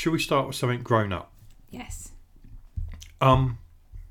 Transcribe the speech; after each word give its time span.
Should 0.00 0.14
we 0.14 0.18
start 0.18 0.46
with 0.46 0.56
something 0.56 0.82
grown 0.82 1.12
up? 1.12 1.30
Yes. 1.68 2.12
Um, 3.20 3.58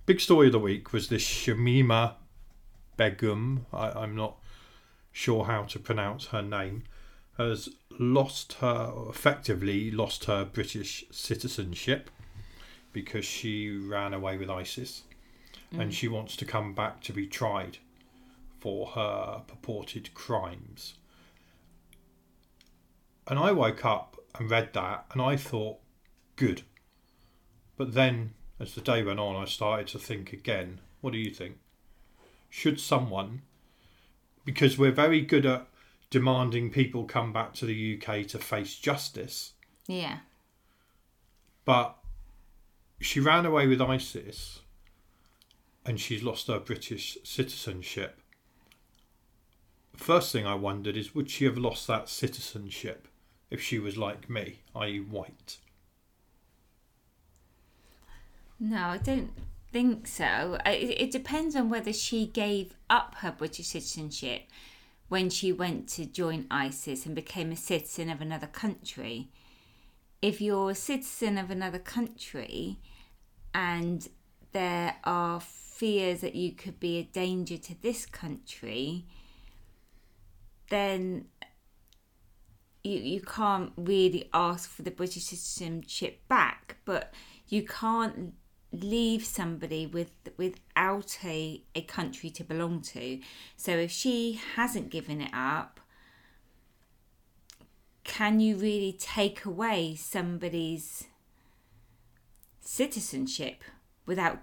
big 0.05 0.19
story 0.19 0.45
of 0.45 0.54
the 0.54 0.59
week 0.59 0.93
was 0.93 1.09
this 1.09 1.25
Shamima 1.25 2.13
Begum. 2.95 3.65
I, 3.73 3.89
I'm 3.93 4.15
not 4.15 4.37
sure 5.11 5.45
how 5.45 5.63
to 5.63 5.79
pronounce 5.79 6.27
her 6.27 6.43
name. 6.43 6.83
Has 7.39 7.69
lost 7.97 8.54
her, 8.61 8.93
effectively 9.09 9.89
lost 9.89 10.25
her 10.25 10.45
British 10.45 11.05
citizenship 11.09 12.11
because 12.93 13.25
she 13.25 13.71
ran 13.71 14.14
away 14.14 14.37
with 14.37 14.47
ISIS, 14.47 15.01
and 15.71 15.92
she 15.92 16.07
wants 16.07 16.36
to 16.36 16.45
come 16.45 16.75
back 16.75 17.01
to 17.01 17.14
be 17.14 17.25
tried 17.25 17.79
for 18.59 18.89
her 18.89 19.42
purported 19.47 20.14
crimes. 20.14 20.93
And 23.25 23.39
I 23.39 23.51
woke 23.53 23.83
up 23.83 24.18
and 24.39 24.50
read 24.50 24.74
that, 24.74 25.06
and 25.11 25.21
I 25.21 25.36
thought, 25.36 25.78
good. 26.36 26.64
But 27.78 27.93
then, 27.93 28.34
as 28.60 28.74
the 28.74 28.82
day 28.82 29.04
went 29.04 29.20
on, 29.20 29.36
I 29.36 29.46
started 29.46 29.88
to 29.89 30.00
think 30.00 30.34
again. 30.34 30.79
What 31.02 31.14
do 31.14 31.20
you 31.20 31.32
think? 31.32 31.57
Should 32.50 32.80
someone, 32.80 33.42
because 34.45 34.78
we're 34.78 34.92
very 34.92 35.22
good 35.22 35.45
at 35.45 35.67
demanding 36.09 36.72
people 36.72 37.03
come 37.06 37.31
back 37.31 37.53
to 37.56 37.66
the 37.66 37.95
UK 38.02 38.25
to 38.28 38.39
face 38.39 38.75
justice, 38.75 39.53
Yeah. 39.88 40.20
but 41.66 41.95
she 43.00 43.20
ran 43.20 43.46
away 43.46 43.68
with 43.68 43.80
ISIS 43.81 44.59
and 45.86 46.00
she's 46.00 46.24
lost 46.24 46.48
her 46.48 46.59
British 46.59 47.18
citizenship. 47.24 48.20
First 49.96 50.31
thing 50.31 50.46
I 50.48 50.56
wondered 50.56 50.98
is 50.98 51.14
would 51.14 51.30
she 51.30 51.46
have 51.46 51.58
lost 51.58 51.86
that 51.88 52.09
citizenship 52.09 53.08
if 53.50 53.61
she 53.61 53.80
was 53.80 53.97
like 53.97 54.30
me, 54.30 54.59
i.e., 54.75 55.00
white? 55.00 55.58
No, 58.59 58.88
I 58.88 58.97
don't 58.97 59.31
think 59.72 60.08
so. 60.08 60.58
It, 60.66 61.02
it 61.02 61.11
depends 61.11 61.56
on 61.56 61.69
whether 61.69 61.94
she 61.94 62.25
gave 62.25 62.75
up 62.89 63.16
her 63.19 63.31
British 63.31 63.67
citizenship 63.67 64.44
when 65.08 65.30
she 65.30 65.52
went 65.52 65.88
to 65.89 66.06
join 66.06 66.45
ISIS 66.52 67.06
and 67.06 67.16
became 67.16 67.52
a 67.52 67.56
citizen 67.56 68.09
of 68.09 68.22
another 68.22 68.47
country. 68.47 69.30
If 70.22 70.41
you're 70.41 70.72
a 70.72 70.75
citizen 70.75 71.38
of 71.38 71.50
another 71.50 71.80
country 71.80 72.78
and 73.53 74.08
there 74.52 74.95
are 75.03 75.39
fears 75.39 76.22
that 76.22 76.36
you 76.36 76.52
could 76.52 76.80
be 76.80 77.00
a 77.00 77.03
danger 77.03 77.58
to 77.58 77.81
this 77.81 78.06
country, 78.06 79.06
then 80.69 81.25
you, 82.90 83.00
you 83.00 83.22
can't 83.22 83.72
really 83.78 84.30
ask 84.34 84.70
for 84.70 84.82
the 84.82 84.92
British 84.92 85.26
citizenship 85.26 86.28
back, 86.28 86.78
but 86.86 87.14
you 87.48 87.64
can't 87.64 88.34
leave 88.72 89.26
somebody 89.26 89.88
with 89.88 90.12
without 90.38 91.18
a, 91.23 91.64
a 91.73 91.81
country 91.81 92.30
to 92.30 92.44
belong 92.44 92.81
to. 92.81 93.20
So 93.56 93.72
if 93.72 93.92
she 93.92 94.40
hasn't 94.56 94.90
given 94.90 95.22
it 95.22 95.31
up, 95.34 95.80
can 98.04 98.40
you 98.40 98.58
really 98.58 98.96
take 99.00 99.46
away 99.46 99.96
somebody's 99.96 101.06
citizenship 102.59 103.64
without 104.06 104.40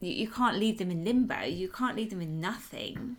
you, 0.00 0.12
you 0.12 0.28
can't 0.28 0.58
leave 0.58 0.78
them 0.78 0.90
in 0.90 1.04
limbo, 1.04 1.42
you 1.44 1.68
can't 1.68 1.96
leave 1.96 2.10
them 2.10 2.20
in 2.20 2.40
nothing. 2.40 3.16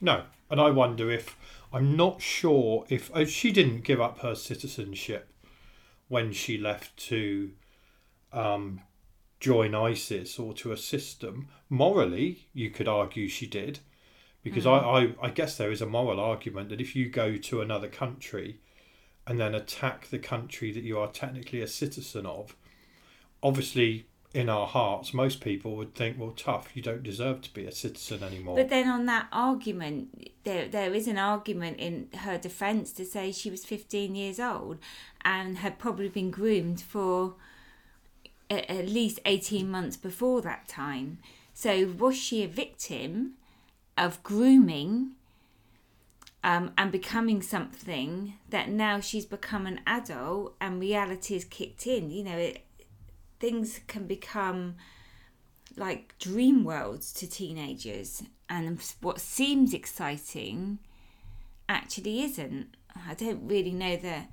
No, 0.00 0.24
and 0.50 0.60
I 0.60 0.70
wonder 0.70 1.10
if 1.10 1.36
I'm 1.72 1.96
not 1.96 2.22
sure 2.22 2.84
if 2.88 3.10
oh, 3.14 3.24
she 3.24 3.52
didn't 3.52 3.84
give 3.84 4.00
up 4.00 4.20
her 4.20 4.34
citizenship 4.34 5.32
when 6.08 6.32
she 6.32 6.56
left 6.56 6.96
to 7.08 7.50
um, 8.32 8.82
join 9.40 9.74
ISIS 9.74 10.38
or 10.38 10.54
to 10.54 10.72
assist 10.72 11.20
them. 11.20 11.48
Morally, 11.68 12.48
you 12.52 12.70
could 12.70 12.88
argue 12.88 13.28
she 13.28 13.46
did, 13.46 13.80
because 14.42 14.66
I, 14.66 14.78
I 14.78 15.14
I 15.20 15.30
guess 15.30 15.56
there 15.56 15.72
is 15.72 15.82
a 15.82 15.86
moral 15.86 16.20
argument 16.20 16.68
that 16.68 16.80
if 16.80 16.94
you 16.94 17.08
go 17.08 17.36
to 17.36 17.60
another 17.60 17.88
country 17.88 18.60
and 19.26 19.40
then 19.40 19.54
attack 19.54 20.08
the 20.08 20.20
country 20.20 20.70
that 20.70 20.84
you 20.84 20.98
are 20.98 21.10
technically 21.10 21.60
a 21.60 21.66
citizen 21.66 22.26
of, 22.26 22.54
obviously 23.42 24.06
in 24.36 24.50
our 24.50 24.66
hearts, 24.66 25.14
most 25.14 25.40
people 25.40 25.76
would 25.76 25.94
think, 25.94 26.18
well, 26.18 26.34
tough, 26.36 26.76
you 26.76 26.82
don't 26.82 27.02
deserve 27.02 27.40
to 27.40 27.54
be 27.54 27.64
a 27.64 27.72
citizen 27.72 28.22
anymore. 28.22 28.54
But 28.54 28.68
then 28.68 28.86
on 28.86 29.06
that 29.06 29.28
argument, 29.32 30.30
there 30.44 30.68
there 30.68 30.92
is 30.92 31.08
an 31.08 31.16
argument 31.16 31.78
in 31.78 32.08
her 32.18 32.36
defence 32.36 32.92
to 32.92 33.06
say 33.06 33.32
she 33.32 33.50
was 33.50 33.64
15 33.64 34.14
years 34.14 34.38
old 34.38 34.76
and 35.24 35.56
had 35.58 35.78
probably 35.78 36.10
been 36.10 36.30
groomed 36.30 36.82
for 36.82 37.36
a- 38.50 38.70
at 38.70 38.90
least 38.90 39.20
18 39.24 39.70
months 39.70 39.96
before 39.96 40.42
that 40.42 40.68
time. 40.68 41.18
So 41.54 41.94
was 41.96 42.14
she 42.14 42.42
a 42.42 42.48
victim 42.48 43.38
of 43.96 44.22
grooming 44.22 45.12
um, 46.44 46.72
and 46.76 46.92
becoming 46.92 47.40
something 47.40 48.34
that 48.50 48.68
now 48.68 49.00
she's 49.00 49.24
become 49.24 49.66
an 49.66 49.80
adult 49.86 50.54
and 50.60 50.78
reality 50.78 51.32
has 51.32 51.46
kicked 51.46 51.86
in? 51.86 52.10
You 52.10 52.22
know, 52.22 52.36
it, 52.36 52.65
things 53.38 53.80
can 53.86 54.06
become 54.06 54.76
like 55.76 56.14
dream 56.18 56.64
worlds 56.64 57.12
to 57.14 57.28
teenagers. 57.28 58.22
And 58.48 58.80
what 59.00 59.20
seems 59.20 59.74
exciting 59.74 60.78
actually 61.68 62.22
isn't. 62.22 62.68
I 63.08 63.14
don't 63.14 63.46
really 63.46 63.72
know 63.72 63.96
the 63.96 64.24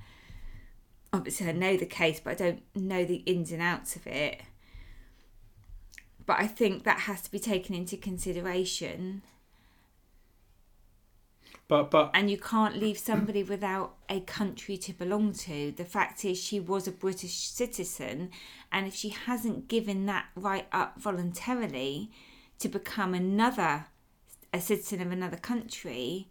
obviously 1.12 1.48
i 1.48 1.52
know 1.52 1.78
the 1.78 1.86
case 1.86 2.20
but 2.20 2.32
i 2.32 2.34
don't 2.34 2.64
know 2.76 3.06
the 3.06 3.18
ins 3.28 3.52
and 3.52 3.62
outs 3.62 3.96
of 3.96 4.08
it. 4.08 4.42
But 6.26 6.40
i 6.40 6.48
think 6.48 6.84
that 6.84 7.02
has 7.02 7.22
to 7.22 7.32
be 7.32 7.40
taken 7.40 7.76
into 7.76 7.98
consideration 7.98 9.22
but 11.74 11.90
but 11.90 12.12
and 12.14 12.30
you 12.30 12.38
can't 12.38 12.78
leave 12.78 13.00
somebody 13.00 13.42
without 13.42 13.96
a 14.08 14.20
country 14.20 14.78
to 14.78 14.94
belong 14.94 15.34
to. 15.34 15.72
The 15.72 15.86
fact 15.86 16.24
is, 16.24 16.38
she 16.38 16.60
was 16.60 16.88
a 16.88 16.92
British 16.92 17.34
citizen, 17.34 18.30
and 18.72 18.86
if 18.86 18.94
she 18.94 19.10
hasn't 19.10 19.70
given 19.70 20.06
that 20.06 20.28
right 20.36 20.68
up 20.72 21.02
voluntarily 21.02 22.12
to 22.60 22.70
become 22.70 23.16
another 23.16 23.88
a 24.54 24.62
citizen 24.62 25.02
of 25.02 25.12
another 25.12 25.38
country, 25.38 26.28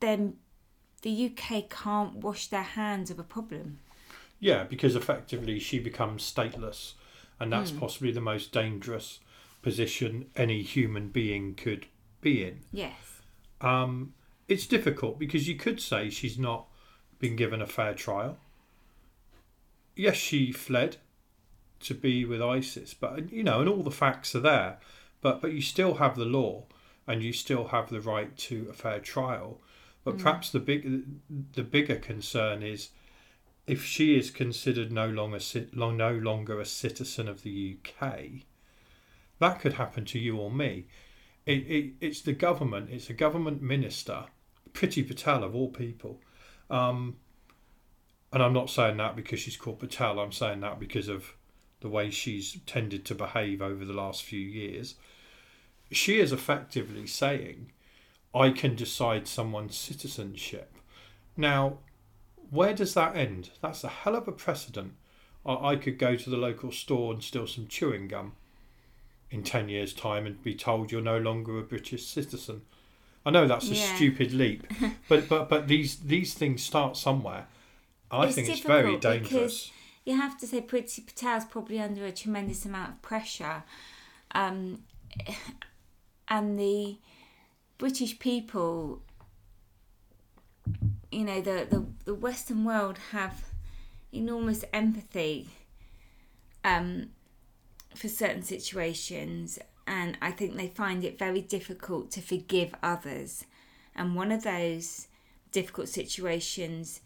then 0.00 0.38
the 1.02 1.30
UK 1.30 1.70
can't 1.70 2.16
wash 2.16 2.48
their 2.48 2.62
hands 2.62 3.12
of 3.12 3.20
a 3.20 3.22
problem. 3.22 3.78
Yeah, 4.40 4.64
because 4.64 4.96
effectively 4.96 5.60
she 5.60 5.78
becomes 5.78 6.24
stateless, 6.24 6.94
and 7.38 7.52
that's 7.52 7.70
hmm. 7.70 7.78
possibly 7.78 8.10
the 8.10 8.20
most 8.20 8.50
dangerous 8.50 9.20
position 9.62 10.26
any 10.34 10.62
human 10.62 11.10
being 11.10 11.54
could 11.54 11.86
be 12.20 12.42
in. 12.42 12.62
Yes. 12.72 13.09
Um, 13.60 14.14
it's 14.48 14.66
difficult 14.66 15.18
because 15.18 15.48
you 15.48 15.56
could 15.56 15.80
say 15.80 16.10
she's 16.10 16.38
not 16.38 16.66
been 17.18 17.36
given 17.36 17.62
a 17.62 17.66
fair 17.66 17.94
trial. 17.94 18.38
Yes, 19.94 20.16
she 20.16 20.52
fled 20.52 20.96
to 21.80 21.94
be 21.94 22.24
with 22.24 22.42
ISIS, 22.42 22.94
but 22.94 23.32
you 23.32 23.42
know, 23.42 23.60
and 23.60 23.68
all 23.68 23.82
the 23.82 23.90
facts 23.90 24.34
are 24.34 24.40
there. 24.40 24.78
But 25.20 25.40
but 25.40 25.52
you 25.52 25.60
still 25.60 25.94
have 25.94 26.16
the 26.16 26.24
law, 26.24 26.64
and 27.06 27.22
you 27.22 27.32
still 27.32 27.68
have 27.68 27.90
the 27.90 28.00
right 28.00 28.36
to 28.36 28.68
a 28.70 28.72
fair 28.72 29.00
trial. 29.00 29.60
But 30.04 30.18
perhaps 30.18 30.50
the 30.50 30.60
big 30.60 31.04
the 31.52 31.62
bigger 31.62 31.96
concern 31.96 32.62
is 32.62 32.90
if 33.66 33.84
she 33.84 34.18
is 34.18 34.30
considered 34.30 34.90
no 34.90 35.08
longer 35.08 35.38
long, 35.74 35.96
no 35.96 36.12
longer 36.12 36.60
a 36.60 36.64
citizen 36.64 37.28
of 37.28 37.42
the 37.42 37.76
UK, 37.76 38.44
that 39.38 39.60
could 39.60 39.74
happen 39.74 40.04
to 40.06 40.18
you 40.18 40.36
or 40.36 40.50
me. 40.50 40.86
It, 41.50 41.66
it, 41.66 41.92
it's 42.00 42.20
the 42.20 42.32
government. 42.32 42.90
It's 42.92 43.10
a 43.10 43.12
government 43.12 43.60
minister, 43.60 44.26
Priti 44.72 45.06
Patel 45.06 45.42
of 45.42 45.56
all 45.56 45.68
people. 45.68 46.20
Um, 46.70 47.16
and 48.32 48.40
I'm 48.40 48.52
not 48.52 48.70
saying 48.70 48.98
that 48.98 49.16
because 49.16 49.40
she's 49.40 49.56
called 49.56 49.80
Patel. 49.80 50.20
I'm 50.20 50.30
saying 50.30 50.60
that 50.60 50.78
because 50.78 51.08
of 51.08 51.34
the 51.80 51.88
way 51.88 52.10
she's 52.10 52.58
tended 52.66 53.04
to 53.06 53.16
behave 53.16 53.60
over 53.60 53.84
the 53.84 53.92
last 53.92 54.22
few 54.22 54.38
years. 54.38 54.94
She 55.90 56.20
is 56.20 56.30
effectively 56.30 57.08
saying, 57.08 57.72
I 58.32 58.50
can 58.50 58.76
decide 58.76 59.26
someone's 59.26 59.76
citizenship. 59.76 60.76
Now, 61.36 61.78
where 62.50 62.74
does 62.74 62.94
that 62.94 63.16
end? 63.16 63.50
That's 63.60 63.82
a 63.82 63.88
hell 63.88 64.14
of 64.14 64.28
a 64.28 64.32
precedent. 64.32 64.92
I, 65.44 65.70
I 65.70 65.76
could 65.76 65.98
go 65.98 66.14
to 66.14 66.30
the 66.30 66.36
local 66.36 66.70
store 66.70 67.12
and 67.12 67.24
steal 67.24 67.48
some 67.48 67.66
chewing 67.66 68.06
gum 68.06 68.34
in 69.30 69.42
10 69.42 69.68
years' 69.68 69.92
time 69.92 70.26
and 70.26 70.42
be 70.42 70.54
told 70.54 70.90
you're 70.90 71.00
no 71.00 71.18
longer 71.18 71.58
a 71.58 71.62
British 71.62 72.06
citizen. 72.06 72.62
I 73.24 73.30
know 73.30 73.46
that's 73.46 73.70
a 73.70 73.74
Yeah. 73.74 73.96
stupid 73.96 74.32
leap, 74.32 74.66
but, 75.08 75.28
but, 75.28 75.48
but 75.48 75.68
these, 75.68 75.96
these 75.96 76.34
things 76.34 76.62
start 76.62 76.96
somewhere. 76.96 77.46
I 78.10 78.26
It's 78.26 78.34
think 78.34 78.48
it's 78.48 78.60
very 78.60 78.96
dangerous. 78.96 79.70
you 80.04 80.16
have 80.16 80.38
to 80.38 80.46
say 80.46 80.60
Priti 80.62 81.06
Patel's 81.06 81.44
probably 81.44 81.78
under 81.80 82.04
a 82.04 82.12
tremendous 82.12 82.64
amount 82.64 82.90
of 82.90 83.02
pressure. 83.02 83.62
Um, 84.34 84.80
and 86.28 86.58
the 86.58 86.96
British 87.78 88.18
people, 88.18 89.02
you 91.12 91.24
know, 91.24 91.40
the, 91.40 91.66
the, 91.70 91.86
the 92.04 92.14
Western 92.14 92.64
world 92.64 92.98
have 93.12 93.44
enormous 94.12 94.64
empathy 94.72 95.48
um, 96.64 97.10
for 97.94 98.08
certain 98.08 98.42
situations, 98.42 99.58
and 99.86 100.16
I 100.22 100.30
think 100.30 100.56
they 100.56 100.68
find 100.68 101.04
it 101.04 101.18
very 101.18 101.40
difficult 101.40 102.10
to 102.12 102.20
forgive 102.20 102.74
others. 102.82 103.44
And 103.94 104.14
one 104.14 104.30
of 104.30 104.44
those 104.44 105.08
difficult 105.50 105.88
situations 105.88 107.00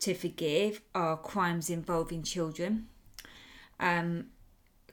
to 0.00 0.14
forgive 0.14 0.82
are 0.94 1.16
crimes 1.16 1.70
involving 1.70 2.22
children, 2.22 2.88
um, 3.80 4.26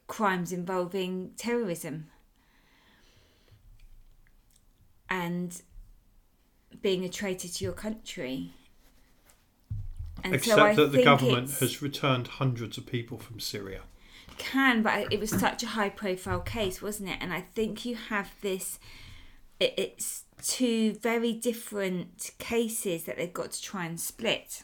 crimes 0.08 0.52
involving 0.52 1.32
terrorism, 1.38 2.08
and 5.10 5.62
being 6.82 7.04
a 7.04 7.10
traitor 7.10 7.48
to 7.48 7.64
your 7.64 7.74
country. 7.74 8.54
And 10.24 10.36
Except 10.36 10.76
so 10.76 10.86
that 10.86 10.92
the 10.94 11.04
government 11.04 11.52
has 11.60 11.82
returned 11.82 12.28
hundreds 12.28 12.78
of 12.78 12.86
people 12.86 13.18
from 13.18 13.40
Syria. 13.40 13.82
Can, 14.38 14.82
but 14.82 15.12
it 15.12 15.20
was 15.20 15.30
such 15.30 15.64
a 15.64 15.68
high 15.68 15.90
profile 15.90 16.40
case, 16.40 16.82
wasn't 16.82 17.10
it? 17.10 17.18
And 17.22 17.34
I 17.34 17.42
think 17.42 17.86
you 17.86 17.96
have 17.96 18.32
this. 18.42 18.80
It, 19.60 19.74
it's 19.78 20.24
two 20.42 20.94
very 20.94 21.34
different 21.34 22.32
cases 22.38 23.04
that 23.06 23.18
they've 23.18 23.34
got 23.34 23.52
to 23.52 23.62
try 23.62 23.86
and 23.86 24.00
split. 24.00 24.64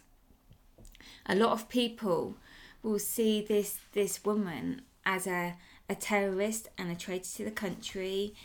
A 1.25 1.36
lot 1.36 1.51
of 1.51 1.69
people 1.69 2.36
will 2.83 3.00
see 3.00 3.42
this 3.42 3.80
this 3.94 4.24
woman 4.24 4.81
as 5.06 5.27
a 5.27 5.56
a 5.89 5.95
terrorist 5.95 6.68
and 6.77 6.92
a 6.92 6.95
traitor 6.95 7.38
to 7.38 7.45
the 7.45 7.51
country, 7.51 8.36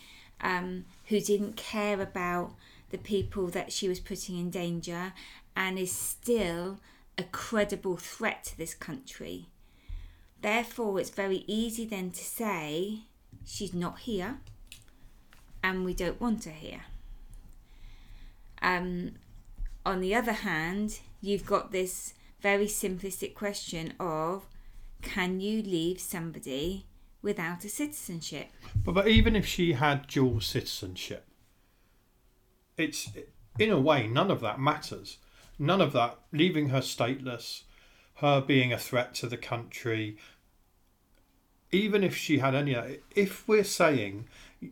um, 0.40 0.86
who 1.06 1.20
didn't 1.20 1.56
care 1.56 2.00
about 2.00 2.54
the 2.90 2.98
people 2.98 3.48
that 3.48 3.70
she 3.70 3.88
was 3.88 4.00
putting 4.00 4.38
in 4.38 4.50
danger, 4.50 5.12
and 5.54 5.78
is 5.78 5.92
still 5.92 6.78
a 7.18 7.22
credible 7.24 7.96
threat 7.96 8.44
to 8.44 8.56
this 8.56 8.74
country. 8.74 9.48
Therefore, 10.44 11.00
it's 11.00 11.08
very 11.08 11.42
easy 11.46 11.86
then 11.86 12.10
to 12.10 12.22
say 12.22 13.04
she's 13.46 13.72
not 13.72 14.00
here 14.00 14.40
and 15.62 15.86
we 15.86 15.94
don't 15.94 16.20
want 16.20 16.44
her 16.44 16.50
here. 16.50 16.82
Um, 18.60 19.12
on 19.86 20.02
the 20.02 20.14
other 20.14 20.32
hand, 20.32 21.00
you've 21.22 21.46
got 21.46 21.72
this 21.72 22.12
very 22.42 22.66
simplistic 22.66 23.32
question 23.32 23.94
of 23.98 24.44
can 25.00 25.40
you 25.40 25.62
leave 25.62 25.98
somebody 25.98 26.84
without 27.22 27.64
a 27.64 27.70
citizenship? 27.70 28.48
But, 28.84 28.92
but 28.92 29.08
even 29.08 29.34
if 29.34 29.46
she 29.46 29.72
had 29.72 30.08
dual 30.08 30.42
citizenship, 30.42 31.24
it's 32.76 33.08
in 33.58 33.70
a 33.70 33.80
way 33.80 34.06
none 34.06 34.30
of 34.30 34.42
that 34.42 34.60
matters. 34.60 35.16
None 35.58 35.80
of 35.80 35.94
that 35.94 36.18
leaving 36.32 36.68
her 36.68 36.82
stateless, 36.82 37.62
her 38.16 38.42
being 38.42 38.74
a 38.74 38.78
threat 38.78 39.14
to 39.14 39.26
the 39.26 39.38
country. 39.38 40.18
Even 41.74 42.04
if 42.04 42.16
she 42.16 42.38
had 42.38 42.54
any, 42.54 42.76
if 43.16 43.46
we're 43.48 43.64
saying 43.64 44.26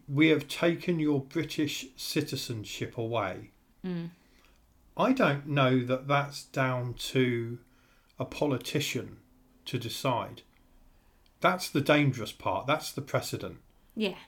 we 0.09 0.29
have 0.29 0.47
taken 0.47 1.01
your 1.01 1.21
British 1.21 1.87
citizenship 1.97 2.97
away, 2.97 3.51
mm. 3.85 4.11
I 4.97 5.13
don't 5.13 5.49
know 5.49 5.85
that 5.85 6.07
that's 6.07 6.45
down 6.45 6.95
to 7.13 7.59
a 8.19 8.25
politician 8.25 9.17
to 9.65 9.79
decide. 9.79 10.43
That's 11.41 11.69
the 11.69 11.81
dangerous 11.81 12.31
part. 12.33 12.67
That's 12.67 12.93
the 12.93 13.03
precedent 13.03 13.59
Yeah. 13.97 14.19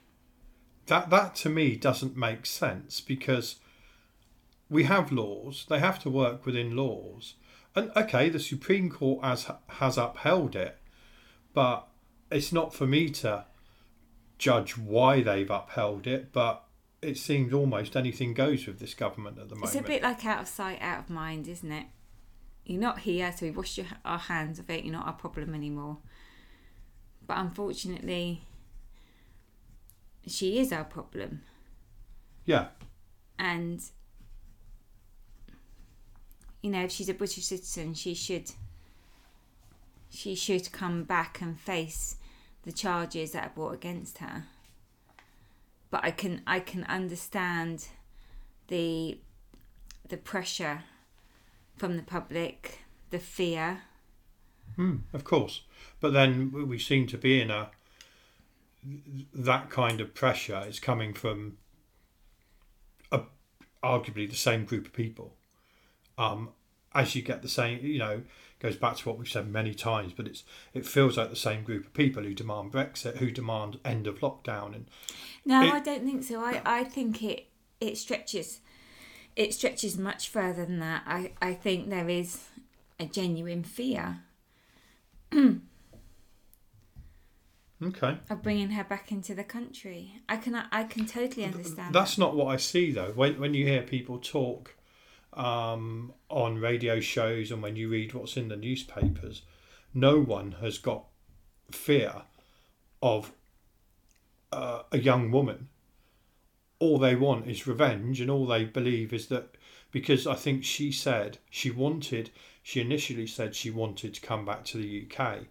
that 0.86 1.10
that 1.10 1.34
to 1.36 1.48
me 1.48 1.76
doesn't 1.76 2.16
make 2.16 2.44
sense 2.44 3.00
because 3.00 3.56
we 4.68 4.84
have 4.84 5.12
laws 5.12 5.64
they 5.68 5.78
have 5.78 5.98
to 6.02 6.10
work 6.10 6.44
within 6.44 6.74
laws 6.76 7.34
and 7.74 7.90
okay 7.96 8.28
the 8.28 8.40
supreme 8.40 8.90
court 8.90 9.24
has 9.24 9.46
has 9.80 9.96
upheld 9.96 10.54
it 10.56 10.78
but 11.54 11.88
it's 12.34 12.52
not 12.52 12.74
for 12.74 12.86
me 12.86 13.08
to 13.08 13.44
judge 14.38 14.76
why 14.76 15.22
they've 15.22 15.50
upheld 15.50 16.06
it 16.06 16.32
but 16.32 16.64
it 17.00 17.16
seems 17.16 17.52
almost 17.52 17.96
anything 17.96 18.34
goes 18.34 18.66
with 18.66 18.78
this 18.80 18.94
government 18.94 19.38
at 19.38 19.48
the 19.48 19.54
moment 19.54 19.74
It's 19.74 19.84
a 19.84 19.86
bit 19.86 20.02
like 20.02 20.24
out 20.24 20.40
of 20.40 20.48
sight, 20.48 20.78
out 20.80 21.00
of 21.00 21.10
mind, 21.10 21.46
isn't 21.48 21.70
it? 21.70 21.86
You're 22.64 22.80
not 22.80 23.00
here, 23.00 23.30
so 23.30 23.44
we 23.44 23.50
wash 23.52 23.76
your, 23.76 23.86
our 24.06 24.18
hands 24.18 24.58
of 24.58 24.70
it. 24.70 24.84
You're 24.84 24.94
not 24.94 25.06
our 25.06 25.12
problem 25.12 25.54
anymore. 25.54 25.98
But 27.26 27.36
unfortunately, 27.36 28.46
she 30.26 30.58
is 30.58 30.72
our 30.72 30.84
problem. 30.84 31.42
yeah 32.46 32.68
and 33.38 33.82
you 36.62 36.70
know 36.70 36.82
if 36.84 36.90
she's 36.90 37.08
a 37.08 37.14
british 37.14 37.44
citizen 37.44 37.92
she 37.94 38.14
should 38.14 38.50
she 40.08 40.34
should 40.34 40.70
come 40.72 41.02
back 41.04 41.40
and 41.40 41.58
face 41.58 42.16
the 42.64 42.72
charges 42.72 43.32
that 43.32 43.44
are 43.46 43.52
brought 43.54 43.74
against 43.74 44.18
her 44.18 44.44
but 45.90 46.04
i 46.04 46.10
can 46.10 46.42
i 46.46 46.58
can 46.60 46.84
understand 46.84 47.88
the 48.68 49.18
the 50.08 50.16
pressure 50.16 50.82
from 51.76 51.96
the 51.96 52.02
public 52.02 52.80
the 53.10 53.18
fear 53.18 53.82
Hmm, 54.76 54.96
of 55.12 55.22
course. 55.24 55.62
But 56.00 56.12
then 56.12 56.50
we- 56.50 56.78
seem 56.78 57.06
to 57.08 57.18
be 57.18 57.40
in 57.40 57.50
a 57.50 57.70
that 59.32 59.70
kind 59.70 60.00
of 60.00 60.14
pressure 60.14 60.64
is 60.66 60.78
coming 60.78 61.14
from 61.14 61.56
a, 63.10 63.22
arguably 63.82 64.28
the 64.28 64.36
same 64.36 64.64
group 64.64 64.86
of 64.86 64.92
people. 64.92 65.36
Um, 66.18 66.50
as 66.94 67.14
you 67.14 67.22
get 67.22 67.40
the 67.42 67.48
same, 67.48 67.84
you 67.84 67.98
know, 67.98 68.22
goes 68.64 68.76
back 68.76 68.96
to 68.96 69.06
what 69.06 69.18
we've 69.18 69.28
said 69.28 69.46
many 69.46 69.74
times, 69.74 70.14
but 70.16 70.26
it's 70.26 70.42
it 70.72 70.86
feels 70.86 71.18
like 71.18 71.28
the 71.28 71.36
same 71.36 71.62
group 71.64 71.84
of 71.84 71.92
people 71.92 72.22
who 72.22 72.32
demand 72.32 72.72
Brexit, 72.72 73.18
who 73.18 73.30
demand 73.30 73.78
end 73.84 74.06
of 74.06 74.20
lockdown, 74.20 74.74
and 74.74 74.86
no 75.44 75.62
It- 75.62 75.72
i 75.74 75.80
don't 75.80 76.04
think 76.04 76.24
so 76.24 76.40
i 76.40 76.62
i 76.64 76.82
think 76.82 77.22
it 77.22 77.48
it 77.80 77.98
stretches 77.98 78.60
it 79.36 79.52
stretches 79.52 79.98
much 79.98 80.28
further 80.30 80.64
than 80.64 80.78
that 80.78 81.02
i 81.06 81.32
i 81.42 81.52
think 81.52 81.90
there 81.90 82.08
is 82.08 82.48
a 82.98 83.04
genuine 83.04 83.64
fear 83.64 84.22
okay. 87.82 88.18
of 88.30 88.42
bringing 88.42 88.70
her 88.70 88.84
back 88.84 89.10
into 89.10 89.34
the 89.34 89.44
country. 89.44 90.22
I 90.28 90.36
can 90.36 90.54
I 90.54 90.84
can 90.84 91.06
totally 91.06 91.44
understand. 91.44 91.94
That's 91.94 92.16
not 92.16 92.36
what 92.36 92.46
I 92.46 92.56
see 92.56 92.92
though. 92.92 93.12
When 93.14 93.40
when 93.40 93.52
you 93.52 93.66
hear 93.66 93.82
people 93.82 94.18
talk 94.18 94.73
um, 95.34 96.12
on 96.28 96.60
radio 96.60 97.00
shows 97.00 97.50
and 97.50 97.62
when 97.62 97.76
you 97.76 97.88
read 97.88 98.14
what's 98.14 98.36
in 98.36 98.48
the 98.48 98.56
newspapers, 98.56 99.42
no 99.92 100.20
one 100.20 100.56
has 100.60 100.78
got 100.78 101.04
fear 101.70 102.22
of 103.02 103.32
uh, 104.52 104.82
a 104.92 104.98
young 104.98 105.30
woman. 105.30 105.68
All 106.78 106.98
they 106.98 107.14
want 107.14 107.48
is 107.48 107.66
revenge, 107.66 108.20
and 108.20 108.30
all 108.30 108.46
they 108.46 108.64
believe 108.64 109.12
is 109.12 109.28
that 109.28 109.56
because 109.90 110.26
I 110.26 110.34
think 110.34 110.64
she 110.64 110.90
said 110.90 111.38
she 111.50 111.70
wanted, 111.70 112.30
she 112.62 112.80
initially 112.80 113.26
said 113.26 113.54
she 113.54 113.70
wanted 113.70 114.14
to 114.14 114.20
come 114.20 114.44
back 114.44 114.64
to 114.66 114.78
the 114.78 115.06
UK, 115.06 115.44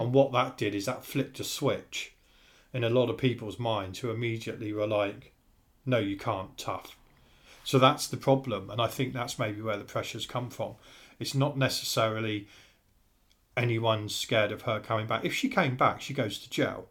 and 0.00 0.12
what 0.12 0.32
that 0.32 0.56
did 0.56 0.74
is 0.74 0.86
that 0.86 1.04
flipped 1.04 1.40
a 1.40 1.44
switch 1.44 2.12
in 2.72 2.84
a 2.84 2.90
lot 2.90 3.08
of 3.10 3.16
people's 3.16 3.58
minds 3.58 4.00
who 4.00 4.10
immediately 4.10 4.72
were 4.72 4.86
like, 4.86 5.32
no, 5.86 5.98
you 5.98 6.16
can't, 6.16 6.56
tough. 6.58 6.97
So 7.68 7.78
that's 7.78 8.06
the 8.06 8.16
problem, 8.16 8.70
and 8.70 8.80
I 8.80 8.86
think 8.86 9.12
that's 9.12 9.38
maybe 9.38 9.60
where 9.60 9.76
the 9.76 9.84
pressures 9.84 10.24
come 10.24 10.48
from. 10.48 10.76
It's 11.18 11.34
not 11.34 11.58
necessarily 11.58 12.48
anyone's 13.58 14.14
scared 14.14 14.52
of 14.52 14.62
her 14.62 14.80
coming 14.80 15.06
back. 15.06 15.22
If 15.22 15.34
she 15.34 15.50
came 15.50 15.76
back, 15.76 16.00
she 16.00 16.14
goes 16.14 16.38
to 16.38 16.48
jail 16.48 16.88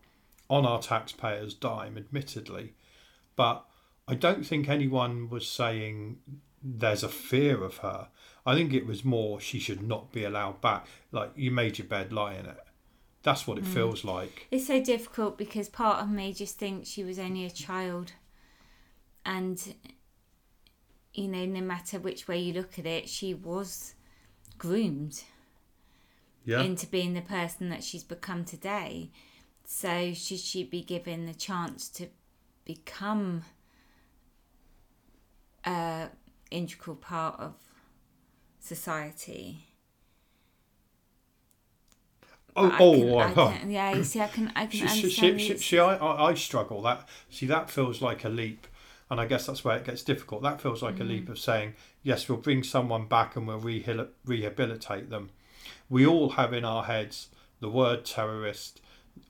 on 0.51 0.67
our 0.67 0.79
taxpayers' 0.79 1.55
dime, 1.55 1.97
admittedly. 1.97 2.75
But 3.35 3.65
I 4.07 4.13
don't 4.13 4.45
think 4.45 4.69
anyone 4.69 5.31
was 5.31 5.47
saying 5.47 6.19
there's 6.61 7.01
a 7.01 7.09
fear 7.09 7.63
of 7.63 7.77
her. 7.77 8.09
I 8.45 8.53
think 8.53 8.71
it 8.71 8.85
was 8.85 9.03
more 9.03 9.39
she 9.39 9.57
should 9.57 9.81
not 9.81 10.11
be 10.11 10.25
allowed 10.25 10.61
back. 10.61 10.85
Like, 11.11 11.31
you 11.35 11.49
made 11.49 11.79
your 11.79 11.87
bed, 11.87 12.13
lie 12.13 12.35
in 12.35 12.45
it. 12.45 12.59
That's 13.23 13.47
what 13.47 13.57
it 13.57 13.63
mm. 13.63 13.73
feels 13.73 14.05
like. 14.05 14.45
It's 14.51 14.67
so 14.67 14.79
difficult 14.79 15.39
because 15.39 15.69
part 15.69 16.03
of 16.03 16.09
me 16.11 16.33
just 16.33 16.59
thinks 16.59 16.87
she 16.87 17.03
was 17.03 17.17
only 17.17 17.45
a 17.45 17.49
child, 17.49 18.11
and 19.25 19.73
you 21.13 21.27
know, 21.27 21.45
no 21.45 21.61
matter 21.61 21.99
which 21.99 22.27
way 22.27 22.39
you 22.39 22.53
look 22.53 22.77
at 22.77 22.85
it, 22.85 23.09
she 23.09 23.33
was 23.33 23.95
groomed 24.57 25.23
Yeah. 26.45 26.61
into 26.61 26.87
being 26.87 27.13
the 27.13 27.21
person 27.21 27.69
that 27.69 27.83
she's 27.83 28.03
become 28.03 28.45
today. 28.45 29.11
So 29.65 30.13
should 30.13 30.39
she 30.39 30.63
be 30.63 30.81
given 30.81 31.25
the 31.25 31.33
chance 31.33 31.89
to 31.89 32.07
become 32.65 33.43
a 35.65 36.09
integral 36.51 36.95
part 36.95 37.39
of 37.39 37.53
society? 38.59 39.63
oh, 42.55 42.69
I 42.71 42.77
oh, 42.79 42.93
can- 42.93 43.09
oh, 43.09 43.17
I 43.19 43.31
oh, 43.35 43.57
can- 43.59 43.69
yeah. 43.71 43.91
You 43.95 44.03
see, 44.03 44.19
I 44.21 44.27
can, 44.27 44.51
I 44.55 44.65
can 44.65 44.71
She, 44.71 44.81
understand. 44.87 45.41
she, 45.41 45.47
she, 45.49 45.57
she, 45.57 45.79
I, 45.79 45.95
I 45.95 46.29
I 46.29 46.33
struggle 46.33 46.81
that. 46.83 47.07
See, 47.29 47.45
that 47.47 47.69
feels 47.69 48.01
like 48.01 48.23
a 48.23 48.29
leap, 48.29 48.65
and 49.09 49.19
I 49.21 49.25
guess 49.25 49.45
that's 49.45 49.63
where 49.63 49.77
it 49.77 49.85
gets 49.85 50.03
difficult. 50.03 50.41
That 50.43 50.61
feels 50.61 50.81
like 50.83 50.99
a 50.99 51.03
Mm. 51.03 51.09
leap 51.09 51.29
of 51.29 51.39
saying, 51.39 51.75
yes, 52.03 52.27
we'll 52.27 52.37
bring 52.39 52.63
someone 52.63 53.07
back 53.07 53.35
and 53.35 53.47
we'll 53.47 53.61
rehabil- 53.61 54.09
rehabilitate 54.25 55.09
them, 55.09 55.29
we 55.89 56.05
all 56.05 56.31
have 56.31 56.53
in 56.53 56.65
our 56.65 56.83
heads 56.83 57.29
the 57.59 57.69
word 57.69 58.05
terrorist, 58.05 58.81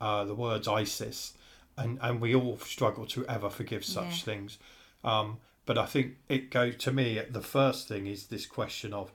uh, 0.02 0.26
the 0.26 0.36
words 0.36 0.68
ISIS, 0.68 1.34
and, 1.78 2.00
and 2.02 2.20
we 2.20 2.34
all 2.34 2.58
struggle 2.58 3.06
to 3.06 3.26
ever 3.28 3.50
forgive 3.50 3.86
such 3.86 4.06
Yeah. 4.20 4.24
things. 4.24 4.58
Um, 5.04 5.40
but 5.66 5.78
I 5.78 5.86
think 5.86 6.18
it 6.28 6.50
goes 6.50 6.76
to 6.78 6.92
me. 6.92 7.20
The 7.30 7.42
first 7.42 7.88
thing 7.88 8.08
is 8.08 8.28
this 8.28 8.46
question 8.46 8.94
of 8.94 9.12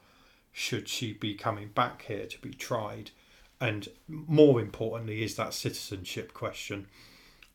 should 0.53 0.89
she 0.89 1.13
be 1.15 1.35
coming 1.35 1.69
back 1.69 2.03
here 2.03 2.27
to 2.27 2.39
be 2.41 2.53
tried, 2.55 3.11
and 3.61 3.89
more 4.07 4.61
importantly, 4.61 5.23
is 5.23 5.35
that 5.37 5.55
citizenship 5.55 6.35
question. 6.35 6.89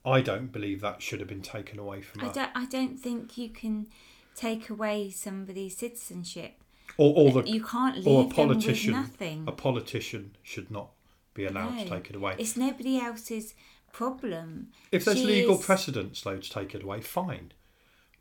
I 0.08 0.22
don't 0.22 0.52
believe 0.52 0.82
that 0.82 1.02
should 1.02 1.20
have 1.20 1.30
been 1.30 1.42
taken 1.42 1.78
away 1.80 2.02
from 2.02 2.22
I 2.22 2.26
her, 2.28 2.34
don't. 2.34 2.52
I 2.56 2.66
don't 2.66 2.98
think 3.00 3.38
you 3.38 3.50
can 3.50 3.88
take 4.36 4.70
away 4.70 5.10
somebody's 5.10 5.76
citizenship. 5.78 6.54
or, 6.98 7.14
or 7.16 7.32
the 7.42 7.50
you 7.50 7.64
can't 7.64 7.98
leave 7.98 8.08
or 8.08 8.20
a 8.20 8.24
them 8.24 8.28
with 8.28 8.36
politician. 8.36 8.92
nothing. 8.94 9.44
A 9.48 9.52
politician 9.52 10.36
should 10.44 10.72
not 10.72 10.90
be 11.34 11.46
allowed 11.46 11.78
to 11.80 11.86
take 11.90 12.10
it 12.10 12.16
away. 12.16 12.36
It's 12.40 12.56
nobody 12.58 13.00
else's 13.00 13.54
problem. 13.92 14.70
If 14.92 15.06
there's 15.06 15.18
She 15.20 15.26
legal 15.26 15.60
is- 15.60 15.66
precedence, 15.66 16.22
though, 16.22 16.38
to 16.38 16.50
take 16.50 16.74
it 16.76 16.84
away, 16.84 17.02
fine. 17.02 17.52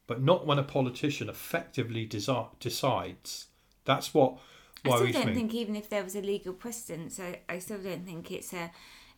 But 0.07 0.23
not 0.23 0.47
when 0.47 0.59
a 0.59 0.62
politician 0.62 1.28
effectively 1.28 2.07
desi- 2.07 2.49
decides. 2.61 3.47
That's 3.85 4.14
what 4.14 4.38
worries 4.85 4.85
me. 4.85 4.90
I 4.93 5.11
still 5.11 5.12
don't 5.23 5.26
me. 5.28 5.35
think 5.35 5.55
even 5.55 5.76
if 5.76 5.88
there 5.88 6.05
was 6.05 6.14
a 6.16 6.21
legal 6.21 6.52
precedent, 6.52 7.19
I, 7.21 7.40
I 7.49 7.59
still 7.59 7.78
don't 7.78 8.05
think 8.07 8.31
it's 8.31 8.52
a 8.52 8.71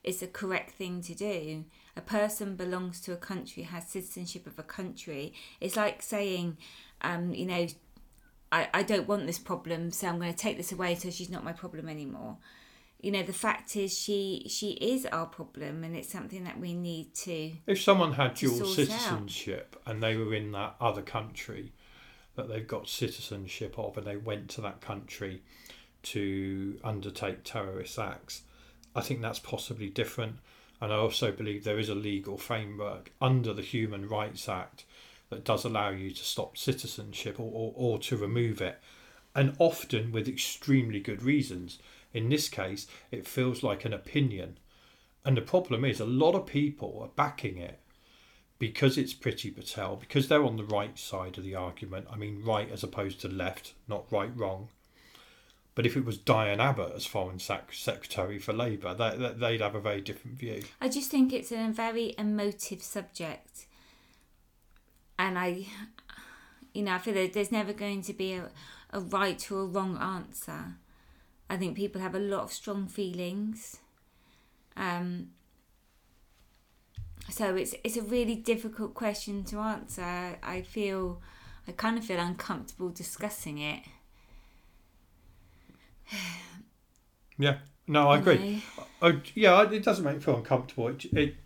it's 0.05 0.23
a 0.23 0.27
correct 0.29 0.71
thing 0.73 1.03
to 1.03 1.15
do. 1.15 1.65
A 1.99 2.01
person 2.01 2.55
belongs 2.55 3.01
to 3.03 3.13
a 3.13 3.17
country, 3.17 3.65
has 3.65 3.89
citizenship 3.89 4.47
of 4.47 4.57
a 4.57 4.63
country. 4.63 5.35
It's 5.61 5.75
like 5.75 6.01
saying, 6.01 6.57
um, 7.03 7.35
you 7.35 7.45
know, 7.45 7.67
I, 8.53 8.69
I 8.73 8.83
don't 8.85 9.09
want 9.09 9.27
this 9.27 9.41
problem, 9.41 9.91
so 9.91 10.07
I'm 10.07 10.21
going 10.21 10.33
to 10.33 10.39
take 10.39 10.57
this 10.57 10.71
away 10.71 10.95
so 10.95 11.11
she's 11.11 11.29
not 11.29 11.43
my 11.43 11.53
problem 11.53 11.89
anymore. 11.89 12.37
You 13.01 13.11
know, 13.11 13.25
the 13.25 13.33
fact 13.33 13.77
is 13.77 13.97
she 13.97 14.47
she 14.49 14.71
is 14.71 15.07
our 15.07 15.27
problem 15.27 15.85
and 15.85 15.97
it's 15.97 16.09
something 16.09 16.45
that 16.45 16.59
we 16.59 16.75
need 16.75 17.15
to 17.17 17.53
If 17.67 17.81
someone 17.81 18.13
had 18.13 18.37
to 18.37 18.47
dual 18.47 18.59
sort 18.59 18.89
citizenship 18.89 19.81
and 19.87 20.03
they 20.03 20.17
were 20.17 20.35
in 20.35 20.53
that 20.53 20.77
other 20.81 21.03
country 21.03 21.73
that 22.35 22.49
they've 22.49 22.67
got 22.67 22.89
citizenship 22.89 23.77
of 23.79 23.97
and 23.99 24.07
they 24.07 24.17
went 24.17 24.49
to 24.51 24.61
that 24.63 24.81
country 24.81 25.43
to 26.05 26.79
undertake 26.85 27.45
terrorist 27.45 27.99
acts, 27.99 28.43
I 28.95 29.01
think 29.01 29.21
that's 29.21 29.41
possibly 29.41 29.89
different. 29.89 30.37
And 30.81 30.93
I 30.93 30.97
also 30.97 31.33
believe 31.33 31.65
there 31.65 31.79
is 31.79 31.89
a 31.89 31.95
legal 31.95 32.39
framework 32.39 33.11
under 33.21 33.53
the 33.53 33.63
Human 33.63 34.09
Rights 34.09 34.49
Act 34.49 34.85
that 35.31 35.45
does 35.45 35.65
allow 35.65 35.91
you 35.91 36.11
to 36.11 36.25
stop 36.25 36.57
citizenship 36.57 37.39
or, 37.39 37.51
or, 37.53 37.73
or 37.75 37.99
to 37.99 38.17
remove 38.17 38.61
it, 38.61 38.79
and 39.35 39.57
often 39.59 40.13
with 40.13 40.29
extremely 40.29 41.01
good 41.01 41.23
reasons. 41.23 41.79
In 42.13 42.29
this 42.29 42.49
case, 42.49 42.87
it 43.11 43.27
feels 43.27 43.63
like 43.63 43.85
an 43.85 43.93
opinion. 43.93 44.59
And 45.25 45.37
the 45.37 45.43
problem 45.43 45.85
is, 45.85 46.01
a 46.01 46.07
lot 46.07 46.35
of 46.35 46.47
people 46.47 47.01
are 47.03 47.11
backing 47.15 47.59
it 47.59 47.81
because 48.59 48.97
it's 48.97 49.15
Priti 49.15 49.55
Patel, 49.55 49.97
because 49.97 50.29
they're 50.29 50.45
on 50.45 50.57
the 50.57 50.65
right 50.65 50.99
side 50.99 51.39
of 51.39 51.45
the 51.45 51.55
argument. 51.55 52.07
I 52.11 52.17
mean, 52.17 52.43
right 52.45 52.71
as 52.71 52.83
opposed 52.83 53.21
to 53.21 53.29
left, 53.29 53.75
not 53.87 54.11
right 54.11 54.35
wrong. 54.35 54.69
But 55.79 55.87
if 55.87 55.97
it 55.97 56.05
was 56.05 56.19
Diane 56.19 56.59
Abbott 56.59 56.97
as 56.97 57.07
Foreign 57.07 57.39
Sec- 57.39 57.73
Secretary 57.73 58.41
for 58.41 58.53
Labour, 58.53 58.95
they- 58.95 59.33
they'd 59.35 59.61
have 59.61 59.77
a 59.77 59.81
very 59.81 60.01
different 60.01 60.37
view. 60.37 60.65
I 60.81 60.89
just 60.89 61.09
think 61.09 61.33
it's 61.33 61.53
a 61.53 61.69
very 61.71 62.17
emotive 62.19 62.83
subject, 62.83 63.69
and 65.21 65.39
I, 65.39 65.69
you 66.75 66.83
know, 66.83 66.95
I 66.95 66.99
feel 66.99 67.15
that 67.15 67.33
there's 67.33 67.53
never 67.53 67.73
going 67.73 68.03
to 68.03 68.13
be 68.13 68.33
a, 68.33 68.51
a 68.91 68.99
right 68.99 69.41
or 69.53 69.61
a 69.61 69.67
wrong 69.67 69.97
answer. 69.99 70.79
I 71.49 71.57
think 71.57 71.77
people 71.77 72.01
have 72.01 72.17
a 72.17 72.19
lot 72.19 72.43
of 72.43 72.53
strong 72.53 72.89
feelings, 72.89 73.77
um, 74.77 75.31
so 77.31 77.55
it's 77.55 77.77
it's 77.85 77.97
a 77.97 78.03
really 78.03 78.35
difficult 78.35 78.95
question 78.95 79.45
to 79.45 79.61
answer. 79.61 80.41
I 80.43 80.63
feel, 80.63 81.23
I 81.69 81.71
kind 81.71 81.97
of 81.99 82.05
feel 82.05 82.19
uncomfortable 82.19 82.89
discussing 82.89 83.59
it. 83.59 83.85
Yeah, 87.41 87.59
no, 87.87 88.09
I 88.11 88.19
agree. 88.19 88.65
Oh, 89.01 89.21
yeah, 89.37 89.63
it 89.71 89.85
doesn't 89.85 90.05
make 90.05 90.17
me 90.17 90.21
feel 90.21 90.39
uncomfortable. 90.39 90.89
It, 90.89 91.05
it 91.13 91.37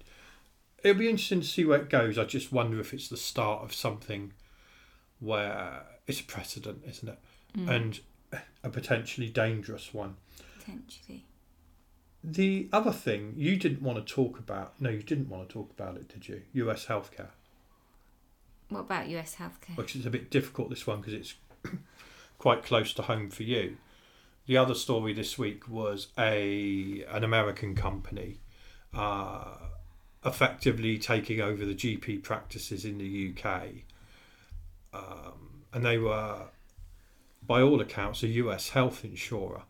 it'll 0.83 0.99
be 0.99 1.09
interesting 1.11 1.43
to 1.43 1.47
see 1.47 1.67
where 1.67 1.81
it 1.81 1.91
goes. 1.91 2.17
I 2.17 2.25
just 2.25 2.51
wonder 2.51 2.81
if 2.81 2.95
it's 2.95 3.09
the 3.09 3.19
start 3.19 3.63
of 3.63 3.75
something 3.75 4.33
where 5.21 5.83
it's 6.07 6.21
a 6.21 6.25
precedent, 6.25 6.83
isn't 6.89 7.09
it? 7.11 7.19
Mm. 7.59 7.69
And 7.69 8.01
a 8.65 8.71
potentially 8.71 9.29
dangerous 9.29 9.93
one. 9.93 10.17
Potentially. 10.59 11.27
The 12.25 12.69
other 12.73 12.93
thing 12.93 13.35
you 13.37 13.57
didn't 13.57 13.83
want 13.83 13.99
to 14.05 14.15
talk 14.15 14.39
about. 14.39 14.81
No, 14.81 14.89
you 14.89 15.03
didn't 15.03 15.29
want 15.29 15.47
to 15.47 15.53
talk 15.53 15.71
about 15.79 15.97
it, 15.97 16.09
did 16.09 16.27
you? 16.27 16.41
U.S. 16.55 16.87
healthcare, 16.87 17.31
What 18.71 18.81
about 18.81 19.09
US 19.09 19.37
healthcare? 19.37 19.77
which 19.77 19.95
is 19.95 20.07
a 20.07 20.11
bit 20.11 20.31
difficult 20.31 20.71
this 20.71 20.87
one 20.87 21.01
because 21.01 21.13
it's 21.13 21.35
quite 22.39 22.63
close 22.63 22.95
to 22.95 23.03
home 23.03 23.29
for 23.29 23.43
you. 23.43 23.77
The 24.47 24.57
other 24.57 24.75
story 24.75 25.13
this 25.13 25.39
week 25.39 25.69
was 25.69 26.09
a 26.19 27.05
an 27.09 27.23
American 27.23 27.75
company 27.75 28.41
uh, 28.95 29.55
effectively 30.25 30.99
taking 30.99 31.41
over 31.41 31.65
the 31.65 31.75
GP 31.75 32.23
practices 32.23 32.85
in 32.85 32.99
the 32.99 33.35
UK, 33.37 33.63
um, 34.93 35.65
and 35.73 35.85
they 35.85 35.99
were, 35.99 36.47
by 37.47 37.63
all 37.63 37.81
accounts, 37.81 38.23
a 38.23 38.29
US 38.29 38.71
health 38.71 39.05
insurer. 39.05 39.63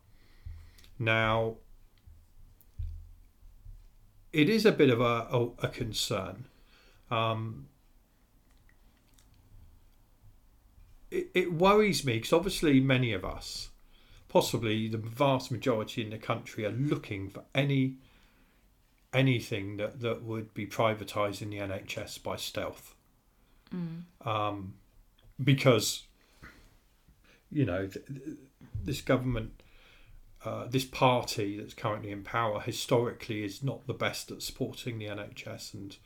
Now, 0.98 1.56
it 4.32 4.48
is 4.48 4.64
a 4.64 4.72
bit 4.72 4.90
of 4.90 5.00
a, 5.00 5.26
a, 5.30 5.66
a 5.66 5.68
concern. 5.68 6.46
Um, 7.10 7.68
it, 11.10 11.30
it 11.34 11.52
worries 11.52 12.04
me 12.04 12.14
because 12.14 12.32
obviously 12.32 12.80
many 12.80 13.12
of 13.12 13.24
us, 13.24 13.68
possibly 14.32 14.88
the 14.88 14.96
vast 14.96 15.50
majority 15.50 16.02
in 16.02 16.08
the 16.08 16.16
country, 16.16 16.64
are 16.64 16.70
looking 16.70 17.28
for 17.28 17.44
any 17.54 17.96
anything 19.12 19.76
that, 19.76 20.00
that 20.00 20.22
would 20.22 20.54
be 20.54 20.66
privatising 20.66 21.50
the 21.50 21.58
NHS 21.58 22.22
by 22.22 22.36
stealth. 22.36 22.94
Mm. 23.74 24.26
Um, 24.26 24.74
because, 25.42 26.04
you 27.50 27.66
know, 27.66 27.86
th- 27.86 28.06
th- 28.06 28.38
this 28.82 29.02
government, 29.02 29.62
uh, 30.46 30.66
this 30.66 30.86
party 30.86 31.58
that's 31.58 31.74
currently 31.74 32.10
in 32.10 32.22
power, 32.22 32.58
historically 32.60 33.44
is 33.44 33.62
not 33.62 33.86
the 33.86 33.92
best 33.92 34.30
at 34.30 34.40
supporting 34.40 34.98
the 34.98 35.08
NHS, 35.08 35.74
and 35.74 35.96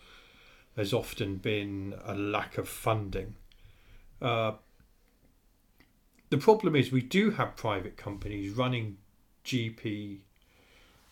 there's 0.75 0.93
often 0.93 1.37
been 1.37 1.95
a 2.05 2.17
lack 2.17 2.59
of 2.59 2.69
funding. 2.69 3.37
Uh, 4.21 4.55
the 6.31 6.39
problem 6.39 6.75
is 6.77 6.91
we 6.91 7.03
do 7.03 7.31
have 7.33 7.57
private 7.57 7.97
companies 7.97 8.53
running 8.53 8.99
GP 9.45 10.19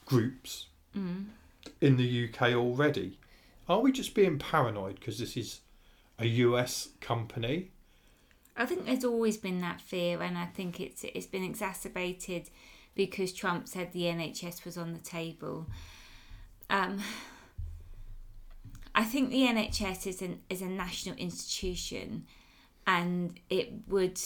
groups 0.06 0.66
Mm. 0.96 1.26
in 1.80 1.96
the 1.96 2.24
UK 2.28 2.52
already. 2.54 3.18
Are 3.68 3.80
we 3.80 3.90
just 3.90 4.14
being 4.14 4.38
paranoid 4.38 4.96
because 4.96 5.18
this 5.18 5.36
is 5.36 5.60
a 6.18 6.26
US 6.26 6.90
company? 7.00 7.70
I 8.56 8.66
think 8.66 8.84
there's 8.86 9.04
always 9.04 9.36
been 9.36 9.60
that 9.62 9.80
fear, 9.80 10.22
and 10.22 10.38
I 10.38 10.46
think 10.46 10.78
it's 10.78 11.02
it's 11.02 11.26
been 11.26 11.42
exacerbated 11.42 12.50
because 12.94 13.32
Trump 13.32 13.66
said 13.66 13.92
the 13.92 14.02
NHS 14.04 14.64
was 14.64 14.78
on 14.78 14.92
the 14.92 15.00
table. 15.00 15.66
Um, 16.70 17.00
I 18.94 19.02
think 19.04 19.30
the 19.30 19.42
NHS 19.42 20.06
is 20.06 20.22
an 20.22 20.42
is 20.48 20.62
a 20.62 20.66
national 20.68 21.16
institution, 21.16 22.26
and 22.86 23.40
it 23.50 23.72
would 23.88 24.20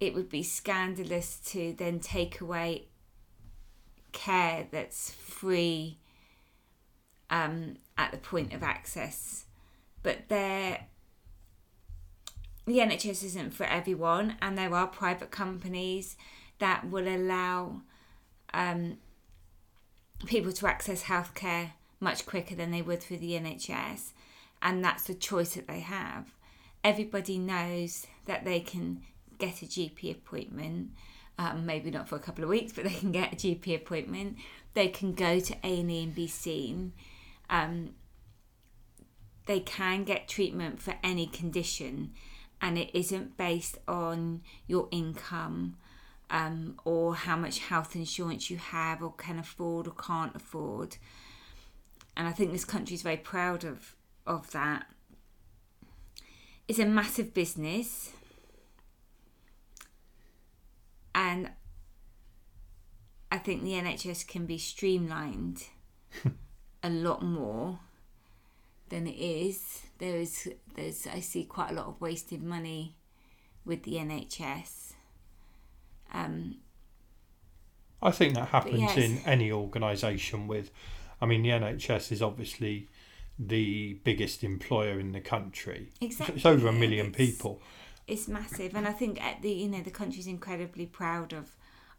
it 0.00 0.14
would 0.14 0.28
be 0.28 0.42
scandalous 0.42 1.38
to 1.46 1.72
then 1.72 2.00
take 2.00 2.40
away 2.40 2.86
care 4.12 4.66
that's 4.70 5.10
free 5.10 5.98
um, 7.30 7.76
at 7.96 8.12
the 8.12 8.18
point 8.18 8.52
of 8.52 8.62
access. 8.62 9.44
But 10.02 10.28
there 10.28 10.86
the 12.66 12.78
NHS 12.78 13.24
isn't 13.24 13.54
for 13.54 13.64
everyone, 13.64 14.36
and 14.42 14.56
there 14.56 14.74
are 14.74 14.86
private 14.86 15.30
companies 15.30 16.16
that 16.58 16.90
will 16.90 17.08
allow 17.08 17.80
um, 18.52 18.98
people 20.26 20.52
to 20.52 20.66
access 20.66 21.04
healthcare 21.04 21.70
much 21.98 22.26
quicker 22.26 22.54
than 22.54 22.70
they 22.70 22.82
would 22.82 23.02
through 23.02 23.16
the 23.18 23.32
NHS, 23.32 24.12
and 24.60 24.84
that's 24.84 25.04
the 25.04 25.14
choice 25.14 25.54
that 25.54 25.66
they 25.66 25.80
have. 25.80 26.26
Everybody 26.84 27.38
knows 27.38 28.06
that 28.26 28.44
they 28.44 28.60
can 28.60 29.02
get 29.38 29.62
a 29.62 29.66
GP 29.66 30.10
appointment, 30.10 30.90
um, 31.38 31.64
maybe 31.66 31.90
not 31.90 32.08
for 32.08 32.16
a 32.16 32.20
couple 32.20 32.44
of 32.44 32.50
weeks, 32.50 32.72
but 32.72 32.84
they 32.84 32.90
can 32.90 33.12
get 33.12 33.32
a 33.32 33.36
GP 33.36 33.74
appointment. 33.76 34.36
They 34.74 34.88
can 34.88 35.14
go 35.14 35.40
to 35.40 35.54
A 35.64 35.80
and 35.80 35.90
E 35.90 36.02
and 36.04 36.14
be 36.14 36.26
seen. 36.26 36.92
Um, 37.50 37.90
they 39.46 39.60
can 39.60 40.04
get 40.04 40.28
treatment 40.28 40.80
for 40.80 40.94
any 41.02 41.26
condition 41.26 42.12
and 42.60 42.76
it 42.76 42.90
isn't 42.92 43.36
based 43.36 43.78
on 43.86 44.42
your 44.66 44.88
income 44.90 45.76
um, 46.30 46.78
or 46.84 47.14
how 47.14 47.36
much 47.36 47.60
health 47.60 47.94
insurance 47.94 48.50
you 48.50 48.58
have 48.58 49.02
or 49.02 49.12
can 49.12 49.38
afford 49.38 49.86
or 49.86 49.92
can't 49.92 50.34
afford. 50.34 50.96
And 52.16 52.26
I 52.26 52.32
think 52.32 52.52
this 52.52 52.64
country 52.64 52.94
is 52.94 53.02
very 53.02 53.16
proud 53.16 53.64
of, 53.64 53.94
of 54.26 54.50
that. 54.50 54.86
It's 56.66 56.78
a 56.78 56.84
massive 56.84 57.32
business. 57.32 58.12
And 61.18 61.50
I 63.32 63.38
think 63.38 63.64
the 63.64 63.72
NHS 63.72 64.28
can 64.28 64.46
be 64.46 64.56
streamlined 64.56 65.64
a 66.82 66.88
lot 66.88 67.22
more 67.22 67.80
than 68.88 69.08
it 69.08 69.18
is. 69.18 69.82
There 69.98 70.16
is 70.16 70.48
there's 70.76 71.08
I 71.08 71.18
see 71.18 71.42
quite 71.42 71.72
a 71.72 71.74
lot 71.74 71.86
of 71.86 72.00
wasted 72.00 72.40
money 72.40 72.94
with 73.64 73.82
the 73.82 73.94
NHS. 73.94 74.92
Um, 76.14 76.58
I 78.00 78.12
think 78.12 78.34
that 78.34 78.48
happens 78.48 78.78
yes. 78.80 78.96
in 78.96 79.18
any 79.26 79.50
organisation 79.50 80.46
with 80.46 80.70
I 81.20 81.26
mean 81.26 81.42
the 81.42 81.48
NHS 81.50 82.12
is 82.12 82.22
obviously 82.22 82.86
the 83.40 83.94
biggest 84.04 84.44
employer 84.44 85.00
in 85.00 85.10
the 85.10 85.20
country. 85.20 85.88
exactly, 86.00 86.36
It's 86.36 86.46
over 86.46 86.68
a 86.68 86.72
million 86.72 87.06
It's- 87.08 87.16
people. 87.16 87.60
It's 88.08 88.26
massive, 88.26 88.74
and 88.74 88.88
I 88.88 88.92
think 88.92 89.22
at 89.22 89.42
the 89.42 89.50
you 89.50 89.68
know 89.68 89.82
the 89.82 89.90
country's 89.90 90.26
incredibly 90.26 90.86
proud 90.86 91.34
of 91.34 91.54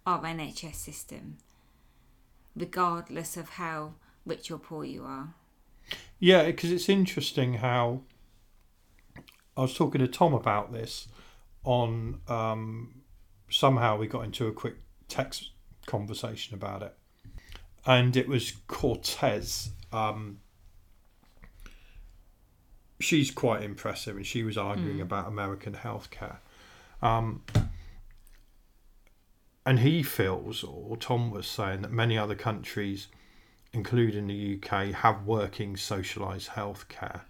our 0.07 0.23
NHS 0.23 0.73
system, 0.73 1.37
regardless 2.55 3.37
of 3.37 3.49
how 3.49 3.93
rich 4.25 4.49
or 4.49 4.57
poor 4.57 4.83
you 4.83 5.03
are. 5.03 5.35
Yeah, 6.17 6.45
because 6.45 6.71
it's 6.71 6.89
interesting 6.89 7.55
how 7.55 8.01
I 9.55 9.61
was 9.61 9.75
talking 9.75 10.01
to 10.01 10.07
Tom 10.07 10.33
about 10.33 10.73
this 10.73 11.07
on 11.63 12.21
um, 12.27 13.01
somehow 13.51 13.95
we 13.97 14.07
got 14.07 14.25
into 14.25 14.47
a 14.47 14.51
quick 14.51 14.77
text 15.07 15.51
conversation 15.85 16.55
about 16.55 16.81
it, 16.81 16.97
and 17.85 18.17
it 18.17 18.27
was 18.27 18.53
Cortez. 18.67 19.73
Um, 19.93 20.39
she's 22.99 23.31
quite 23.31 23.63
impressive, 23.63 24.15
and 24.15 24.25
she 24.25 24.43
was 24.43 24.57
arguing 24.57 25.01
about 25.01 25.27
American 25.27 25.73
healthcare. 25.73 26.37
Um, 27.01 27.43
and 29.65 29.79
he 29.79 30.03
feels, 30.03 30.63
or 30.63 30.97
Tom 30.97 31.31
was 31.31 31.47
saying, 31.47 31.81
that 31.81 31.91
many 31.91 32.17
other 32.17 32.35
countries 32.35 33.07
including 33.73 34.27
the 34.27 34.59
UK, 34.61 34.93
have 34.95 35.25
working 35.25 35.75
socialised 35.75 36.49
healthcare. 36.49 37.21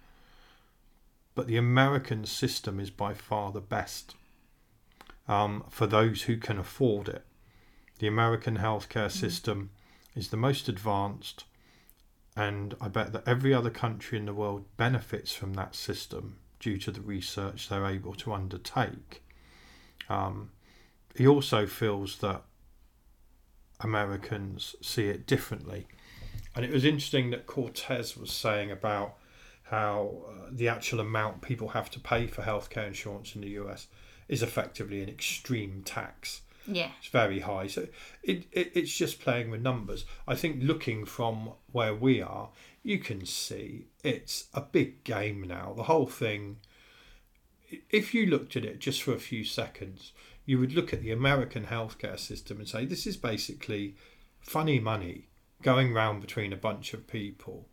But 1.34 1.46
the 1.46 1.56
American 1.56 2.24
system 2.24 2.80
is 2.80 2.90
by 2.90 3.14
far 3.14 3.52
the 3.52 3.60
best 3.60 4.14
um, 5.28 5.64
for 5.68 5.86
those 5.86 6.22
who 6.22 6.36
can 6.36 6.58
afford 6.58 7.08
it. 7.08 7.24
The 7.98 8.06
American 8.06 8.58
healthcare 8.58 9.10
system 9.10 9.70
is 10.16 10.28
the 10.28 10.36
most 10.36 10.68
advanced, 10.68 11.44
and 12.40 12.74
I 12.80 12.88
bet 12.88 13.12
that 13.12 13.28
every 13.28 13.52
other 13.52 13.68
country 13.68 14.16
in 14.16 14.24
the 14.24 14.32
world 14.32 14.64
benefits 14.78 15.34
from 15.34 15.52
that 15.54 15.74
system 15.74 16.38
due 16.58 16.78
to 16.78 16.90
the 16.90 17.02
research 17.02 17.68
they're 17.68 17.84
able 17.84 18.14
to 18.14 18.32
undertake. 18.32 19.22
Um, 20.08 20.50
he 21.14 21.26
also 21.26 21.66
feels 21.66 22.16
that 22.20 22.42
Americans 23.80 24.74
see 24.80 25.08
it 25.08 25.26
differently. 25.26 25.86
And 26.56 26.64
it 26.64 26.72
was 26.72 26.86
interesting 26.86 27.28
that 27.28 27.46
Cortez 27.46 28.16
was 28.16 28.30
saying 28.30 28.70
about 28.70 29.16
how 29.64 30.22
uh, 30.26 30.48
the 30.50 30.68
actual 30.68 31.00
amount 31.00 31.42
people 31.42 31.68
have 31.68 31.90
to 31.90 32.00
pay 32.00 32.26
for 32.26 32.40
healthcare 32.40 32.86
insurance 32.86 33.34
in 33.34 33.42
the 33.42 33.50
US 33.60 33.86
is 34.28 34.42
effectively 34.42 35.02
an 35.02 35.10
extreme 35.10 35.82
tax. 35.84 36.40
Yeah. 36.66 36.90
It's 36.98 37.08
very 37.08 37.40
high. 37.40 37.66
So 37.66 37.88
it, 38.22 38.46
it 38.52 38.72
it's 38.74 38.94
just 38.94 39.20
playing 39.20 39.50
with 39.50 39.62
numbers. 39.62 40.04
I 40.26 40.34
think 40.34 40.62
looking 40.62 41.04
from 41.04 41.52
where 41.72 41.94
we 41.94 42.20
are, 42.20 42.50
you 42.82 42.98
can 42.98 43.26
see 43.26 43.86
it's 44.04 44.46
a 44.54 44.60
big 44.60 45.04
game 45.04 45.42
now. 45.42 45.72
The 45.76 45.84
whole 45.84 46.06
thing 46.06 46.58
if 47.90 48.14
you 48.14 48.26
looked 48.26 48.56
at 48.56 48.64
it 48.64 48.78
just 48.78 49.02
for 49.02 49.12
a 49.12 49.18
few 49.18 49.44
seconds, 49.44 50.12
you 50.44 50.58
would 50.58 50.72
look 50.72 50.92
at 50.92 51.02
the 51.02 51.12
American 51.12 51.66
healthcare 51.66 52.18
system 52.18 52.58
and 52.58 52.68
say 52.68 52.84
this 52.84 53.06
is 53.06 53.16
basically 53.16 53.96
funny 54.40 54.80
money 54.80 55.28
going 55.62 55.92
round 55.92 56.20
between 56.20 56.52
a 56.52 56.56
bunch 56.56 56.94
of 56.94 57.06
people. 57.06 57.68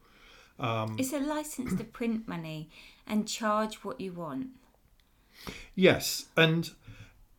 Um, 0.60 0.96
It's 1.00 1.14
a 1.14 1.20
license 1.20 1.74
to 1.76 1.84
print 1.84 2.28
money 2.28 2.70
and 3.06 3.28
charge 3.28 3.84
what 3.84 4.02
you 4.02 4.12
want. 4.14 4.48
Yes, 5.76 6.26
and 6.36 6.72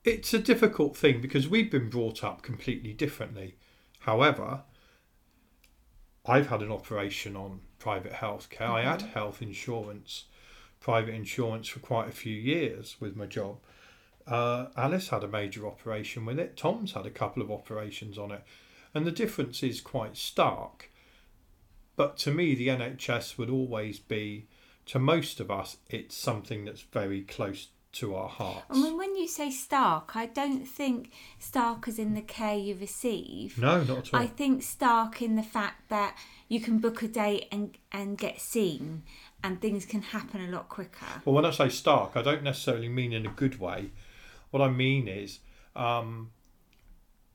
it's 0.08 0.32
a 0.32 0.38
difficult 0.38 0.96
thing 0.96 1.20
because 1.20 1.48
we've 1.48 1.70
been 1.70 1.90
brought 1.90 2.24
up 2.24 2.42
completely 2.42 2.94
differently. 2.94 3.56
However, 4.00 4.62
I've 6.24 6.48
had 6.48 6.62
an 6.62 6.72
operation 6.72 7.36
on 7.36 7.60
private 7.78 8.12
healthcare. 8.12 8.70
I 8.70 8.82
had 8.82 9.02
health 9.02 9.42
insurance, 9.42 10.24
private 10.80 11.14
insurance 11.14 11.68
for 11.68 11.80
quite 11.80 12.08
a 12.08 12.12
few 12.12 12.34
years 12.34 12.96
with 13.00 13.16
my 13.16 13.26
job. 13.26 13.58
Uh, 14.26 14.66
Alice 14.76 15.08
had 15.08 15.24
a 15.24 15.28
major 15.28 15.66
operation 15.66 16.24
with 16.24 16.38
it. 16.38 16.56
Tom's 16.56 16.92
had 16.92 17.06
a 17.06 17.10
couple 17.10 17.42
of 17.42 17.50
operations 17.50 18.16
on 18.16 18.30
it, 18.30 18.42
and 18.94 19.06
the 19.06 19.12
difference 19.12 19.62
is 19.62 19.80
quite 19.80 20.16
stark. 20.16 20.90
But 21.96 22.16
to 22.18 22.30
me, 22.30 22.54
the 22.54 22.68
NHS 22.68 23.36
would 23.36 23.50
always 23.50 23.98
be, 23.98 24.46
to 24.86 24.98
most 24.98 25.40
of 25.40 25.50
us, 25.50 25.78
it's 25.90 26.16
something 26.16 26.64
that's 26.64 26.82
very 26.82 27.22
close 27.22 27.68
to 27.90 28.14
our 28.14 28.28
hearts. 28.28 28.66
I 28.70 28.74
mean, 28.74 28.96
when 28.96 29.16
you 29.16 29.26
say 29.26 29.50
stark, 29.50 30.14
I 30.14 30.26
don't 30.26 30.66
think 30.66 31.10
stark 31.38 31.88
is 31.88 31.98
in 31.98 32.14
the 32.14 32.22
care 32.22 32.56
you 32.56 32.74
receive. 32.74 33.58
No, 33.58 33.82
not 33.82 33.98
at 33.98 34.14
all. 34.14 34.20
I 34.20 34.26
think 34.26 34.62
stark 34.62 35.22
in 35.22 35.36
the 35.36 35.42
fact 35.42 35.88
that 35.88 36.16
you 36.48 36.60
can 36.60 36.78
book 36.78 37.02
a 37.02 37.08
date 37.08 37.46
and, 37.50 37.76
and 37.90 38.18
get 38.18 38.40
seen 38.40 39.02
and 39.42 39.60
things 39.60 39.86
can 39.86 40.02
happen 40.02 40.40
a 40.42 40.48
lot 40.48 40.68
quicker. 40.68 41.06
Well, 41.24 41.34
when 41.34 41.44
I 41.44 41.50
say 41.50 41.68
stark, 41.68 42.12
I 42.16 42.22
don't 42.22 42.42
necessarily 42.42 42.88
mean 42.88 43.12
in 43.12 43.26
a 43.26 43.30
good 43.30 43.58
way. 43.58 43.90
What 44.50 44.62
I 44.62 44.68
mean 44.68 45.08
is, 45.08 45.40
um, 45.76 46.32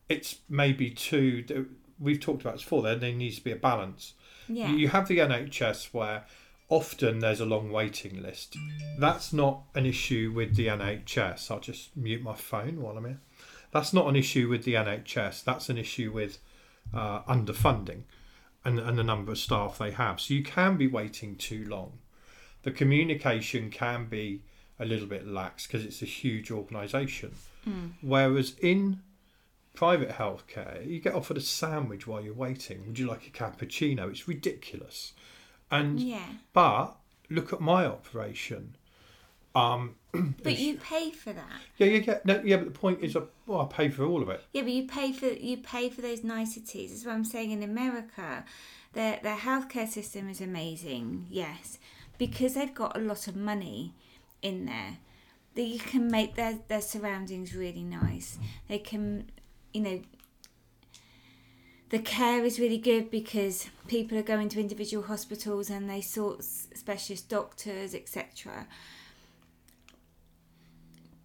it's 0.10 0.38
maybe 0.50 0.90
too. 0.92 1.68
We've 2.00 2.20
talked 2.20 2.42
about 2.42 2.56
this 2.56 2.64
before. 2.64 2.82
There, 2.82 2.96
there 2.96 3.14
needs 3.14 3.38
to 3.38 3.44
be 3.44 3.52
a 3.52 3.56
balance. 3.56 4.14
Yeah. 4.50 4.72
You 4.72 4.90
have 4.90 5.08
the 5.08 5.20
NHS 5.20 5.94
where 5.94 6.26
often 6.70 7.20
there's 7.20 7.40
a 7.40 7.46
long 7.46 7.72
waiting 7.72 8.22
list. 8.22 8.58
That's 8.98 9.34
not 9.34 9.64
an 9.76 9.86
issue 9.86 10.32
with 10.36 10.56
the 10.56 10.68
NHS. 10.68 11.52
I'll 11.52 11.60
just 11.60 11.96
mute 11.96 12.24
my 12.24 12.36
phone 12.36 12.82
while 12.82 12.98
I'm 12.98 13.06
here. 13.06 13.20
That's 13.72 13.94
not 13.94 14.08
an 14.08 14.16
issue 14.16 14.48
with 14.50 14.64
the 14.64 14.76
NHS. 14.76 15.44
That's 15.44 15.70
an 15.70 15.78
issue 15.78 16.12
with 16.12 16.40
uh, 16.94 17.22
underfunding 17.24 18.04
and, 18.64 18.80
and 18.80 18.98
the 18.98 19.04
number 19.04 19.32
of 19.32 19.38
staff 19.38 19.78
they 19.78 19.92
have. 19.92 20.22
So 20.22 20.34
you 20.34 20.44
can 20.44 20.78
be 20.78 20.88
waiting 20.88 21.36
too 21.36 21.66
long. 21.66 22.00
The 22.64 22.72
communication 22.72 23.70
can 23.70 24.06
be 24.06 24.42
a 24.80 24.86
little 24.86 25.08
bit 25.08 25.28
lax 25.28 25.68
because 25.68 25.86
it's 25.86 26.02
a 26.02 26.06
huge 26.06 26.52
organisation. 26.52 27.36
Whereas 28.02 28.56
in 28.62 29.02
private 29.74 30.10
healthcare, 30.10 30.86
you 30.88 31.00
get 31.00 31.16
offered 31.16 31.38
a 31.38 31.42
sandwich 31.42 32.06
while 32.08 32.22
you're 32.22 32.34
waiting. 32.34 32.86
Would 32.88 33.00
you 33.00 33.08
like 33.08 33.28
a 33.28 33.32
cappuccino? 33.32 34.10
It's 34.10 34.28
ridiculous. 34.28 35.14
And 35.74 36.00
yeah. 36.00 36.26
but 36.54 36.96
look 37.30 37.52
at 37.54 37.62
my 37.62 37.86
operation. 37.86 38.76
Um, 39.56 39.96
But 40.44 40.60
you 40.60 40.78
pay 40.78 41.10
for 41.12 41.34
that. 41.34 41.60
yeah, 41.78 41.88
yeah, 41.88 42.04
yeah. 42.06 42.20
No, 42.26 42.42
yeah, 42.44 42.58
but 42.58 42.66
the 42.66 42.80
point 42.80 43.02
is, 43.02 43.16
uh, 43.16 43.22
well, 43.48 43.62
I 43.62 43.66
pay 43.74 43.90
for 43.90 44.06
all 44.06 44.22
of 44.22 44.30
it. 44.30 44.44
Yeah, 44.54 44.62
but 44.62 44.72
you 44.72 44.88
pay 44.88 45.12
for 45.12 45.28
you 45.28 45.58
pay 45.58 45.90
for 45.90 46.02
those 46.02 46.24
niceties. 46.24 46.92
That's 46.92 47.06
what 47.06 47.14
I'm 47.14 47.26
saying. 47.26 47.52
In 47.52 47.64
America, 47.64 48.46
their 48.94 49.20
their 49.24 49.38
healthcare 49.38 49.88
system 49.88 50.30
is 50.30 50.40
amazing. 50.42 51.28
Yes, 51.30 51.80
because 52.18 52.54
they've 52.54 52.74
got 52.74 52.96
a 52.96 53.00
lot 53.00 53.28
of 53.28 53.36
money 53.36 53.94
in 54.42 54.66
there. 54.66 54.98
That 55.56 55.64
you 55.64 55.80
can 55.80 56.10
make 56.12 56.36
their 56.36 56.60
their 56.68 56.82
surroundings 56.82 57.56
really 57.56 57.84
nice. 57.84 58.38
They 58.68 58.80
can, 58.80 59.30
you 59.74 59.82
know. 59.82 60.02
The 61.94 62.00
care 62.00 62.44
is 62.44 62.60
really 62.60 62.80
good 62.80 63.12
because 63.12 63.70
people 63.88 64.18
are 64.18 64.24
going 64.24 64.50
to 64.50 64.60
individual 64.60 65.04
hospitals 65.04 65.70
and 65.70 65.88
they 65.88 66.02
sort 66.02 66.44
specialist 66.44 67.30
doctors, 67.30 67.94
etc. 67.94 68.66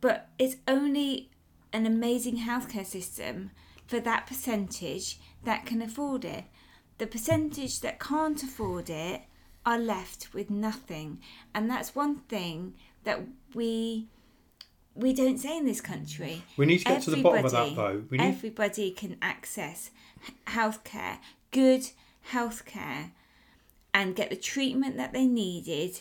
But 0.03 0.29
it's 0.39 0.57
only 0.69 1.31
an 1.73 1.87
amazing 1.87 2.41
healthcare 2.41 2.85
system 2.85 3.51
for 3.87 3.99
that 4.01 4.27
percentage 4.27 5.19
that 5.43 5.65
can 5.65 5.81
afford 5.81 6.27
it. 6.27 6.45
The 6.99 7.07
percentage 7.07 7.81
that 7.81 7.99
can't 7.99 8.43
afford 8.43 8.91
it 8.91 9.23
are 9.65 9.79
left 9.79 10.35
with 10.35 10.51
nothing. 10.51 11.23
And 11.55 11.71
that's 11.71 11.95
one 11.95 12.17
thing 12.17 12.75
that 13.05 13.23
we 13.55 14.09
we 14.99 15.13
don't 15.13 15.39
say 15.39 15.57
in 15.57 15.65
this 15.65 15.81
country. 15.81 16.43
We 16.57 16.67
need 16.67 16.79
to 16.79 16.85
get 16.85 17.03
to 17.03 17.11
the 17.11 17.23
bottom 17.23 17.45
of 17.45 17.53
that, 17.53 17.69
Everybody- 17.69 17.99
though. 17.99 18.17
Need 18.17 18.21
Everybody 18.21 18.91
can 18.91 19.17
access 19.23 19.91
healthcare, 20.49 21.19
good 21.53 21.91
healthcare, 22.33 23.13
and 23.95 24.17
get 24.17 24.31
the 24.31 24.37
treatment 24.37 24.97
that 24.97 25.13
they 25.13 25.25
needed, 25.27 26.01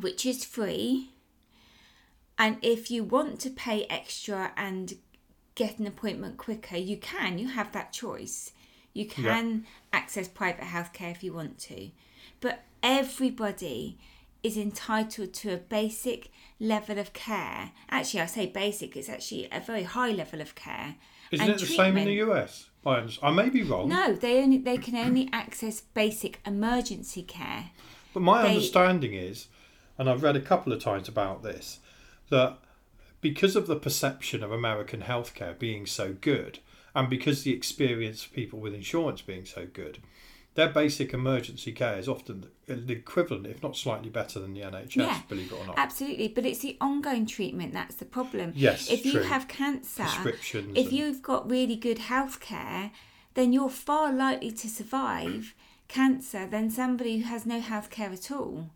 which 0.00 0.26
is 0.26 0.44
free. 0.44 1.10
And 2.38 2.58
if 2.60 2.90
you 2.90 3.04
want 3.04 3.40
to 3.40 3.50
pay 3.50 3.84
extra 3.84 4.52
and 4.56 4.94
get 5.54 5.78
an 5.78 5.86
appointment 5.86 6.38
quicker, 6.38 6.76
you 6.76 6.96
can. 6.96 7.38
You 7.38 7.48
have 7.48 7.70
that 7.72 7.92
choice. 7.92 8.52
You 8.94 9.06
can 9.06 9.64
access 9.92 10.28
private 10.28 10.64
healthcare 10.64 11.12
if 11.12 11.22
you 11.22 11.32
want 11.32 11.58
to. 11.60 11.90
But 12.40 12.64
everybody 12.82 13.98
is 14.42 14.56
entitled 14.56 15.32
to 15.34 15.54
a 15.54 15.56
basic 15.56 16.30
level 16.58 16.98
of 16.98 17.12
care. 17.12 17.72
Actually, 17.90 18.20
I 18.20 18.26
say 18.26 18.46
basic, 18.46 18.96
it's 18.96 19.08
actually 19.08 19.48
a 19.52 19.60
very 19.60 19.84
high 19.84 20.10
level 20.10 20.40
of 20.40 20.54
care. 20.54 20.96
Isn't 21.30 21.46
and 21.46 21.54
it 21.54 21.60
the 21.60 21.66
same 21.66 21.96
in 21.96 22.06
the. 22.06 22.14
US? 22.30 22.68
I, 22.84 23.08
I 23.22 23.30
may 23.30 23.48
be 23.48 23.62
wrong, 23.62 23.88
No, 23.88 24.12
they 24.12 24.42
only 24.42 24.58
they 24.58 24.76
can 24.76 24.96
only 24.96 25.28
access 25.32 25.80
basic 25.80 26.40
emergency 26.44 27.22
care. 27.22 27.70
but 28.12 28.20
my 28.20 28.42
they- 28.42 28.48
understanding 28.48 29.14
is, 29.14 29.46
and 29.98 30.10
I've 30.10 30.22
read 30.22 30.36
a 30.36 30.40
couple 30.40 30.72
of 30.72 30.82
times 30.82 31.08
about 31.08 31.42
this, 31.42 31.78
that 32.30 32.58
because 33.20 33.54
of 33.54 33.68
the 33.68 33.76
perception 33.76 34.42
of 34.42 34.50
American 34.50 35.02
healthcare 35.02 35.56
being 35.56 35.86
so 35.86 36.14
good, 36.20 36.58
and 36.94 37.08
because 37.08 37.44
the 37.44 37.52
experience 37.52 38.24
of 38.26 38.32
people 38.32 38.58
with 38.58 38.74
insurance 38.74 39.22
being 39.22 39.44
so 39.44 39.66
good, 39.72 39.98
their 40.54 40.68
basic 40.68 41.14
emergency 41.14 41.72
care 41.72 41.98
is 41.98 42.08
often 42.08 42.46
the 42.66 42.92
equivalent, 42.92 43.46
if 43.46 43.62
not 43.62 43.76
slightly 43.76 44.10
better 44.10 44.38
than 44.38 44.52
the 44.54 44.60
NHS, 44.60 44.96
Yeah, 44.96 45.20
believe 45.28 45.50
it 45.50 45.58
or 45.58 45.66
not. 45.66 45.78
Absolutely, 45.78 46.28
but 46.28 46.44
it's 46.44 46.60
the 46.60 46.76
ongoing 46.80 47.26
treatment 47.26 47.72
that's 47.72 47.96
the 47.96 48.04
problem. 48.04 48.52
Yes, 48.54 48.90
if 48.90 49.06
you 49.06 49.20
have 49.20 49.48
cancer, 49.48 50.02
Prescriptions. 50.02 50.76
if 50.76 50.88
and- 50.88 50.96
you've 50.96 51.22
got 51.22 51.50
really 51.50 51.76
good 51.76 51.98
health 51.98 52.40
care, 52.40 52.90
then 53.34 53.52
you're 53.52 53.70
far 53.70 54.12
likely 54.12 54.50
to 54.50 54.68
survive 54.68 55.54
cancer 55.88 56.46
than 56.46 56.70
somebody 56.70 57.18
who 57.18 57.28
has 57.28 57.46
no 57.46 57.60
health 57.60 57.90
care 57.90 58.10
at 58.10 58.30
all. 58.30 58.70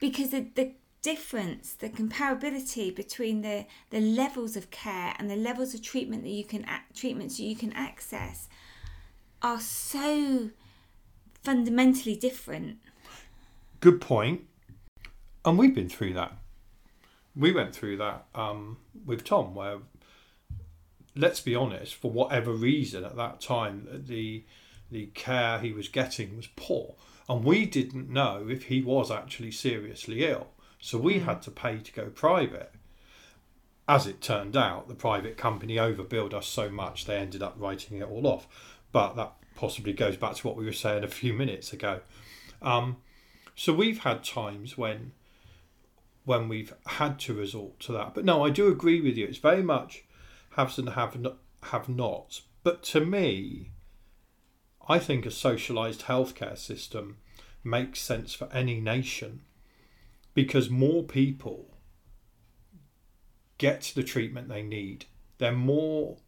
Because 0.00 0.30
the, 0.30 0.46
the 0.54 0.72
difference, 1.00 1.74
the 1.74 1.88
comparability 1.88 2.94
between 2.94 3.42
the, 3.42 3.66
the 3.90 4.00
levels 4.00 4.56
of 4.56 4.70
care 4.70 5.14
and 5.18 5.30
the 5.30 5.36
levels 5.36 5.74
of 5.74 5.82
treatment 5.82 6.22
that 6.24 6.30
you 6.30 6.44
can 6.44 6.64
treatments 6.94 7.36
that 7.36 7.44
you 7.44 7.56
can 7.56 7.72
access 7.72 8.48
are 9.42 9.60
so 9.60 10.50
fundamentally 11.42 12.16
different. 12.16 12.78
Good 13.80 14.00
point. 14.00 14.42
And 15.44 15.58
we've 15.58 15.74
been 15.74 15.88
through 15.88 16.14
that. 16.14 16.32
We 17.34 17.52
went 17.52 17.74
through 17.74 17.96
that 17.96 18.26
um, 18.34 18.78
with 19.04 19.24
Tom, 19.24 19.54
where, 19.54 19.78
let's 21.16 21.40
be 21.40 21.54
honest, 21.54 21.94
for 21.94 22.10
whatever 22.10 22.52
reason 22.52 23.04
at 23.04 23.16
that 23.16 23.40
time, 23.40 23.88
the 24.06 24.44
the 24.90 25.06
care 25.14 25.58
he 25.58 25.72
was 25.72 25.88
getting 25.88 26.36
was 26.36 26.46
poor, 26.54 26.96
and 27.26 27.42
we 27.44 27.64
didn't 27.64 28.10
know 28.10 28.46
if 28.50 28.64
he 28.64 28.82
was 28.82 29.10
actually 29.10 29.50
seriously 29.50 30.22
ill. 30.22 30.48
So 30.78 30.98
we 30.98 31.20
had 31.20 31.40
to 31.42 31.50
pay 31.50 31.78
to 31.78 31.92
go 31.92 32.10
private. 32.10 32.72
As 33.88 34.06
it 34.06 34.20
turned 34.20 34.54
out, 34.56 34.88
the 34.88 34.94
private 34.94 35.38
company 35.38 35.76
overbilled 35.76 36.34
us 36.34 36.46
so 36.46 36.68
much 36.68 37.06
they 37.06 37.16
ended 37.16 37.42
up 37.42 37.54
writing 37.56 37.98
it 37.98 38.08
all 38.08 38.26
off. 38.26 38.46
But 38.92 39.16
that 39.16 39.32
possibly 39.54 39.92
goes 39.92 40.16
back 40.16 40.34
to 40.36 40.46
what 40.46 40.56
we 40.56 40.64
were 40.64 40.72
saying 40.72 41.04
a 41.04 41.08
few 41.08 41.32
minutes 41.32 41.72
ago. 41.72 42.00
Um, 42.60 42.98
so 43.54 43.72
we've 43.72 44.00
had 44.00 44.24
times 44.24 44.78
when 44.78 45.12
when 46.24 46.48
we've 46.48 46.72
had 46.86 47.18
to 47.18 47.34
resort 47.34 47.80
to 47.80 47.92
that. 47.92 48.14
But 48.14 48.24
no, 48.24 48.44
I 48.44 48.50
do 48.50 48.68
agree 48.68 49.00
with 49.00 49.16
you. 49.16 49.26
It's 49.26 49.38
very 49.38 49.62
much 49.62 50.04
haves 50.50 50.78
and 50.78 50.90
have 50.90 51.18
not, 51.18 51.38
have 51.64 51.88
nots. 51.88 52.42
But 52.62 52.84
to 52.84 53.04
me, 53.04 53.70
I 54.88 54.98
think 54.98 55.26
a 55.26 55.30
socialised 55.30 56.02
healthcare 56.02 56.56
system 56.56 57.16
makes 57.64 58.00
sense 58.00 58.34
for 58.34 58.48
any 58.52 58.80
nation 58.80 59.42
because 60.34 60.70
more 60.70 61.02
people 61.02 61.76
get 63.58 63.92
the 63.94 64.02
treatment 64.02 64.48
they 64.48 64.62
need. 64.62 65.06
They're 65.38 65.52
more 65.52 66.18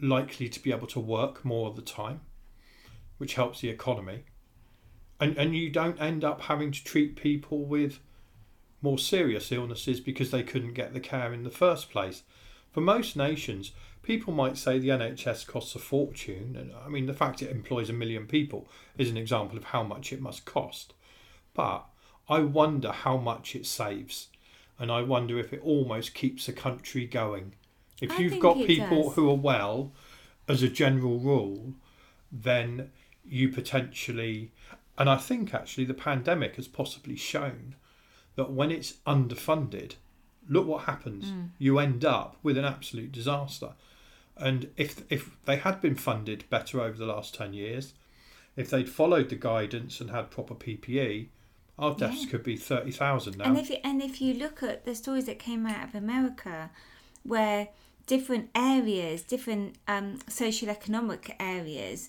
likely 0.00 0.48
to 0.48 0.60
be 0.60 0.70
able 0.70 0.86
to 0.88 1.00
work 1.00 1.44
more 1.44 1.68
of 1.68 1.76
the 1.76 1.82
time, 1.82 2.20
which 3.18 3.34
helps 3.34 3.60
the 3.60 3.68
economy 3.68 4.24
and 5.20 5.36
and 5.36 5.56
you 5.56 5.70
don't 5.70 6.00
end 6.00 6.24
up 6.24 6.42
having 6.42 6.70
to 6.70 6.84
treat 6.84 7.16
people 7.16 7.64
with 7.64 7.98
more 8.80 8.98
serious 8.98 9.50
illnesses 9.50 10.00
because 10.00 10.30
they 10.30 10.42
couldn't 10.42 10.74
get 10.74 10.94
the 10.94 11.00
care 11.00 11.32
in 11.32 11.42
the 11.42 11.50
first 11.50 11.90
place. 11.90 12.22
For 12.70 12.80
most 12.80 13.16
nations, 13.16 13.72
people 14.02 14.32
might 14.32 14.56
say 14.56 14.78
the 14.78 14.90
NHS 14.90 15.46
costs 15.46 15.74
a 15.74 15.80
fortune, 15.80 16.56
and 16.56 16.72
I 16.84 16.88
mean 16.88 17.06
the 17.06 17.14
fact 17.14 17.42
it 17.42 17.50
employs 17.50 17.90
a 17.90 17.94
million 17.94 18.26
people 18.26 18.68
is 18.96 19.10
an 19.10 19.16
example 19.16 19.58
of 19.58 19.64
how 19.64 19.82
much 19.82 20.12
it 20.12 20.20
must 20.20 20.44
cost. 20.44 20.94
But 21.54 21.86
I 22.28 22.40
wonder 22.40 22.92
how 22.92 23.16
much 23.16 23.56
it 23.56 23.66
saves, 23.66 24.28
and 24.78 24.92
I 24.92 25.02
wonder 25.02 25.38
if 25.38 25.52
it 25.52 25.60
almost 25.64 26.14
keeps 26.14 26.46
a 26.46 26.52
country 26.52 27.04
going. 27.04 27.54
If 28.00 28.12
I 28.12 28.18
you've 28.18 28.38
got 28.38 28.58
people 28.58 29.04
does. 29.04 29.14
who 29.14 29.28
are 29.28 29.34
well, 29.34 29.92
as 30.46 30.62
a 30.62 30.68
general 30.68 31.18
rule, 31.18 31.74
then 32.30 32.92
you 33.28 33.48
potentially 33.48 34.50
and 34.98 35.08
I 35.08 35.16
think 35.16 35.54
actually 35.54 35.84
the 35.84 35.94
pandemic 35.94 36.56
has 36.56 36.66
possibly 36.66 37.16
shown 37.16 37.76
that 38.34 38.50
when 38.50 38.70
it's 38.70 38.94
underfunded, 39.06 39.94
look 40.48 40.66
what 40.66 40.84
happens. 40.84 41.26
Mm. 41.26 41.50
You 41.58 41.78
end 41.78 42.04
up 42.04 42.36
with 42.42 42.58
an 42.58 42.64
absolute 42.64 43.12
disaster. 43.12 43.72
And 44.36 44.70
if 44.76 45.02
if 45.10 45.36
they 45.44 45.56
had 45.56 45.80
been 45.80 45.94
funded 45.94 46.44
better 46.50 46.80
over 46.80 46.96
the 46.96 47.06
last 47.06 47.34
ten 47.34 47.52
years, 47.52 47.94
if 48.56 48.70
they'd 48.70 48.88
followed 48.88 49.28
the 49.28 49.36
guidance 49.36 50.00
and 50.00 50.10
had 50.10 50.30
proper 50.30 50.54
PPE, 50.54 51.28
our 51.78 51.94
deaths 51.94 52.24
Yeah. 52.24 52.30
could 52.30 52.42
be 52.42 52.56
thirty 52.56 52.90
thousand 52.90 53.38
now. 53.38 53.44
And 53.44 53.58
if 53.58 53.70
you, 53.70 53.76
and 53.84 54.02
if 54.02 54.20
you 54.20 54.34
look 54.34 54.62
at 54.62 54.84
the 54.84 54.94
stories 54.94 55.26
that 55.26 55.38
came 55.38 55.66
out 55.66 55.88
of 55.88 55.94
America, 55.94 56.70
where 57.22 57.68
different 58.06 58.50
areas, 58.54 59.22
different 59.22 59.76
um, 59.86 60.18
social 60.28 60.70
economic 60.70 61.36
areas, 61.38 62.08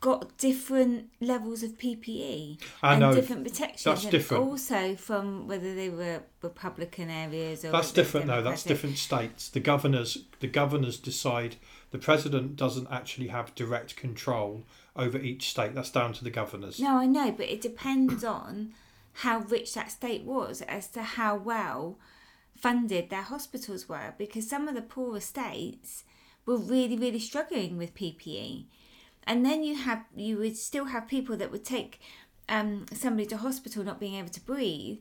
got 0.00 0.36
different 0.38 1.10
levels 1.20 1.62
of 1.62 1.72
PPE 1.72 2.60
I 2.82 2.92
and 2.92 3.00
know, 3.00 3.12
different 3.12 3.44
protections. 3.44 3.82
that's 3.82 4.04
different. 4.06 4.44
Also, 4.44 4.94
from 4.94 5.48
whether 5.48 5.74
they 5.74 5.90
were 5.90 6.22
Republican 6.40 7.10
areas 7.10 7.64
or 7.64 7.72
That's 7.72 7.88
whether 7.88 7.94
they 7.94 8.00
were 8.00 8.04
different 8.04 8.26
though. 8.26 8.42
That's 8.42 8.62
different 8.62 8.98
states. 8.98 9.48
The 9.48 9.60
governors, 9.60 10.24
the 10.40 10.46
governors 10.46 10.98
decide. 10.98 11.56
The 11.90 11.98
president 11.98 12.56
doesn't 12.56 12.86
actually 12.90 13.28
have 13.28 13.54
direct 13.54 13.96
control 13.96 14.64
over 14.94 15.18
each 15.18 15.50
state. 15.50 15.74
That's 15.74 15.90
down 15.90 16.12
to 16.14 16.24
the 16.24 16.30
governors. 16.30 16.78
No, 16.78 16.98
I 16.98 17.06
know, 17.06 17.32
but 17.32 17.48
it 17.48 17.60
depends 17.60 18.24
on 18.24 18.74
how 19.14 19.40
rich 19.40 19.74
that 19.74 19.90
state 19.90 20.22
was 20.22 20.60
as 20.62 20.88
to 20.88 21.02
how 21.02 21.36
well 21.36 21.98
funded 22.54 23.10
their 23.10 23.22
hospitals 23.22 23.88
were. 23.88 24.14
Because 24.18 24.48
some 24.48 24.68
of 24.68 24.74
the 24.74 24.82
poorer 24.82 25.20
states 25.20 26.04
were 26.46 26.56
really, 26.56 26.96
really 26.96 27.18
struggling 27.18 27.76
with 27.76 27.94
PPE, 27.94 28.64
and 29.28 29.44
then 29.44 29.62
you 29.62 29.76
have 29.76 30.04
you 30.16 30.38
would 30.38 30.56
still 30.56 30.86
have 30.86 31.06
people 31.06 31.36
that 31.36 31.52
would 31.52 31.64
take 31.64 32.00
um, 32.48 32.86
somebody 32.92 33.26
to 33.26 33.36
hospital 33.36 33.84
not 33.84 34.00
being 34.00 34.14
able 34.14 34.30
to 34.30 34.40
breathe, 34.40 34.98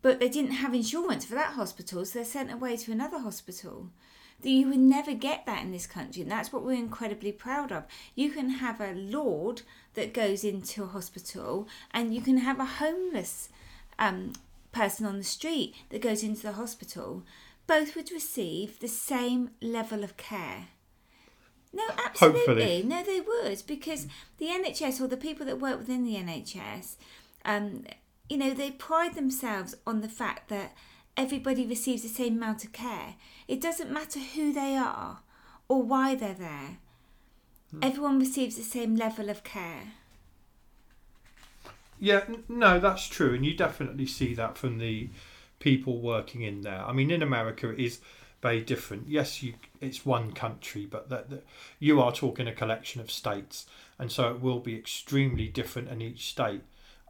but 0.00 0.18
they 0.18 0.30
didn't 0.30 0.52
have 0.52 0.74
insurance 0.74 1.26
for 1.26 1.34
that 1.34 1.52
hospital, 1.52 2.04
so 2.04 2.18
they're 2.18 2.24
sent 2.24 2.50
away 2.50 2.76
to 2.78 2.90
another 2.90 3.18
hospital. 3.18 3.90
That 4.40 4.50
you 4.50 4.68
would 4.68 4.78
never 4.78 5.14
get 5.14 5.46
that 5.46 5.62
in 5.62 5.72
this 5.72 5.86
country, 5.86 6.22
and 6.22 6.30
that's 6.30 6.52
what 6.52 6.62
we're 6.62 6.72
incredibly 6.72 7.32
proud 7.32 7.70
of. 7.70 7.84
You 8.14 8.30
can 8.30 8.50
have 8.50 8.80
a 8.80 8.92
lord 8.92 9.62
that 9.94 10.14
goes 10.14 10.42
into 10.42 10.84
a 10.84 10.88
hospital, 10.88 11.68
and 11.92 12.14
you 12.14 12.20
can 12.20 12.38
have 12.38 12.58
a 12.58 12.64
homeless 12.64 13.50
um, 13.98 14.32
person 14.72 15.06
on 15.06 15.18
the 15.18 15.24
street 15.24 15.74
that 15.90 16.02
goes 16.02 16.22
into 16.22 16.42
the 16.42 16.52
hospital. 16.52 17.22
Both 17.66 17.96
would 17.96 18.10
receive 18.10 18.78
the 18.78 18.88
same 18.88 19.50
level 19.60 20.04
of 20.04 20.16
care. 20.16 20.68
No, 21.76 21.84
absolutely. 22.04 22.40
Hopefully. 22.40 22.82
No, 22.86 23.02
they 23.02 23.20
would 23.20 23.62
because 23.66 24.06
the 24.38 24.46
NHS 24.46 24.98
or 25.00 25.08
the 25.08 25.16
people 25.16 25.44
that 25.44 25.60
work 25.60 25.78
within 25.78 26.04
the 26.04 26.14
NHS, 26.14 26.96
um, 27.44 27.84
you 28.30 28.38
know, 28.38 28.54
they 28.54 28.70
pride 28.70 29.14
themselves 29.14 29.74
on 29.86 30.00
the 30.00 30.08
fact 30.08 30.48
that 30.48 30.74
everybody 31.18 31.66
receives 31.66 32.02
the 32.02 32.08
same 32.08 32.36
amount 32.36 32.64
of 32.64 32.72
care. 32.72 33.16
It 33.46 33.60
doesn't 33.60 33.90
matter 33.90 34.20
who 34.20 34.54
they 34.54 34.74
are 34.74 35.20
or 35.68 35.82
why 35.82 36.14
they're 36.14 36.32
there. 36.32 36.78
Everyone 37.82 38.18
receives 38.18 38.56
the 38.56 38.62
same 38.62 38.96
level 38.96 39.28
of 39.28 39.44
care. 39.44 39.92
Yeah, 42.00 42.24
no, 42.48 42.80
that's 42.80 43.06
true, 43.06 43.34
and 43.34 43.44
you 43.44 43.54
definitely 43.54 44.06
see 44.06 44.32
that 44.34 44.56
from 44.56 44.78
the 44.78 45.10
people 45.58 46.00
working 46.00 46.40
in 46.40 46.62
there. 46.62 46.82
I 46.86 46.92
mean, 46.92 47.10
in 47.10 47.22
America, 47.22 47.68
it 47.68 47.78
is 47.78 48.00
very 48.46 48.60
different. 48.60 49.08
Yes, 49.08 49.42
you 49.42 49.54
it's 49.80 50.06
one 50.06 50.30
country, 50.30 50.86
but 50.86 51.08
that, 51.08 51.42
you 51.80 52.00
are 52.00 52.12
talking 52.12 52.46
a 52.46 52.52
collection 52.52 53.00
of 53.00 53.10
states, 53.10 53.66
and 53.98 54.12
so 54.12 54.30
it 54.30 54.40
will 54.40 54.60
be 54.60 54.76
extremely 54.76 55.48
different 55.48 55.88
in 55.88 56.00
each 56.00 56.28
state. 56.28 56.62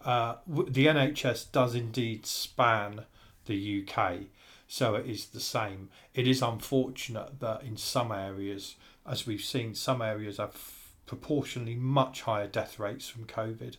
Uh, 0.02 0.36
the 0.46 0.86
NHS 0.86 1.52
does 1.52 1.74
indeed 1.74 2.24
span 2.24 3.04
the 3.44 3.58
UK, 3.82 3.98
so 4.66 4.94
it 4.94 5.06
is 5.06 5.26
the 5.26 5.40
same. 5.40 5.90
It 6.14 6.26
is 6.26 6.40
unfortunate 6.40 7.40
that 7.40 7.62
in 7.62 7.76
some 7.76 8.12
areas, 8.12 8.76
as 9.06 9.26
we've 9.26 9.44
seen, 9.44 9.74
some 9.74 10.00
areas 10.00 10.38
have 10.38 10.56
proportionally 11.04 11.74
much 11.74 12.22
higher 12.22 12.48
death 12.48 12.78
rates 12.78 13.08
from 13.08 13.26
COVID. 13.26 13.76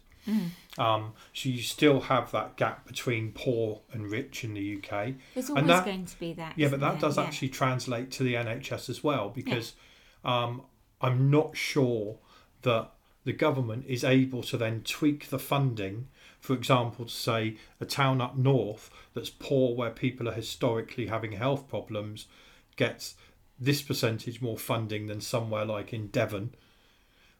Um, 0.77 1.13
so 1.33 1.49
you 1.49 1.61
still 1.61 2.01
have 2.01 2.31
that 2.33 2.55
gap 2.55 2.85
between 2.85 3.31
poor 3.31 3.81
and 3.91 4.11
rich 4.11 4.43
in 4.43 4.53
the 4.53 4.75
UK. 4.77 5.15
There's 5.33 5.49
And 5.49 5.57
always 5.59 5.67
that- 5.67 5.85
going 5.85 6.05
to 6.05 6.19
be 6.19 6.33
that. 6.33 6.53
Yeah, 6.55 6.67
but 6.67 6.79
that 6.81 6.91
there? 6.93 7.01
does 7.01 7.17
Yeah. 7.17 7.23
actually 7.23 7.49
translate 7.49 8.11
to 8.11 8.23
the 8.23 8.35
NHS 8.35 8.89
as 8.89 9.03
well 9.03 9.29
because 9.29 9.73
um, 10.23 10.61
I'm 11.01 11.31
not 11.31 11.55
sure 11.57 12.17
that 12.61 12.91
the 13.23 13.33
government 13.33 13.85
is 13.87 14.03
able 14.03 14.43
to 14.43 14.57
then 14.57 14.81
tweak 14.83 15.29
the 15.29 15.39
funding. 15.39 16.07
For 16.39 16.53
example, 16.53 17.05
to 17.05 17.11
say 17.11 17.57
a 17.81 17.85
town 17.85 18.21
up 18.21 18.37
north 18.37 18.89
that's 19.13 19.29
poor, 19.29 19.75
where 19.75 19.89
people 19.91 20.29
are 20.29 20.33
historically 20.33 21.07
having 21.07 21.31
health 21.33 21.67
problems, 21.67 22.27
gets 22.75 23.15
this 23.59 23.81
percentage 23.81 24.41
more 24.41 24.57
funding 24.57 25.07
than 25.07 25.19
somewhere 25.21 25.65
like 25.65 25.91
in 25.93 26.07
Devon, 26.07 26.53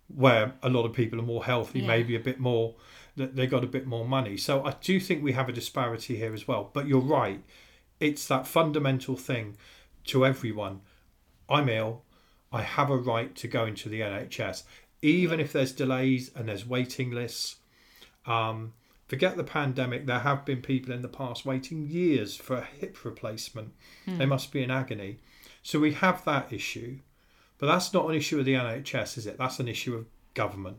where 0.07 0.53
a 0.63 0.69
lot 0.69 0.85
of 0.85 0.93
people 0.93 1.19
are 1.19 1.23
more 1.23 1.43
healthy, 1.45 1.79
Yeah. 1.81 1.87
maybe 1.87 2.15
a 2.15 2.19
bit 2.19 2.39
more, 2.39 2.75
that 3.15 3.35
they 3.35 3.47
got 3.47 3.63
a 3.63 3.67
bit 3.67 3.85
more 3.87 4.05
money. 4.07 4.37
So 4.37 4.63
I 4.63 4.71
do 4.81 4.99
think 4.99 5.23
we 5.23 5.33
have 5.33 5.49
a 5.49 5.51
disparity 5.53 6.15
here 6.17 6.33
as 6.33 6.47
well. 6.47 6.69
But 6.73 6.87
you're 6.87 6.99
right, 7.01 7.43
it's 7.99 8.27
that 8.27 8.47
fundamental 8.47 9.15
thing 9.17 9.57
to 10.05 10.25
everyone. 10.25 10.81
I'm 11.49 11.67
ill. 11.69 12.03
I 12.51 12.61
have 12.61 12.89
a 12.89 12.97
right 12.97 13.35
to 13.35 13.47
go 13.47 13.65
into 13.65 13.89
the 13.89 14.01
NHS, 14.01 14.63
even 15.01 15.39
if 15.39 15.51
there's 15.51 15.71
delays 15.73 16.31
and 16.35 16.47
there's 16.47 16.65
waiting 16.65 17.11
lists. 17.11 17.57
Um, 18.25 18.73
forget 19.07 19.35
the 19.35 19.43
pandemic. 19.43 20.05
There 20.05 20.19
have 20.19 20.45
been 20.45 20.61
people 20.61 20.93
in 20.93 21.01
the 21.01 21.07
past 21.09 21.45
waiting 21.45 21.87
years 21.87 22.35
for 22.37 22.57
a 22.57 22.63
hip 22.65 23.03
replacement. 23.03 23.73
They 24.05 24.25
must 24.25 24.51
be 24.51 24.63
in 24.63 24.71
agony. 24.71 25.17
So 25.63 25.79
we 25.79 25.93
have 25.93 26.23
that 26.25 26.53
issue, 26.53 26.99
but 27.57 27.67
that's 27.67 27.93
not 27.93 28.07
an 28.09 28.15
issue 28.15 28.39
of 28.39 28.45
the 28.45 28.53
NHS, 28.53 29.17
is 29.17 29.27
it? 29.27 29.37
That's 29.37 29.59
an 29.59 29.67
issue 29.67 29.95
of 29.95 30.05
government 30.33 30.77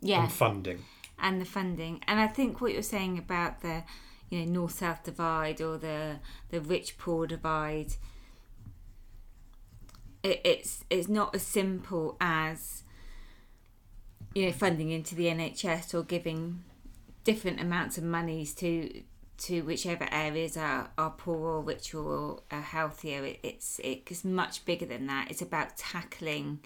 Yeah. 0.00 0.22
and 0.22 0.32
funding. 0.32 0.84
and 1.18 1.40
the 1.40 1.44
funding. 1.44 2.02
And 2.06 2.18
I 2.20 2.26
think 2.26 2.60
what 2.60 2.72
you're 2.72 2.82
saying 2.82 3.18
about 3.18 3.60
the, 3.62 3.84
you 4.30 4.40
know, 4.44 4.52
north 4.52 4.72
south 4.72 5.04
divide 5.04 5.60
or 5.60 5.78
the 5.78 6.18
the 6.50 6.60
rich 6.60 6.98
poor 6.98 7.26
divide, 7.26 7.94
it, 10.22 10.40
it's 10.44 10.84
it's 10.90 11.08
not 11.08 11.34
as 11.34 11.42
simple 11.42 12.16
as 12.20 12.82
you 14.34 14.46
know 14.46 14.52
funding 14.52 14.90
into 14.90 15.14
the 15.14 15.26
NHS 15.26 15.94
or 15.94 16.02
giving 16.02 16.64
different 17.22 17.60
amounts 17.60 17.96
of 17.98 18.04
monies 18.04 18.54
to 18.54 19.02
to 19.36 19.62
whichever 19.62 20.06
areas 20.12 20.56
are, 20.56 20.90
are 20.96 21.10
poor 21.10 21.36
or 21.56 21.60
rich 21.62 21.94
or 21.94 22.42
are 22.50 22.60
healthier. 22.60 23.24
It, 23.24 23.40
it's 23.42 23.80
it's 23.82 24.24
much 24.24 24.64
bigger 24.64 24.86
than 24.86 25.06
that. 25.08 25.30
It's 25.30 25.42
about 25.42 25.76
tackling. 25.76 26.60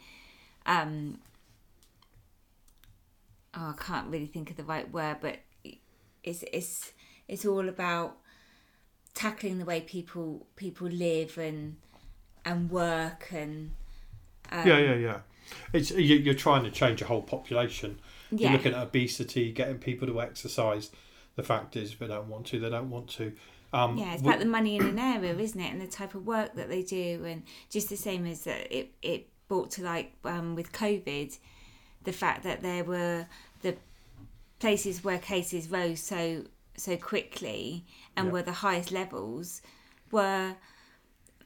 Um, 0.67 1.19
oh, 3.57 3.75
I 3.79 3.83
can't 3.83 4.09
really 4.09 4.27
think 4.27 4.51
of 4.51 4.57
the 4.57 4.65
right 4.65 4.91
word, 4.93 5.19
but 5.21 5.39
it's 6.23 6.45
it's 6.53 6.93
it's 7.27 7.45
all 7.47 7.69
about 7.69 8.17
tackling 9.15 9.59
the 9.59 9.65
way 9.65 9.81
people 9.81 10.47
people 10.57 10.89
live 10.89 11.39
and 11.39 11.77
and 12.45 12.71
work 12.71 13.29
and 13.33 13.73
um, 14.53 14.67
yeah, 14.67 14.79
yeah, 14.79 14.95
yeah. 14.95 15.19
It's 15.73 15.91
you- 15.91 16.17
you're 16.17 16.35
trying 16.35 16.65
to 16.65 16.71
change 16.71 17.03
a 17.03 17.07
whole 17.07 17.23
population. 17.23 17.99
yeah 18.31 18.51
You're 18.51 18.59
looking 18.59 18.75
at 18.75 18.83
obesity, 18.83 19.53
getting 19.53 19.79
people 19.79 20.07
to 20.09 20.21
exercise. 20.21 20.91
The 21.39 21.45
fact 21.45 21.77
is, 21.77 21.93
if 21.93 22.01
they 22.01 22.09
don't 22.09 22.29
want 22.29 22.47
to, 22.47 22.59
they 22.59 22.69
don't 22.69 22.91
want 22.91 23.09
to. 23.11 23.33
Um, 23.73 23.97
yeah 23.97 24.15
it's 24.15 24.23
we- 24.23 24.29
about 24.29 24.41
the 24.41 24.47
money 24.47 24.77
in 24.77 24.85
an 24.87 24.99
area 24.99 25.35
isn't 25.37 25.61
it 25.61 25.71
and 25.71 25.81
the 25.81 25.87
type 25.87 26.15
of 26.15 26.27
work 26.27 26.55
that 26.55 26.69
they 26.71 26.83
do 26.83 27.23
and 27.27 27.43
just 27.71 27.91
the 27.91 27.97
same 27.99 28.25
as 28.27 28.45
that 28.45 28.63
it 28.75 28.95
it 29.03 29.29
brought 29.47 29.71
to 29.73 29.83
like 29.83 30.15
um, 30.25 30.55
with 30.55 30.73
covid 30.73 31.37
the 32.03 32.13
fact 32.13 32.45
that 32.45 32.63
there 32.63 32.83
were 32.83 33.27
the 33.61 33.77
places 34.59 35.05
where 35.05 35.19
cases 35.19 35.69
rose 35.71 36.01
so 36.01 36.45
so 36.79 36.97
quickly 36.97 37.85
and 38.17 38.29
Yeah. 38.29 38.33
were 38.33 38.43
the 38.43 38.53
highest 38.67 38.91
levels 38.91 39.61
were 40.11 40.57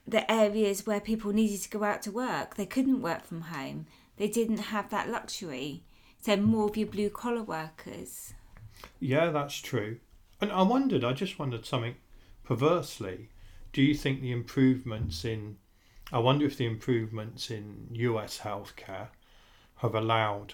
the 0.07 0.23
areas 0.31 0.87
where 0.87 1.01
people 1.01 1.33
needed 1.33 1.61
to 1.63 1.69
go 1.69 1.83
out 1.83 2.01
to 2.03 2.11
work 2.11 2.55
they 2.55 2.65
couldn't 2.65 3.01
work 3.01 3.25
from 3.25 3.41
home 3.41 3.85
they 4.15 4.29
didn't 4.29 4.59
have 4.73 4.89
that 4.91 5.09
luxury 5.09 5.83
so 6.21 6.37
more 6.37 6.69
of 6.69 6.77
your 6.77 6.87
blue 6.87 7.09
collar 7.09 7.43
workers 7.43 8.33
Yeah, 8.99 9.29
that's 9.29 9.59
true. 9.59 9.99
And 10.41 10.51
I 10.51 10.61
wondered, 10.61 11.03
I 11.03 11.13
just 11.13 11.39
wondered 11.39 11.65
something 11.65 11.95
perversely. 12.43 13.29
Do 13.71 13.81
you 13.81 13.95
think 13.95 14.21
the 14.21 14.31
improvements 14.31 15.25
in, 15.25 15.57
I 16.11 16.19
wonder 16.19 16.45
if 16.45 16.57
the 16.57 16.65
improvements 16.65 17.49
in 17.49 17.87
US 17.91 18.39
healthcare 18.39 19.07
have 19.77 19.95
allowed 19.95 20.53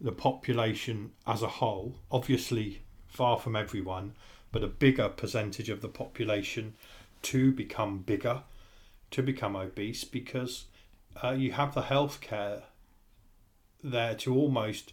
the 0.00 0.12
population 0.12 1.12
as 1.26 1.42
a 1.42 1.48
whole, 1.48 1.96
obviously 2.10 2.82
far 3.08 3.38
from 3.38 3.56
everyone, 3.56 4.14
but 4.52 4.62
a 4.62 4.68
bigger 4.68 5.08
percentage 5.08 5.68
of 5.68 5.80
the 5.80 5.88
population 5.88 6.74
to 7.22 7.52
become 7.52 7.98
bigger, 7.98 8.42
to 9.10 9.22
become 9.22 9.56
obese, 9.56 10.04
because 10.04 10.66
uh, 11.22 11.30
you 11.30 11.52
have 11.52 11.74
the 11.74 11.82
healthcare 11.82 12.62
there 13.82 14.14
to 14.14 14.34
almost 14.34 14.92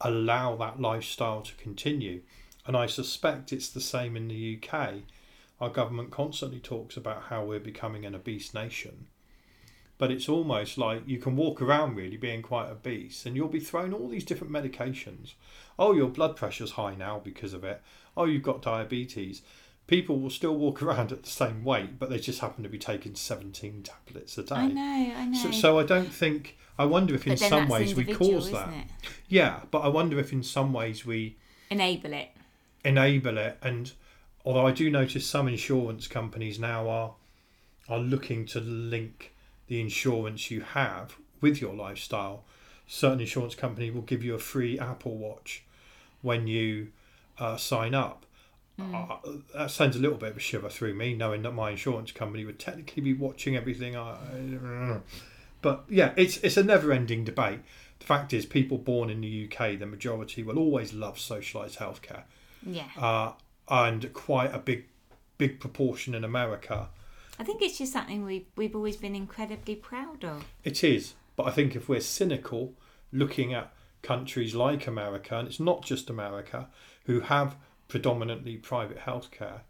allow 0.00 0.56
that 0.56 0.80
lifestyle 0.80 1.42
to 1.42 1.54
continue. 1.54 2.22
And 2.66 2.76
I 2.76 2.86
suspect 2.86 3.52
it's 3.52 3.68
the 3.68 3.80
same 3.80 4.16
in 4.16 4.28
the 4.28 4.60
UK. 4.62 4.96
Our 5.60 5.70
government 5.70 6.10
constantly 6.10 6.60
talks 6.60 6.96
about 6.96 7.24
how 7.24 7.44
we're 7.44 7.58
becoming 7.58 8.04
an 8.04 8.14
obese 8.14 8.54
nation. 8.54 9.06
But 9.96 10.12
it's 10.12 10.28
almost 10.28 10.78
like 10.78 11.02
you 11.06 11.18
can 11.18 11.34
walk 11.34 11.60
around 11.60 11.96
really 11.96 12.16
being 12.16 12.40
quite 12.40 12.70
obese 12.70 13.26
and 13.26 13.34
you'll 13.34 13.48
be 13.48 13.58
thrown 13.58 13.92
all 13.92 14.08
these 14.08 14.24
different 14.24 14.52
medications. 14.52 15.32
Oh, 15.76 15.92
your 15.92 16.08
blood 16.08 16.36
pressure's 16.36 16.72
high 16.72 16.94
now 16.94 17.20
because 17.22 17.52
of 17.52 17.64
it. 17.64 17.82
Oh, 18.16 18.24
you've 18.24 18.44
got 18.44 18.62
diabetes. 18.62 19.42
People 19.88 20.20
will 20.20 20.30
still 20.30 20.54
walk 20.54 20.80
around 20.84 21.10
at 21.10 21.24
the 21.24 21.30
same 21.30 21.64
weight, 21.64 21.98
but 21.98 22.08
they 22.08 22.18
just 22.18 22.38
happen 22.38 22.62
to 22.62 22.68
be 22.68 22.78
taking 22.78 23.16
17 23.16 23.82
tablets 23.82 24.38
a 24.38 24.44
day. 24.44 24.54
i 24.54 24.68
know 24.68 25.12
i 25.16 25.24
know 25.24 25.38
So, 25.38 25.50
so 25.50 25.78
I 25.80 25.82
don't 25.82 26.12
think. 26.12 26.56
I 26.78 26.84
wonder 26.84 27.12
if 27.16 27.26
in 27.26 27.32
but 27.32 27.40
then 27.40 27.50
some 27.50 27.68
ways 27.68 27.96
we 27.96 28.04
cause 28.04 28.52
that. 28.52 28.72
Yeah, 29.28 29.62
but 29.72 29.80
I 29.80 29.88
wonder 29.88 30.20
if 30.20 30.32
in 30.32 30.44
some 30.44 30.72
ways 30.72 31.04
we 31.04 31.36
enable 31.70 32.12
it 32.12 32.28
enable 32.84 33.38
it. 33.38 33.58
And 33.62 33.92
although 34.44 34.66
I 34.66 34.72
do 34.72 34.90
notice 34.90 35.26
some 35.26 35.48
insurance 35.48 36.08
companies 36.08 36.58
now 36.58 36.88
are 36.88 37.14
are 37.88 37.98
looking 37.98 38.44
to 38.44 38.60
link 38.60 39.34
the 39.66 39.80
insurance 39.80 40.50
you 40.50 40.60
have 40.60 41.16
with 41.40 41.60
your 41.60 41.74
lifestyle. 41.74 42.44
Certain 42.86 43.20
insurance 43.20 43.54
company 43.54 43.90
will 43.90 44.02
give 44.02 44.22
you 44.24 44.34
a 44.34 44.38
free 44.38 44.78
Apple 44.78 45.16
Watch 45.16 45.64
when 46.22 46.46
you 46.46 46.88
uh, 47.38 47.56
sign 47.56 47.94
up. 47.94 48.24
Uh, 48.80 49.16
that 49.54 49.70
sends 49.70 49.96
a 49.96 49.98
little 49.98 50.18
bit 50.18 50.30
of 50.30 50.36
a 50.36 50.40
shiver 50.40 50.68
through 50.68 50.94
me, 50.94 51.14
knowing 51.14 51.42
that 51.42 51.52
my 51.52 51.70
insurance 51.70 52.12
company 52.12 52.44
would 52.44 52.58
technically 52.58 53.02
be 53.02 53.12
watching 53.12 53.56
everything. 53.56 53.96
I, 53.96 54.98
but 55.62 55.84
yeah, 55.88 56.12
it's 56.16 56.36
it's 56.38 56.56
a 56.56 56.62
never-ending 56.62 57.24
debate. 57.24 57.60
The 57.98 58.06
fact 58.06 58.32
is, 58.32 58.46
people 58.46 58.78
born 58.78 59.10
in 59.10 59.20
the 59.20 59.50
UK, 59.50 59.78
the 59.78 59.86
majority 59.86 60.44
will 60.44 60.58
always 60.58 60.92
love 60.92 61.16
socialised 61.16 61.78
healthcare 61.78 62.22
yeah 62.66 62.88
uh, 62.96 63.32
and 63.68 64.12
quite 64.12 64.54
a 64.54 64.58
big 64.58 64.86
big 65.36 65.60
proportion 65.60 66.14
in 66.14 66.24
America. 66.24 66.88
I 67.38 67.44
think 67.44 67.62
it's 67.62 67.78
just 67.78 67.92
something 67.92 68.24
we've, 68.24 68.46
we've 68.56 68.74
always 68.74 68.96
been 68.96 69.14
incredibly 69.14 69.76
proud 69.76 70.24
of. 70.24 70.44
It 70.64 70.82
is, 70.82 71.14
but 71.36 71.44
I 71.44 71.52
think 71.52 71.76
if 71.76 71.88
we're 71.88 72.00
cynical, 72.00 72.74
looking 73.12 73.54
at 73.54 73.72
countries 74.02 74.56
like 74.56 74.88
America, 74.88 75.38
and 75.38 75.46
it's 75.46 75.60
not 75.60 75.84
just 75.84 76.10
America, 76.10 76.66
who 77.04 77.20
have 77.20 77.54
predominantly 77.88 78.56
private 78.56 78.98
healthcare, 78.98 79.60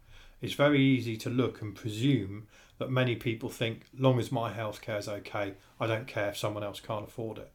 it's 0.41 0.53
very 0.53 0.81
easy 0.81 1.17
to 1.17 1.29
look 1.29 1.61
and 1.61 1.75
presume 1.75 2.47
that 2.77 2.89
many 2.89 3.15
people 3.15 3.49
think, 3.49 3.85
long 3.97 4.19
as 4.19 4.31
my 4.31 4.53
healthcare 4.53 4.99
is 4.99 5.07
okay, 5.07 5.53
I 5.79 5.87
don't 5.87 6.07
care 6.07 6.29
if 6.29 6.37
someone 6.37 6.63
else 6.63 6.79
can't 6.79 7.05
afford 7.05 7.39
it. 7.39 7.51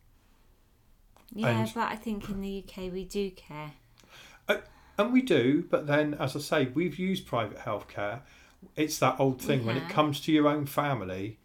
Yeah, 1.35 1.49
And- 1.49 1.73
but 1.75 1.89
I 1.91 1.97
think 1.97 2.29
in 2.29 2.41
the 2.41 2.65
UK 2.67 2.91
we 2.91 3.05
do 3.05 3.31
care. 3.31 3.73
And 4.97 5.13
we 5.13 5.23
do, 5.23 5.65
but 5.69 5.89
then, 5.89 6.15
as 6.15 6.37
I 6.37 6.39
say, 6.39 6.67
we've 6.67 7.01
used 7.01 7.27
private 7.27 7.59
healthcare. 7.59 8.21
It's 8.77 8.97
that 9.01 9.19
old 9.19 9.43
thing 9.43 9.67
when 9.67 9.77
it 9.77 9.89
comes 9.89 10.21
to 10.21 10.33
your 10.33 10.47
own 10.47 10.67
family. 10.67 11.41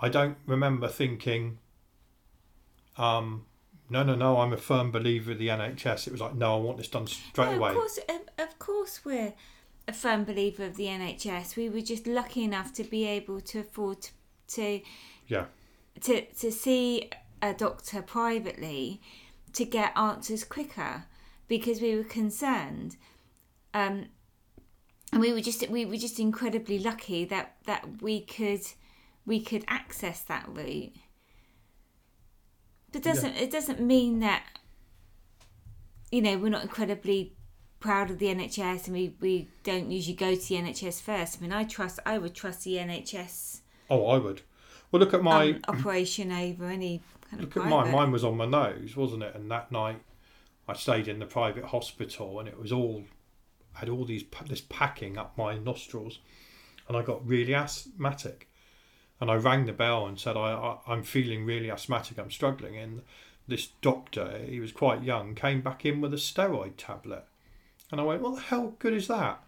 I 0.00 0.08
don't 0.08 0.38
remember 0.44 0.88
thinking, 0.88 1.58
um, 2.96 3.44
no, 3.90 4.02
no, 4.02 4.14
no, 4.14 4.38
I'm 4.38 4.52
a 4.52 4.56
firm 4.56 4.90
believer 4.90 5.32
of 5.32 5.38
the 5.38 5.48
NHS. 5.48 6.06
It 6.06 6.12
was 6.12 6.20
like, 6.20 6.34
no, 6.34 6.56
I 6.56 6.60
want 6.60 6.78
this 6.78 6.88
done 6.88 7.06
straight 7.06 7.52
No, 7.52 7.56
away. 7.56 7.70
Of 7.70 7.76
course, 7.76 7.98
of, 8.38 8.58
course, 8.58 9.04
we're 9.04 9.32
a 9.86 9.92
firm 9.92 10.24
believer 10.24 10.64
of 10.64 10.76
the 10.76 10.86
NHS. 10.86 11.56
We 11.56 11.68
were 11.68 11.80
just 11.80 12.06
lucky 12.06 12.44
enough 12.44 12.72
to 12.74 12.84
be 12.84 13.06
able 13.06 13.40
to 13.40 13.60
afford 13.60 14.02
to 14.02 14.10
to 14.48 14.80
Yeah, 15.26 15.46
to, 16.00 16.24
to 16.24 16.50
see 16.50 17.10
a 17.42 17.54
doctor 17.54 18.02
privately 18.02 19.00
to 19.52 19.64
get 19.64 19.96
answers 19.96 20.44
quicker 20.44 21.04
because 21.46 21.80
we 21.80 21.96
were 21.96 22.04
concerned. 22.04 22.96
Um, 23.74 24.06
and 25.12 25.20
we 25.20 25.32
were 25.32 25.40
just 25.40 25.66
we 25.68 25.84
were 25.86 25.96
just 25.96 26.18
incredibly 26.18 26.78
lucky 26.78 27.24
that, 27.26 27.56
that 27.64 28.02
we 28.02 28.20
could 28.20 28.60
we 29.24 29.40
could 29.40 29.64
access 29.68 30.20
that 30.22 30.46
route. 30.48 30.94
But 32.92 33.02
doesn't 33.02 33.36
it 33.36 33.50
doesn't 33.50 33.80
mean 33.80 34.20
that 34.20 34.44
you 36.10 36.22
know, 36.22 36.38
we're 36.38 36.48
not 36.48 36.62
incredibly 36.62 37.34
proud 37.80 38.10
of 38.10 38.18
the 38.18 38.26
NHS 38.26 38.86
and 38.86 38.96
we, 38.96 39.14
we 39.20 39.48
don't 39.62 39.90
usually 39.90 40.16
go 40.16 40.34
to 40.34 40.40
the 40.40 40.54
NHS 40.54 41.02
first. 41.02 41.38
I 41.38 41.42
mean, 41.42 41.52
I 41.52 41.64
trust, 41.64 42.00
I 42.06 42.16
would 42.16 42.34
trust 42.34 42.64
the 42.64 42.76
NHS 42.76 43.60
Oh, 43.90 44.06
I 44.06 44.18
would. 44.18 44.42
Well, 44.90 45.00
look 45.00 45.14
at 45.14 45.22
my 45.22 45.50
um, 45.50 45.60
operation 45.68 46.32
over 46.32 46.66
any 46.66 47.02
kind 47.30 47.42
of 47.42 47.54
look 47.54 47.64
at 47.64 47.70
mine. 47.70 47.92
Mine 47.92 48.10
was 48.10 48.24
on 48.24 48.36
my 48.36 48.46
nose, 48.46 48.96
wasn't 48.96 49.22
it? 49.22 49.34
And 49.34 49.50
that 49.50 49.70
night, 49.72 50.02
I 50.66 50.74
stayed 50.74 51.08
in 51.08 51.18
the 51.18 51.26
private 51.26 51.64
hospital, 51.64 52.38
and 52.38 52.48
it 52.48 52.58
was 52.58 52.72
all 52.72 53.04
had 53.74 53.88
all 53.88 54.04
these 54.04 54.24
this 54.46 54.62
packing 54.68 55.16
up 55.16 55.36
my 55.36 55.56
nostrils, 55.58 56.20
and 56.86 56.96
I 56.96 57.02
got 57.02 57.26
really 57.26 57.54
asthmatic. 57.54 58.50
And 59.20 59.30
I 59.30 59.34
rang 59.34 59.66
the 59.66 59.72
bell 59.72 60.06
and 60.06 60.18
said, 60.18 60.36
I, 60.36 60.52
I 60.52 60.78
I'm 60.86 61.02
feeling 61.02 61.44
really 61.44 61.70
asthmatic. 61.70 62.18
I'm 62.18 62.30
struggling. 62.30 62.76
And 62.76 63.02
this 63.48 63.68
doctor, 63.80 64.38
he 64.46 64.60
was 64.60 64.72
quite 64.72 65.02
young, 65.02 65.34
came 65.34 65.60
back 65.60 65.84
in 65.84 66.00
with 66.00 66.12
a 66.12 66.18
steroid 66.18 66.74
tablet, 66.76 67.24
and 67.90 68.00
I 68.00 68.04
went, 68.04 68.22
What 68.22 68.36
the 68.36 68.42
hell 68.42 68.74
good 68.78 68.92
is 68.92 69.08
that? 69.08 69.42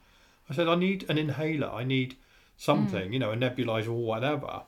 I 0.48 0.54
said, 0.54 0.68
I 0.68 0.74
need 0.74 1.09
an 1.09 1.18
inhaler. 1.18 1.68
I 1.68 1.85
need 1.85 2.16
something, 2.56 3.12
you 3.12 3.18
know, 3.18 3.30
a 3.30 3.37
nebulizer 3.37 3.88
or 3.88 4.04
whatever. 4.04 4.62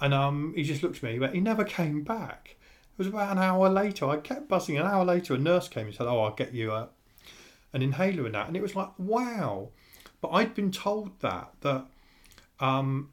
And 0.00 0.12
um, 0.12 0.52
he 0.56 0.64
just 0.64 0.82
looked 0.82 0.96
at 0.96 1.02
me, 1.04 1.18
but 1.18 1.34
he 1.34 1.40
never 1.40 1.62
came 1.62 2.02
back. 2.02 2.56
It 2.94 2.98
was 2.98 3.06
about 3.06 3.32
an 3.32 3.38
hour 3.38 3.68
later. 3.68 4.08
I 4.08 4.16
kept 4.16 4.48
buzzing. 4.48 4.76
An 4.76 4.86
hour 4.86 5.04
later, 5.04 5.34
a 5.34 5.38
nurse 5.38 5.68
came 5.68 5.86
and 5.86 5.94
said, 5.94 6.06
"Oh, 6.06 6.20
I'll 6.20 6.34
get 6.34 6.52
you 6.52 6.72
a, 6.72 6.88
an 7.72 7.82
inhaler 7.82 8.26
and 8.26 8.34
that." 8.34 8.48
And 8.48 8.56
it 8.56 8.62
was 8.62 8.76
like, 8.76 8.90
wow. 8.98 9.70
But 10.20 10.28
I'd 10.28 10.54
been 10.54 10.70
told 10.70 11.18
that 11.20 11.52
that 11.60 11.86
um, 12.60 13.10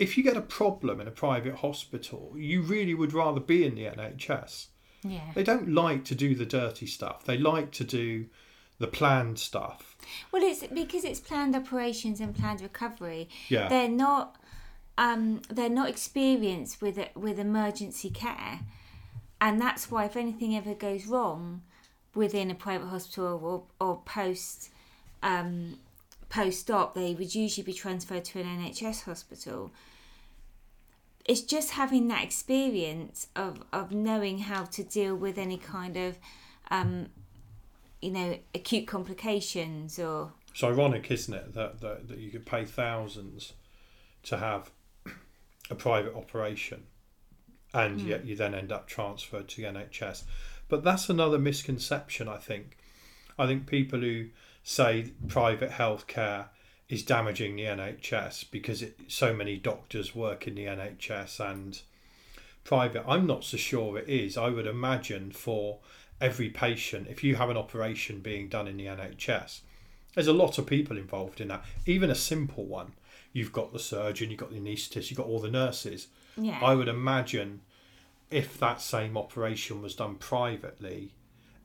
if 0.00 0.16
you 0.16 0.24
get 0.24 0.36
a 0.36 0.40
problem 0.40 0.98
in 0.98 1.06
a 1.06 1.10
private 1.10 1.56
hospital, 1.56 2.32
you 2.34 2.62
really 2.62 2.94
would 2.94 3.12
rather 3.12 3.38
be 3.38 3.66
in 3.66 3.74
the 3.74 3.84
NHS. 3.84 4.68
Yeah. 5.02 5.20
They 5.34 5.42
don't 5.42 5.68
like 5.74 6.04
to 6.06 6.14
do 6.14 6.34
the 6.34 6.46
dirty 6.46 6.86
stuff. 6.86 7.24
They 7.24 7.36
like 7.36 7.70
to 7.72 7.84
do 7.84 8.26
the 8.78 8.86
planned 8.86 9.38
stuff. 9.38 9.96
Well, 10.32 10.42
it's 10.42 10.66
because 10.66 11.04
it's 11.04 11.20
planned 11.20 11.54
operations 11.54 12.18
and 12.18 12.34
planned 12.34 12.62
recovery. 12.62 13.28
Yeah. 13.48 13.68
They're 13.68 13.88
not. 13.88 14.36
Um, 14.96 15.42
they're 15.48 15.68
not 15.68 15.88
experienced 15.88 16.82
with 16.82 16.98
with 17.14 17.38
emergency 17.38 18.10
care, 18.10 18.60
and 19.40 19.60
that's 19.60 19.90
why 19.90 20.06
if 20.06 20.16
anything 20.16 20.56
ever 20.56 20.74
goes 20.74 21.06
wrong 21.06 21.62
within 22.14 22.50
a 22.50 22.54
private 22.54 22.88
hospital 22.88 23.40
or 23.80 23.86
or 23.86 24.02
post 24.04 24.70
um, 25.22 25.78
post 26.28 26.70
op, 26.70 26.94
they 26.94 27.14
would 27.14 27.34
usually 27.34 27.64
be 27.64 27.72
transferred 27.74 28.24
to 28.26 28.40
an 28.40 28.46
NHS 28.46 29.04
hospital. 29.04 29.70
It's 31.30 31.42
just 31.42 31.70
having 31.70 32.08
that 32.08 32.24
experience 32.24 33.28
of, 33.36 33.62
of 33.72 33.92
knowing 33.92 34.40
how 34.40 34.64
to 34.64 34.82
deal 34.82 35.14
with 35.14 35.38
any 35.38 35.58
kind 35.58 35.96
of, 35.96 36.18
um, 36.72 37.06
you 38.02 38.10
know, 38.10 38.36
acute 38.52 38.88
complications 38.88 40.00
or 40.00 40.32
It's 40.50 40.64
ironic, 40.64 41.08
isn't 41.08 41.32
it, 41.32 41.54
that, 41.54 41.80
that, 41.82 42.08
that 42.08 42.18
you 42.18 42.32
could 42.32 42.46
pay 42.46 42.64
thousands 42.64 43.52
to 44.24 44.38
have 44.38 44.72
a 45.70 45.76
private 45.76 46.16
operation 46.16 46.82
and 47.72 48.00
yet 48.00 48.24
you 48.24 48.34
then 48.34 48.52
end 48.52 48.72
up 48.72 48.88
transferred 48.88 49.46
to 49.50 49.60
the 49.62 49.68
NHS. 49.68 50.24
But 50.68 50.82
that's 50.82 51.08
another 51.08 51.38
misconception, 51.38 52.26
I 52.26 52.38
think. 52.38 52.76
I 53.38 53.46
think 53.46 53.68
people 53.68 54.00
who 54.00 54.30
say 54.64 55.12
private 55.28 55.70
healthcare 55.70 56.46
is 56.90 57.04
damaging 57.04 57.54
the 57.54 57.62
NHS 57.62 58.50
because 58.50 58.82
it, 58.82 58.98
so 59.06 59.32
many 59.32 59.56
doctors 59.56 60.14
work 60.14 60.48
in 60.48 60.56
the 60.56 60.64
NHS 60.64 61.38
and 61.38 61.80
private, 62.64 63.04
I'm 63.06 63.28
not 63.28 63.44
so 63.44 63.56
sure 63.56 63.96
it 63.96 64.08
is. 64.08 64.36
I 64.36 64.48
would 64.48 64.66
imagine 64.66 65.30
for 65.30 65.78
every 66.20 66.50
patient, 66.50 67.06
if 67.08 67.22
you 67.22 67.36
have 67.36 67.48
an 67.48 67.56
operation 67.56 68.18
being 68.18 68.48
done 68.48 68.66
in 68.66 68.76
the 68.76 68.86
NHS, 68.86 69.60
there's 70.14 70.26
a 70.26 70.32
lot 70.32 70.58
of 70.58 70.66
people 70.66 70.98
involved 70.98 71.40
in 71.40 71.46
that. 71.48 71.64
Even 71.86 72.10
a 72.10 72.14
simple 72.16 72.64
one, 72.64 72.92
you've 73.32 73.52
got 73.52 73.72
the 73.72 73.78
surgeon, 73.78 74.28
you've 74.28 74.40
got 74.40 74.50
the 74.50 74.58
anaesthetist, 74.58 75.10
you've 75.10 75.16
got 75.16 75.28
all 75.28 75.38
the 75.38 75.48
nurses. 75.48 76.08
yeah. 76.36 76.58
I 76.60 76.74
would 76.74 76.88
imagine 76.88 77.60
if 78.32 78.58
that 78.58 78.82
same 78.82 79.16
operation 79.16 79.80
was 79.80 79.94
done 79.94 80.16
privately, 80.16 81.12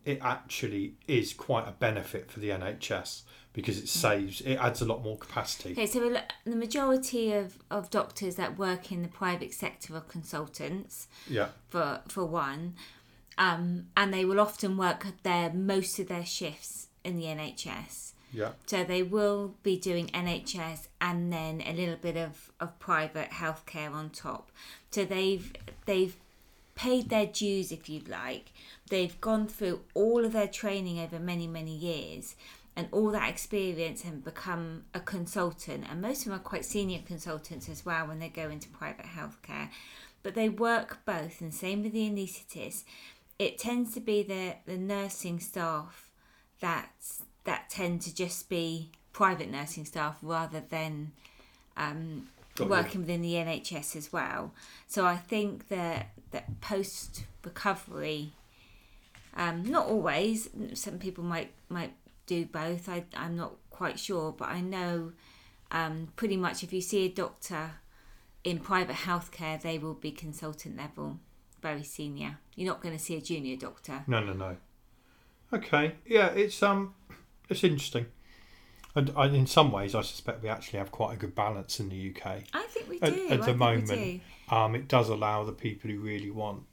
it 0.05 0.19
actually 0.21 0.93
is 1.07 1.33
quite 1.33 1.67
a 1.67 1.71
benefit 1.71 2.29
for 2.31 2.39
the 2.39 2.49
NHS 2.49 3.23
because 3.53 3.77
it 3.77 3.87
saves, 3.87 4.41
it 4.41 4.55
adds 4.55 4.81
a 4.81 4.85
lot 4.85 5.01
more 5.03 5.17
capacity. 5.17 5.71
Okay, 5.71 5.85
so 5.85 6.17
the 6.45 6.55
majority 6.55 7.31
of, 7.33 7.57
of 7.71 7.89
doctors 7.89 8.35
that 8.35 8.57
work 8.57 8.91
in 8.91 9.01
the 9.01 9.07
private 9.07 9.53
sector 9.53 9.95
are 9.95 10.01
consultants, 10.01 11.07
Yeah, 11.29 11.47
for 11.69 12.01
for 12.07 12.25
one, 12.25 12.75
um, 13.37 13.87
and 13.95 14.13
they 14.13 14.25
will 14.25 14.39
often 14.39 14.77
work 14.77 15.05
their 15.23 15.51
most 15.53 15.99
of 15.99 16.07
their 16.07 16.25
shifts 16.25 16.87
in 17.03 17.15
the 17.17 17.23
NHS. 17.25 18.11
yeah, 18.33 18.51
So 18.65 18.83
they 18.83 19.03
will 19.03 19.55
be 19.63 19.77
doing 19.77 20.07
NHS 20.07 20.87
and 20.99 21.31
then 21.31 21.61
a 21.65 21.73
little 21.73 21.95
bit 21.97 22.17
of, 22.17 22.51
of 22.59 22.77
private 22.79 23.29
healthcare 23.31 23.91
on 23.91 24.09
top. 24.09 24.51
So 24.91 25.05
they've 25.05 25.53
they've 25.85 26.17
paid 26.75 27.09
their 27.09 27.25
dues, 27.25 27.71
if 27.71 27.89
you'd 27.89 28.07
like. 28.07 28.51
They've 28.89 29.19
gone 29.19 29.47
through 29.47 29.81
all 29.93 30.25
of 30.25 30.33
their 30.33 30.47
training 30.47 30.99
over 30.99 31.19
many 31.19 31.47
many 31.47 31.75
years, 31.75 32.35
and 32.75 32.87
all 32.91 33.11
that 33.11 33.29
experience 33.29 34.03
and 34.03 34.23
become 34.23 34.85
a 34.93 34.99
consultant. 34.99 35.85
And 35.89 36.01
most 36.01 36.19
of 36.19 36.25
them 36.25 36.33
are 36.35 36.39
quite 36.39 36.65
senior 36.65 36.99
consultants 37.05 37.69
as 37.69 37.85
well 37.85 38.07
when 38.07 38.19
they 38.19 38.29
go 38.29 38.49
into 38.49 38.69
private 38.69 39.05
healthcare. 39.05 39.69
But 40.23 40.35
they 40.35 40.49
work 40.49 40.99
both, 41.05 41.41
and 41.41 41.53
same 41.53 41.83
with 41.83 41.93
the 41.93 42.09
anaesthetist. 42.09 42.83
It 43.39 43.57
tends 43.57 43.93
to 43.93 43.99
be 43.99 44.23
the 44.23 44.55
the 44.65 44.77
nursing 44.77 45.39
staff 45.39 46.11
that 46.59 46.89
that 47.45 47.69
tend 47.69 48.01
to 48.01 48.13
just 48.13 48.49
be 48.49 48.91
private 49.13 49.49
nursing 49.49 49.85
staff 49.85 50.17
rather 50.21 50.59
than 50.59 51.11
um, 51.77 52.27
Got 52.55 52.65
you. 52.65 52.69
working 52.69 53.01
within 53.01 53.21
the 53.21 53.33
NHS 53.33 53.95
as 53.95 54.13
well. 54.13 54.53
So 54.87 55.05
I 55.05 55.17
think 55.17 55.67
that 55.67 56.09
that 56.31 56.61
post 56.61 57.25
recovery, 57.43 58.31
um, 59.35 59.63
not 59.63 59.87
always. 59.87 60.49
Some 60.73 60.97
people 60.97 61.23
might 61.23 61.51
might 61.69 61.93
do 62.25 62.45
both. 62.45 62.87
I 62.89 63.03
I'm 63.15 63.35
not 63.35 63.55
quite 63.69 63.99
sure, 63.99 64.31
but 64.31 64.49
I 64.49 64.61
know 64.61 65.11
um, 65.71 66.09
pretty 66.15 66.37
much 66.37 66.63
if 66.63 66.71
you 66.71 66.81
see 66.81 67.05
a 67.05 67.09
doctor 67.09 67.71
in 68.43 68.59
private 68.59 68.95
healthcare, 68.95 69.61
they 69.61 69.77
will 69.77 69.95
be 69.95 70.11
consultant 70.11 70.77
level, 70.77 71.19
very 71.61 71.83
senior. 71.83 72.37
You're 72.55 72.67
not 72.67 72.81
going 72.81 72.95
to 72.95 73.03
see 73.03 73.15
a 73.17 73.21
junior 73.21 73.57
doctor. 73.57 74.03
no, 74.07 74.23
no, 74.23 74.33
no. 74.33 74.57
Okay, 75.53 75.95
yeah, 76.05 76.27
it's 76.27 76.61
um, 76.63 76.93
it's 77.49 77.63
interesting, 77.63 78.05
and 78.95 79.11
I, 79.15 79.27
in 79.27 79.45
some 79.47 79.71
ways, 79.71 79.93
I 79.95 80.01
suspect 80.01 80.41
we 80.43 80.49
actually 80.49 80.79
have 80.79 80.91
quite 80.91 81.13
a 81.13 81.17
good 81.17 81.35
balance 81.35 81.79
in 81.79 81.89
the 81.89 82.09
UK. 82.15 82.43
I 82.53 82.63
think 82.63 82.89
we 82.89 82.99
At- 83.01 83.13
do. 83.13 83.27
at 83.29 83.41
I 83.41 83.45
the 83.45 83.53
moment, 83.55 83.87
do. 83.89 84.19
Um, 84.49 84.75
it 84.75 84.87
does 84.87 85.09
allow 85.09 85.43
the 85.43 85.51
people 85.51 85.89
who 85.91 85.99
really 85.99 86.29
want 86.31 86.63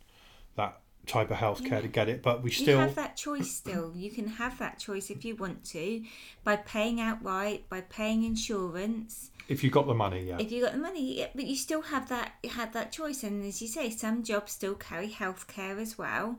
that 0.56 0.80
type 1.06 1.30
of 1.30 1.38
healthcare 1.38 1.70
Yeah. 1.70 1.80
to 1.80 1.88
get 1.88 2.08
it, 2.08 2.22
but 2.22 2.42
we 2.42 2.50
You 2.50 2.54
still 2.56 2.78
have 2.78 2.94
that 2.94 3.16
choice 3.16 3.50
still. 3.50 3.92
You 3.96 4.10
can 4.10 4.28
have 4.28 4.58
that 4.60 4.78
choice 4.78 5.10
if 5.10 5.24
you 5.24 5.34
want 5.34 5.64
to 5.66 6.04
by 6.44 6.56
paying 6.56 7.00
outright, 7.00 7.68
by 7.68 7.80
paying 7.80 8.22
insurance. 8.24 9.30
if 9.48 9.64
you've 9.64 9.72
got 9.72 9.86
the 9.88 9.94
money, 9.94 10.28
yeah. 10.28 10.36
If 10.38 10.52
you 10.52 10.62
got 10.62 10.72
the 10.72 10.78
money, 10.78 11.18
yeah, 11.18 11.26
but 11.34 11.44
you 11.46 11.56
still 11.56 11.82
have 11.82 12.08
that 12.10 12.34
you 12.44 12.50
had 12.50 12.72
that 12.74 12.92
choice. 12.92 13.24
And 13.24 13.44
as 13.44 13.60
you 13.60 13.66
say, 13.68 13.90
some 13.90 14.22
jobs 14.22 14.52
still 14.52 14.74
carry 14.76 15.08
healthcare 15.10 15.78
as 15.80 15.98
well. 15.98 16.38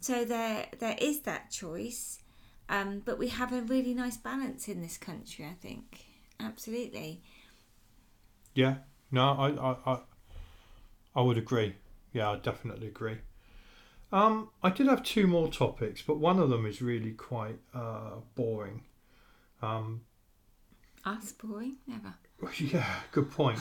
So 0.00 0.24
there 0.24 0.68
there 0.78 0.96
is 0.98 1.20
that 1.20 1.50
choice. 1.50 2.19
Um, 2.70 3.02
but 3.04 3.18
we 3.18 3.28
have 3.28 3.52
a 3.52 3.62
really 3.62 3.92
nice 3.92 4.16
balance 4.16 4.68
in 4.68 4.80
this 4.80 4.96
country, 4.96 5.44
I 5.44 5.54
think. 5.60 6.04
Absolutely. 6.38 7.20
Yeah, 8.54 8.76
no, 9.10 9.32
I, 9.32 9.48
I, 9.50 9.76
I, 9.92 9.98
I 11.16 11.20
would 11.20 11.36
agree. 11.36 11.74
Yeah, 12.12 12.30
I 12.30 12.36
definitely 12.36 12.86
agree. 12.86 13.18
Um, 14.12 14.50
I 14.62 14.70
did 14.70 14.86
have 14.86 15.02
two 15.02 15.26
more 15.26 15.48
topics, 15.48 16.00
but 16.02 16.18
one 16.18 16.38
of 16.38 16.48
them 16.48 16.64
is 16.64 16.80
really 16.80 17.12
quite 17.12 17.58
uh, 17.74 18.20
boring. 18.36 18.82
Um, 19.62 20.02
Us 21.04 21.32
boring? 21.32 21.76
Never. 21.88 22.14
yeah, 22.58 23.00
good 23.10 23.32
point. 23.32 23.58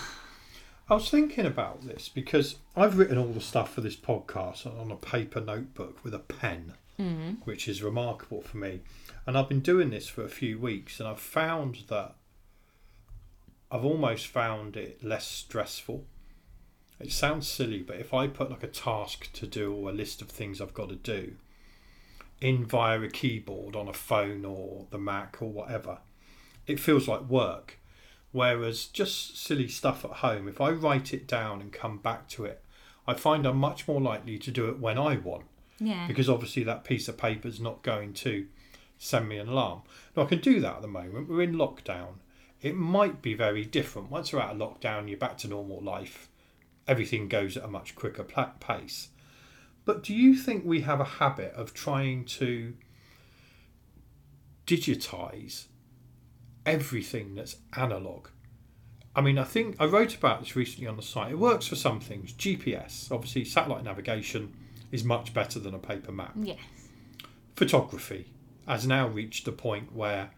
I 0.88 0.94
was 0.96 1.10
thinking 1.10 1.46
about 1.46 1.82
this 1.82 2.10
because 2.10 2.58
I've 2.76 2.98
written 2.98 3.18
all 3.18 3.32
the 3.32 3.42
stuff 3.42 3.74
for 3.74 3.82
this 3.82 3.96
podcast 3.96 4.66
on 4.66 4.92
a 4.92 4.96
paper 4.96 5.42
notebook 5.42 6.04
with 6.04 6.14
a 6.14 6.20
pen, 6.20 6.74
Mm. 7.00 7.38
which 7.46 7.70
is 7.70 7.82
remarkable 7.82 8.42
for 8.42 8.58
me. 8.58 8.82
And 9.26 9.38
I've 9.38 9.48
been 9.48 9.62
doing 9.62 9.90
this 9.90 10.10
for 10.10 10.24
a 10.24 10.30
few 10.30 10.60
weeks, 10.60 11.00
and 11.00 11.08
I've 11.08 11.22
found 11.22 11.86
that 11.88 12.16
I've 13.72 13.86
almost 13.86 14.28
found 14.28 14.76
it 14.76 15.02
less 15.02 15.26
stressful. 15.26 16.06
It 17.00 17.14
sounds 17.14 17.48
silly, 17.48 17.80
but 17.80 17.98
if 17.98 18.14
I 18.14 18.28
put 18.28 18.50
like 18.50 18.64
a 18.64 18.68
task 18.68 19.32
to 19.32 19.48
do 19.48 19.74
or 19.74 19.92
a 19.92 19.94
list 19.94 20.22
of 20.22 20.28
things 20.28 20.60
I've 20.60 20.74
got 20.74 20.90
to 20.90 20.96
do 20.96 21.36
in 22.42 22.66
via 22.66 23.00
a 23.02 23.08
keyboard 23.08 23.78
on 23.78 23.88
a 23.88 23.94
phone 23.94 24.44
or 24.44 24.88
the 24.90 24.98
Mac 24.98 25.42
or 25.42 25.50
whatever, 25.50 26.00
it 26.68 26.82
feels 26.82 27.08
like 27.08 27.22
work. 27.22 27.80
Whereas 28.34 28.86
just 28.86 29.38
silly 29.38 29.70
stuff 29.70 30.04
at 30.04 30.18
home, 30.18 30.50
if 30.50 30.60
I 30.60 30.72
write 30.72 31.14
it 31.14 31.28
down 31.28 31.62
and 31.62 31.72
come 31.72 31.98
back 32.00 32.28
to 32.30 32.44
it, 32.44 32.62
I 33.08 33.14
find 33.14 33.46
I'm 33.46 33.58
much 33.58 33.88
more 33.88 34.02
likely 34.02 34.38
to 34.38 34.52
do 34.52 34.68
it 34.68 34.80
when 34.80 34.98
I 34.98 35.16
want. 35.16 35.46
Yeah. 35.80 36.08
because 36.08 36.30
obviously 36.30 36.64
that 36.64 36.84
piece 36.84 37.08
of 37.08 37.18
paper 37.18 37.48
is 37.48 37.60
not 37.60 37.84
going 37.84 38.14
to 38.14 38.48
send 38.98 39.30
me 39.30 39.38
an 39.38 39.48
alarm. 39.48 39.82
Now 40.16 40.24
I 40.24 40.26
can 40.26 40.40
do 40.40 40.60
that 40.60 40.76
at 40.78 40.82
the 40.82 40.88
moment. 40.88 41.30
We're 41.30 41.44
in 41.44 41.56
lockdown. 41.56 42.16
It 42.62 42.76
might 42.76 43.22
be 43.22 43.34
very 43.34 43.64
different. 43.64 44.12
Once 44.12 44.34
we're 44.34 44.42
out 44.42 44.52
of 44.52 44.58
lockdown, 44.58 45.08
you're 45.08 45.18
back 45.18 45.38
to 45.40 45.48
normal 45.48 45.82
life. 45.82 46.30
Everything 46.88 47.30
goes 47.30 47.56
at 47.56 47.64
a 47.64 47.68
much 47.68 47.96
quicker 47.96 48.24
pace. 48.24 49.10
But 49.86 50.04
do 50.04 50.14
you 50.14 50.36
think 50.36 50.66
we 50.66 50.82
have 50.82 51.00
a 51.00 51.06
habit 51.06 51.54
of 51.54 51.74
trying 51.74 52.26
to 52.26 52.74
digitize 54.68 55.66
everything 56.66 57.36
that's 57.36 57.56
analog? 57.76 58.28
I 59.16 59.22
mean, 59.22 59.38
I 59.38 59.44
think 59.44 59.76
I 59.80 59.86
wrote 59.86 60.16
about 60.16 60.42
this 60.42 60.56
recently 60.56 60.88
on 60.88 60.96
the 60.96 61.02
site. 61.02 61.32
It 61.32 61.40
works 61.40 61.68
for 61.68 61.76
some 61.76 62.00
things. 62.00 62.34
GPS, 62.34 63.12
obviously, 63.12 63.46
satellite 63.46 63.84
navigation 63.84 64.54
is 64.92 65.04
much 65.04 65.34
better 65.34 65.60
than 65.60 65.74
a 65.74 65.80
paper 65.80 66.12
map 66.12 66.34
Yes. 66.36 66.60
photography 67.56 68.32
has 68.68 68.86
now 68.88 69.08
reached 69.08 69.48
a 69.48 69.52
point 69.52 69.94
where 69.94 70.32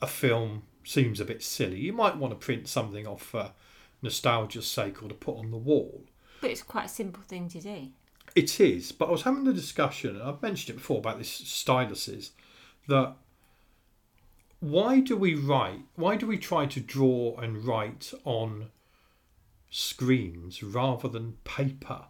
a 0.00 0.06
film 0.06 0.62
seems 0.84 1.20
a 1.20 1.24
bit 1.24 1.42
silly. 1.42 1.80
You 1.80 1.92
might 1.92 2.16
want 2.16 2.32
to 2.32 2.38
print 2.38 2.68
something 2.68 3.06
off 3.06 3.22
for 3.22 3.52
nostalgia's 4.00 4.66
sake 4.66 5.02
or 5.02 5.08
to 5.08 5.14
put 5.14 5.36
on 5.36 5.50
the 5.50 5.56
wall. 5.56 6.04
But 6.40 6.50
it's 6.50 6.62
quite 6.62 6.86
a 6.86 6.88
simple 6.88 7.22
thing 7.24 7.48
to 7.48 7.60
do. 7.60 7.88
It 8.34 8.60
is, 8.60 8.92
but 8.92 9.08
I 9.08 9.10
was 9.10 9.22
having 9.22 9.46
a 9.48 9.52
discussion, 9.52 10.14
and 10.16 10.22
I've 10.22 10.40
mentioned 10.40 10.76
it 10.76 10.78
before 10.78 10.98
about 10.98 11.18
this 11.18 11.40
styluses, 11.40 12.30
that 12.86 13.16
why 14.60 15.00
do 15.00 15.16
we 15.16 15.34
write, 15.34 15.80
why 15.96 16.16
do 16.16 16.26
we 16.26 16.38
try 16.38 16.66
to 16.66 16.80
draw 16.80 17.36
and 17.38 17.64
write 17.64 18.12
on 18.24 18.68
screens 19.70 20.62
rather 20.62 21.08
than 21.08 21.38
paper? 21.44 22.06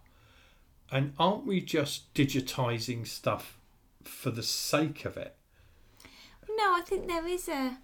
And 0.91 1.13
aren't 1.19 1.45
we 1.45 1.61
just 1.61 2.13
digitizing 2.13 3.05
stuff 3.05 3.57
for 4.03 4.31
the 4.31 4.43
sake 4.43 5.05
of 5.05 5.17
it? 5.17 5.35
No, 6.49 6.73
I 6.73 6.81
think 6.81 7.07
there 7.07 7.27
is 7.27 7.47
a 7.47 7.77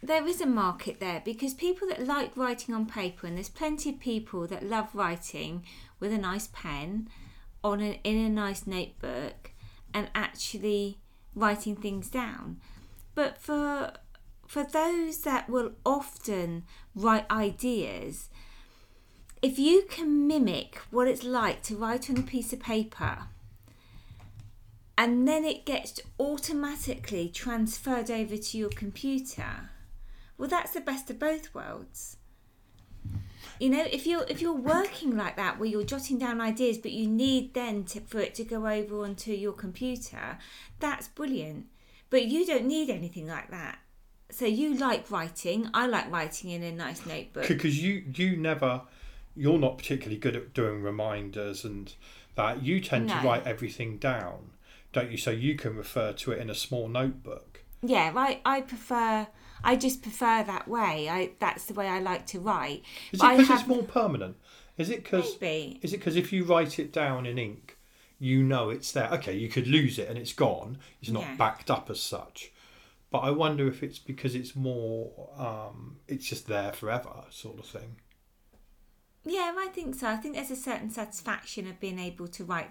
there 0.00 0.26
is 0.26 0.40
a 0.40 0.46
market 0.46 1.00
there 1.00 1.20
because 1.24 1.54
people 1.54 1.88
that 1.88 2.06
like 2.06 2.36
writing 2.36 2.74
on 2.74 2.86
paper, 2.86 3.26
and 3.26 3.36
there's 3.36 3.48
plenty 3.48 3.90
of 3.90 3.98
people 3.98 4.46
that 4.46 4.62
love 4.62 4.94
writing 4.94 5.64
with 5.98 6.12
a 6.12 6.18
nice 6.18 6.48
pen 6.52 7.08
on 7.64 7.80
a, 7.80 8.00
in 8.04 8.16
a 8.16 8.28
nice 8.28 8.66
notebook 8.66 9.52
and 9.92 10.08
actually 10.14 10.98
writing 11.34 11.74
things 11.74 12.08
down. 12.08 12.60
But 13.14 13.38
for 13.38 13.92
for 14.46 14.62
those 14.62 15.22
that 15.22 15.50
will 15.50 15.72
often 15.84 16.64
write 16.94 17.30
ideas, 17.30 18.28
if 19.42 19.58
you 19.58 19.84
can 19.88 20.26
mimic 20.26 20.76
what 20.90 21.08
it's 21.08 21.24
like 21.24 21.62
to 21.62 21.76
write 21.76 22.10
on 22.10 22.16
a 22.16 22.22
piece 22.22 22.52
of 22.52 22.60
paper 22.60 23.26
and 24.96 25.28
then 25.28 25.44
it 25.44 25.64
gets 25.64 26.00
automatically 26.18 27.28
transferred 27.28 28.10
over 28.10 28.36
to 28.36 28.58
your 28.58 28.70
computer 28.70 29.70
well 30.36 30.48
that's 30.48 30.72
the 30.72 30.80
best 30.80 31.10
of 31.10 31.18
both 31.18 31.52
worlds. 31.54 32.16
You 33.58 33.70
know 33.70 33.84
if 33.90 34.06
you're 34.06 34.24
if 34.28 34.40
you're 34.40 34.52
working 34.52 35.16
like 35.16 35.36
that 35.36 35.58
where 35.58 35.68
you're 35.68 35.82
jotting 35.82 36.18
down 36.18 36.40
ideas 36.40 36.78
but 36.78 36.92
you 36.92 37.08
need 37.08 37.54
then 37.54 37.84
to, 37.84 38.00
for 38.00 38.20
it 38.20 38.34
to 38.36 38.44
go 38.44 38.68
over 38.68 39.02
onto 39.02 39.32
your 39.32 39.52
computer 39.52 40.38
that's 40.78 41.08
brilliant. 41.08 41.66
But 42.10 42.26
you 42.26 42.46
don't 42.46 42.66
need 42.66 42.88
anything 42.88 43.26
like 43.26 43.50
that. 43.50 43.78
So 44.30 44.46
you 44.46 44.74
like 44.74 45.10
writing. 45.10 45.68
I 45.74 45.86
like 45.86 46.10
writing 46.10 46.50
in 46.50 46.62
a 46.62 46.72
nice 46.72 47.04
notebook. 47.06 47.48
Because 47.48 47.82
you 47.82 48.04
you 48.14 48.36
never, 48.36 48.82
you're 49.38 49.58
not 49.58 49.78
particularly 49.78 50.18
good 50.18 50.36
at 50.36 50.52
doing 50.54 50.82
reminders 50.82 51.64
and 51.64 51.94
that. 52.34 52.62
You 52.62 52.80
tend 52.80 53.08
to 53.10 53.16
write 53.24 53.46
everything 53.46 53.96
down, 53.98 54.50
don't 54.92 55.10
you? 55.10 55.16
So 55.18 55.30
you 55.30 55.54
can 55.54 55.76
refer 55.76 56.12
to 56.12 56.32
it 56.32 56.38
in 56.40 56.50
a 56.50 56.54
small 56.54 56.88
notebook. 56.88 57.62
yeah 57.82 58.12
I, 58.16 58.40
I 58.44 58.60
prefer 58.62 59.28
i 59.64 59.74
just 59.76 60.02
prefer 60.02 60.42
that 60.44 60.66
way 60.68 61.08
i 61.08 61.30
that's 61.40 61.64
the 61.66 61.74
way 61.74 61.86
i 61.88 61.98
like 62.00 62.24
to 62.26 62.38
write 62.40 62.82
Is 63.12 63.20
But 63.20 63.26
it 63.26 63.36
because 63.38 63.48
have- 63.48 63.58
it's 63.60 63.68
more 63.68 63.82
permanent? 63.84 64.36
Is 64.76 64.88
it 64.90 65.02
because 65.04 65.36
maybe 65.40 65.78
is 65.82 65.92
it 65.92 65.98
because 65.98 66.16
if 66.16 66.32
you 66.32 66.44
write 66.44 66.78
it 66.78 66.92
down 66.92 67.26
in 67.26 67.38
ink, 67.38 67.76
you 68.20 68.42
know 68.42 68.70
it's 68.70 68.90
there? 68.92 69.08
Okay, 69.16 69.36
you 69.36 69.48
could 69.48 69.66
lose 69.66 69.98
it 69.98 70.08
and 70.08 70.16
it's 70.18 70.32
gone. 70.32 70.78
It's 71.00 71.10
not 71.10 71.22
Yeah. 71.22 71.36
backed 71.36 71.68
up 71.70 71.88
as 71.90 72.00
such. 72.00 72.52
But 73.10 73.20
I 73.20 73.30
wonder 73.30 73.66
if 73.66 73.82
it's 73.82 73.98
because 73.98 74.34
it's 74.40 74.54
more, 74.54 75.30
um, 75.36 75.96
it's 76.08 76.26
just 76.28 76.46
there 76.46 76.72
forever, 76.72 77.24
sort 77.30 77.58
of 77.58 77.66
thing. 77.66 77.96
Yeah, 79.28 79.52
I 79.58 79.68
think 79.74 79.94
so. 79.94 80.08
I 80.08 80.16
think 80.16 80.34
there's 80.36 80.50
a 80.50 80.56
certain 80.56 80.90
satisfaction 80.90 81.66
of 81.68 81.78
being 81.80 81.98
able 81.98 82.28
to 82.28 82.44
write 82.44 82.70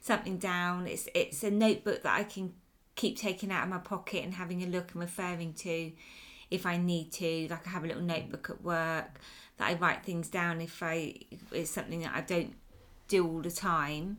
something 0.00 0.38
down. 0.38 0.86
It's 0.86 1.08
it's 1.14 1.42
a 1.44 1.50
notebook 1.50 2.02
that 2.02 2.14
I 2.18 2.24
can 2.24 2.54
keep 2.96 3.16
taking 3.18 3.52
out 3.52 3.62
of 3.64 3.68
my 3.68 3.78
pocket 3.78 4.24
and 4.24 4.34
having 4.34 4.62
a 4.62 4.66
look 4.66 4.92
and 4.92 5.00
referring 5.02 5.52
to 5.54 5.92
if 6.50 6.64
I 6.66 6.78
need 6.78 7.12
to. 7.12 7.48
Like 7.50 7.66
I 7.66 7.70
have 7.70 7.84
a 7.84 7.86
little 7.88 8.02
notebook 8.02 8.48
at 8.50 8.62
work 8.62 9.20
that 9.58 9.68
I 9.68 9.74
write 9.74 10.04
things 10.04 10.28
down 10.28 10.60
if 10.60 10.82
I 10.82 11.14
it's 11.52 11.70
something 11.70 12.00
that 12.00 12.12
I 12.14 12.22
don't 12.22 12.54
do 13.08 13.26
all 13.26 13.42
the 13.42 13.50
time. 13.50 14.18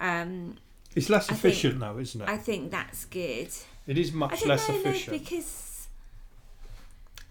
Um, 0.00 0.56
It's 0.94 1.08
less 1.08 1.30
I 1.30 1.34
think- 1.34 1.54
efficient 1.54 1.80
though, 1.80 1.98
isn't 1.98 2.20
it? 2.20 2.28
I 2.28 2.36
think 2.36 2.70
that's 2.70 3.04
good. 3.06 3.48
it 3.86 3.96
is 3.98 4.12
much 4.12 4.44
less 4.44 4.68
know 4.68 4.76
efficient. 4.76 5.18
because 5.18 5.46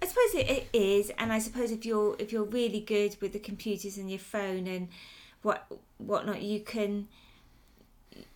I 0.02 0.08
suppose 0.08 0.34
it, 0.34 0.50
it 0.50 0.68
is, 0.74 1.12
and 1.18 1.32
I 1.32 1.40
suppose 1.40 1.72
if 1.72 1.86
you're 1.86 2.16
if 2.18 2.32
you're 2.32 2.44
really 2.44 2.80
good 2.80 3.18
with 3.22 3.34
the 3.34 3.40
computers 3.40 3.98
and 3.98 4.10
your 4.10 4.20
phone 4.20 4.68
and 4.68 4.88
what 5.44 5.68
whatnot, 5.98 6.42
you 6.42 6.62
can 6.62 7.08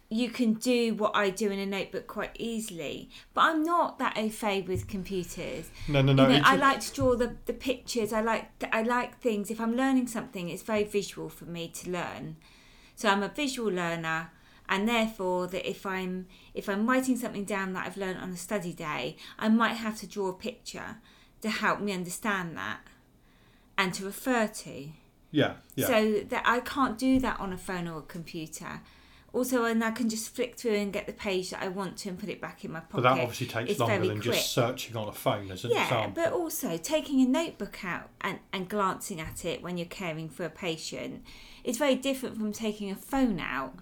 you 0.09 0.29
can 0.29 0.53
do 0.53 0.93
what 0.93 1.15
I 1.15 1.31
do 1.31 1.49
in 1.49 1.57
a 1.57 1.65
notebook 1.65 2.05
quite 2.05 2.31
easily. 2.37 3.09
But 3.33 3.41
I'm 3.41 3.63
not 3.63 3.97
that 3.99 4.17
au 4.17 4.29
fait 4.29 4.67
with 4.67 4.87
computers. 4.87 5.69
no, 5.87 6.01
no, 6.01 6.13
no. 6.13 6.29
you 6.29 6.37
know, 6.37 6.43
I 6.45 6.55
like 6.55 6.79
to 6.81 6.93
draw 6.93 7.15
the, 7.15 7.35
the 7.45 7.53
pictures. 7.53 8.13
I 8.13 8.21
like 8.21 8.51
I 8.71 8.83
like 8.83 9.19
things. 9.19 9.49
If 9.49 9.59
I'm 9.59 9.75
learning 9.75 10.07
something, 10.07 10.49
it's 10.49 10.63
very 10.63 10.83
visual 10.83 11.29
for 11.29 11.45
me 11.45 11.67
to 11.69 11.89
learn. 11.89 12.35
So 12.95 13.09
I'm 13.09 13.23
a 13.23 13.27
visual 13.27 13.71
learner, 13.71 14.31
and 14.69 14.87
therefore 14.87 15.47
that 15.47 15.67
if 15.67 15.85
I'm 15.85 16.27
if 16.53 16.69
I'm 16.69 16.87
writing 16.87 17.17
something 17.17 17.43
down 17.43 17.73
that 17.73 17.87
I've 17.87 17.97
learned 17.97 18.19
on 18.19 18.29
a 18.29 18.37
study 18.37 18.73
day, 18.73 19.17
I 19.39 19.49
might 19.49 19.73
have 19.73 19.97
to 20.01 20.07
draw 20.07 20.29
a 20.29 20.33
picture 20.33 20.97
to 21.41 21.49
help 21.49 21.79
me 21.79 21.91
understand 21.93 22.57
that 22.57 22.79
and 23.77 23.93
to 23.93 24.05
refer 24.05 24.47
to. 24.47 24.87
yeah, 25.31 25.55
yeah. 25.75 25.87
So 25.87 26.21
that 26.29 26.43
I 26.45 26.59
can't 26.61 26.97
do 26.97 27.19
that 27.19 27.39
on 27.39 27.51
a 27.53 27.57
phone 27.57 27.87
or 27.87 27.99
a 27.99 28.03
computer. 28.03 28.81
Also, 29.33 29.65
and 29.65 29.83
I 29.83 29.91
can 29.91 30.07
just 30.07 30.33
flick 30.33 30.55
through 30.55 30.75
and 30.75 30.93
get 30.93 31.07
the 31.07 31.11
page 31.13 31.49
that 31.49 31.61
I 31.61 31.67
want 31.67 31.97
to 31.97 32.09
and 32.09 32.17
put 32.17 32.29
it 32.29 32.39
back 32.39 32.63
in 32.63 32.71
my 32.71 32.79
pocket. 32.79 32.93
but 32.93 33.01
that 33.15 33.19
obviously 33.19 33.47
takes 33.47 33.71
It's 33.71 33.79
longer 33.81 33.99
than 34.07 34.21
quick. 34.21 34.33
just 34.33 34.53
searching 34.53 34.95
on 34.95 35.09
a 35.09 35.11
phone 35.11 35.51
as 35.51 35.65
an 35.65 35.71
Yeah, 35.71 35.83
example. 35.83 36.23
but 36.23 36.31
also 36.31 36.77
taking 36.77 37.19
a 37.19 37.25
notebook 37.27 37.83
out 37.83 38.09
and, 38.21 38.39
and 38.53 38.69
glancing 38.69 39.19
at 39.19 39.43
it 39.43 39.61
when 39.61 39.77
you're 39.77 39.87
caring 39.87 40.29
for 40.29 40.45
a 40.45 40.49
patient 40.49 41.21
is 41.65 41.77
very 41.77 41.95
different 41.95 42.37
from 42.37 42.53
taking 42.53 42.89
a 42.89 42.95
phone 42.95 43.41
out 43.41 43.73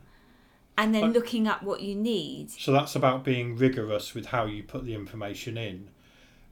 and 0.75 0.95
then 0.95 1.01
But- 1.03 1.13
looking 1.13 1.47
up 1.47 1.61
what 1.61 1.81
you 1.81 1.93
need. 1.93 2.49
So 2.49 2.71
that's 2.71 2.95
about 2.95 3.23
being 3.23 3.55
rigorous 3.55 4.15
with 4.15 4.25
how 4.27 4.45
you 4.45 4.63
put 4.63 4.85
the 4.85 4.95
information 4.95 5.55
in. 5.55 5.89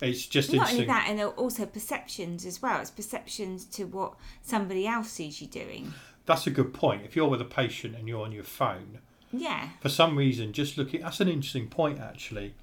It's 0.01 0.25
just 0.25 0.51
Not 0.51 0.71
only 0.71 0.85
that, 0.85 1.05
and 1.07 1.19
there 1.19 1.27
are 1.27 1.31
also 1.31 1.65
perceptions 1.65 2.45
as 2.45 2.61
well. 2.61 2.81
It's 2.81 2.89
perceptions 2.89 3.65
to 3.65 3.85
what 3.85 4.15
somebody 4.41 4.87
else 4.87 5.09
sees 5.11 5.41
you 5.41 5.47
doing. 5.47 5.93
That's 6.25 6.47
a 6.47 6.51
good 6.51 6.73
point. 6.73 7.03
If 7.05 7.15
you're 7.15 7.27
with 7.29 7.41
a 7.41 7.45
patient 7.45 7.95
and 7.95 8.07
you're 8.07 8.23
on 8.23 8.31
your 8.31 8.43
phone, 8.43 8.99
Yeah, 9.31 9.69
for 9.79 9.89
some 9.89 10.17
reason, 10.17 10.53
just 10.53 10.77
looking, 10.77 11.01
that's 11.01 11.19
an 11.19 11.27
interesting 11.29 11.67
point 11.67 11.99
actually. 11.99 12.53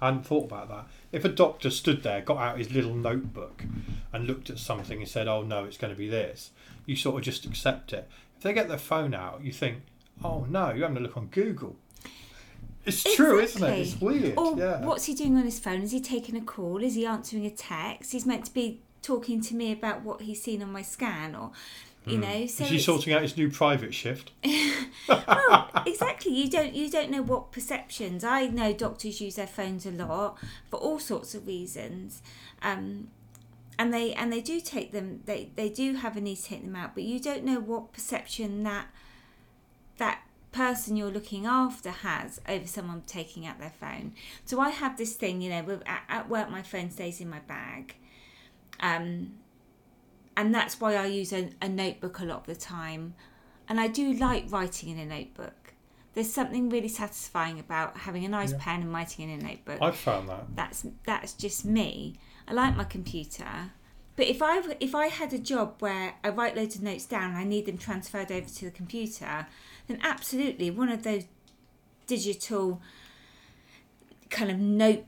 I 0.00 0.06
hadn't 0.06 0.26
thought 0.26 0.44
about 0.46 0.68
that. 0.68 0.86
If 1.12 1.24
a 1.24 1.28
doctor 1.28 1.70
stood 1.70 2.02
there, 2.02 2.20
got 2.20 2.38
out 2.38 2.58
his 2.58 2.72
little 2.72 2.94
notebook 2.94 3.64
and 4.12 4.26
looked 4.26 4.50
at 4.50 4.58
something 4.58 4.98
and 4.98 5.08
said, 5.08 5.28
oh 5.28 5.42
no, 5.42 5.64
it's 5.64 5.76
going 5.78 5.92
to 5.92 5.98
be 5.98 6.08
this, 6.08 6.50
you 6.86 6.96
sort 6.96 7.16
of 7.16 7.22
just 7.22 7.44
accept 7.46 7.92
it. 7.92 8.08
If 8.36 8.42
they 8.42 8.52
get 8.52 8.68
their 8.68 8.78
phone 8.78 9.14
out, 9.14 9.44
you 9.44 9.52
think, 9.52 9.82
oh 10.24 10.46
no, 10.48 10.70
you're 10.70 10.88
having 10.88 10.96
to 10.96 11.02
look 11.02 11.16
on 11.16 11.26
Google. 11.26 11.76
It's 12.84 13.02
true, 13.14 13.38
isn't 13.38 13.62
it? 13.62 13.78
It's 13.78 14.00
weird. 14.00 14.36
Or 14.36 14.58
yeah. 14.58 14.84
what's 14.84 15.04
he 15.04 15.14
doing 15.14 15.36
on 15.36 15.44
his 15.44 15.60
phone? 15.60 15.82
Is 15.82 15.92
he 15.92 16.00
taking 16.00 16.36
a 16.36 16.40
call? 16.40 16.82
Is 16.82 16.94
he 16.94 17.06
answering 17.06 17.46
a 17.46 17.50
text? 17.50 18.12
He's 18.12 18.26
meant 18.26 18.46
to 18.46 18.54
be 18.54 18.80
talking 19.02 19.40
to 19.40 19.54
me 19.54 19.72
about 19.72 20.02
what 20.02 20.22
he's 20.22 20.42
seen 20.42 20.62
on 20.62 20.72
my 20.72 20.82
scan, 20.82 21.34
or 21.34 21.52
you 22.04 22.18
know. 22.18 22.46
So. 22.46 22.64
Is 22.64 22.70
he 22.70 22.78
sorting 22.80 23.12
out 23.12 23.22
his 23.22 23.36
new 23.36 23.50
private 23.50 23.94
shift? 23.94 24.32
well, 25.08 25.70
exactly. 25.86 26.32
You 26.32 26.50
don't 26.50 26.74
you 26.74 26.90
don't 26.90 27.10
know 27.10 27.22
what 27.22 27.52
perceptions. 27.52 28.24
I 28.24 28.46
know 28.46 28.72
doctors 28.72 29.20
use 29.20 29.36
their 29.36 29.46
phones 29.46 29.86
a 29.86 29.92
lot 29.92 30.38
for 30.68 30.78
all 30.78 30.98
sorts 30.98 31.34
of 31.36 31.46
reasons, 31.46 32.20
um, 32.62 33.08
and 33.78 33.94
they 33.94 34.12
and 34.14 34.32
they 34.32 34.40
do 34.40 34.60
take 34.60 34.90
them. 34.90 35.20
They 35.26 35.50
they 35.54 35.68
do 35.68 35.94
have 35.94 36.16
a 36.16 36.20
need 36.20 36.36
to 36.36 36.42
take 36.42 36.64
them 36.64 36.74
out, 36.74 36.94
but 36.94 37.04
you 37.04 37.20
don't 37.20 37.44
know 37.44 37.60
what 37.60 37.92
perception 37.92 38.64
that 38.64 38.88
that 39.98 40.22
person 40.52 40.96
you're 40.96 41.10
looking 41.10 41.46
after 41.46 41.90
has 41.90 42.40
over 42.48 42.66
someone 42.66 43.02
taking 43.06 43.46
out 43.46 43.58
their 43.58 43.72
phone. 43.80 44.12
So 44.44 44.60
I 44.60 44.70
have 44.70 44.96
this 44.98 45.14
thing, 45.14 45.40
you 45.40 45.50
know, 45.50 45.80
at, 45.86 46.02
at 46.08 46.28
work 46.28 46.50
my 46.50 46.62
phone 46.62 46.90
stays 46.90 47.20
in 47.20 47.28
my 47.30 47.40
bag. 47.40 47.96
Um, 48.80 49.34
and 50.36 50.54
that's 50.54 50.80
why 50.80 50.96
I 50.96 51.06
use 51.06 51.32
a, 51.32 51.50
a 51.60 51.68
notebook 51.68 52.18
a 52.20 52.24
lot 52.24 52.40
of 52.40 52.46
the 52.46 52.54
time. 52.54 53.14
And 53.68 53.80
I 53.80 53.88
do 53.88 54.12
like 54.12 54.44
writing 54.50 54.90
in 54.90 54.98
a 54.98 55.06
notebook, 55.06 55.74
There's 56.14 56.32
something 56.32 56.68
really 56.68 56.88
satisfying 56.88 57.58
about 57.58 57.96
having 57.98 58.24
a 58.24 58.28
nice 58.28 58.52
Yeah. 58.52 58.58
pen 58.60 58.82
and 58.82 58.92
writing 58.92 59.30
in 59.30 59.40
a 59.40 59.42
notebook. 59.42 59.78
I've 59.80 59.96
found 59.96 60.28
that. 60.28 60.44
that's 60.54 60.86
that's 61.06 61.32
just 61.32 61.64
me. 61.64 62.18
I 62.46 62.52
like 62.52 62.76
my 62.76 62.84
computer, 62.84 63.72
but 64.16 64.26
if 64.26 64.42
I 64.42 64.60
if 64.80 64.94
I 64.94 65.06
had 65.06 65.32
a 65.32 65.38
job 65.38 65.76
where 65.80 66.14
I 66.24 66.28
write 66.30 66.56
loads 66.56 66.76
of 66.76 66.82
notes 66.82 67.06
down 67.06 67.30
and 67.30 67.38
I 67.38 67.44
need 67.44 67.66
them 67.66 67.78
transferred 67.78 68.30
over 68.32 68.48
to 68.48 68.64
the 68.66 68.70
computer, 68.70 69.46
then 69.92 70.00
absolutely 70.02 70.70
one 70.70 70.88
of 70.88 71.02
those 71.02 71.24
digital 72.06 72.80
kind 74.30 74.50
of 74.50 74.58
note 74.58 75.04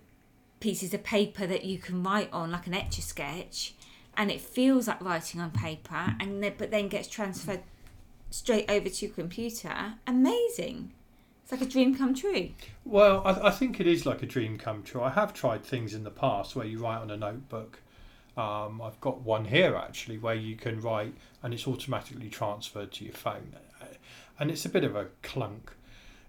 pieces 0.60 0.94
of 0.94 1.02
paper 1.02 1.46
that 1.46 1.64
you 1.64 1.78
can 1.78 2.02
write 2.02 2.32
on, 2.32 2.50
like 2.50 2.66
an 2.66 2.74
etch 2.74 2.98
a 2.98 3.02
sketch, 3.02 3.74
and 4.16 4.30
it 4.30 4.40
feels 4.40 4.88
like 4.88 5.02
writing 5.02 5.40
on 5.40 5.50
paper, 5.50 6.14
and 6.20 6.42
then, 6.42 6.54
but 6.56 6.70
then 6.70 6.88
gets 6.88 7.08
transferred 7.08 7.62
straight 8.30 8.70
over 8.70 8.88
to 8.88 9.06
your 9.06 9.14
computer. 9.14 9.94
Amazing! 10.06 10.92
It's 11.42 11.52
like 11.52 11.60
a 11.60 11.66
dream 11.66 11.94
come 11.94 12.14
true. 12.14 12.50
Well, 12.84 13.22
I, 13.24 13.48
I 13.48 13.50
think 13.50 13.78
it 13.78 13.86
is 13.86 14.06
like 14.06 14.22
a 14.22 14.26
dream 14.26 14.56
come 14.56 14.82
true. 14.82 15.02
I 15.02 15.10
have 15.10 15.34
tried 15.34 15.62
things 15.62 15.92
in 15.92 16.04
the 16.04 16.10
past 16.10 16.56
where 16.56 16.64
you 16.64 16.78
write 16.78 17.00
on 17.02 17.10
a 17.10 17.16
notebook. 17.16 17.80
Um, 18.36 18.80
I've 18.80 19.00
got 19.00 19.20
one 19.20 19.44
here 19.44 19.76
actually 19.76 20.18
where 20.18 20.34
you 20.34 20.56
can 20.56 20.80
write 20.80 21.14
and 21.42 21.54
it's 21.54 21.68
automatically 21.68 22.30
transferred 22.30 22.92
to 22.92 23.04
your 23.04 23.12
phone. 23.12 23.54
And 24.38 24.50
it's 24.50 24.64
a 24.64 24.68
bit 24.68 24.84
of 24.84 24.96
a 24.96 25.06
clunk. 25.22 25.72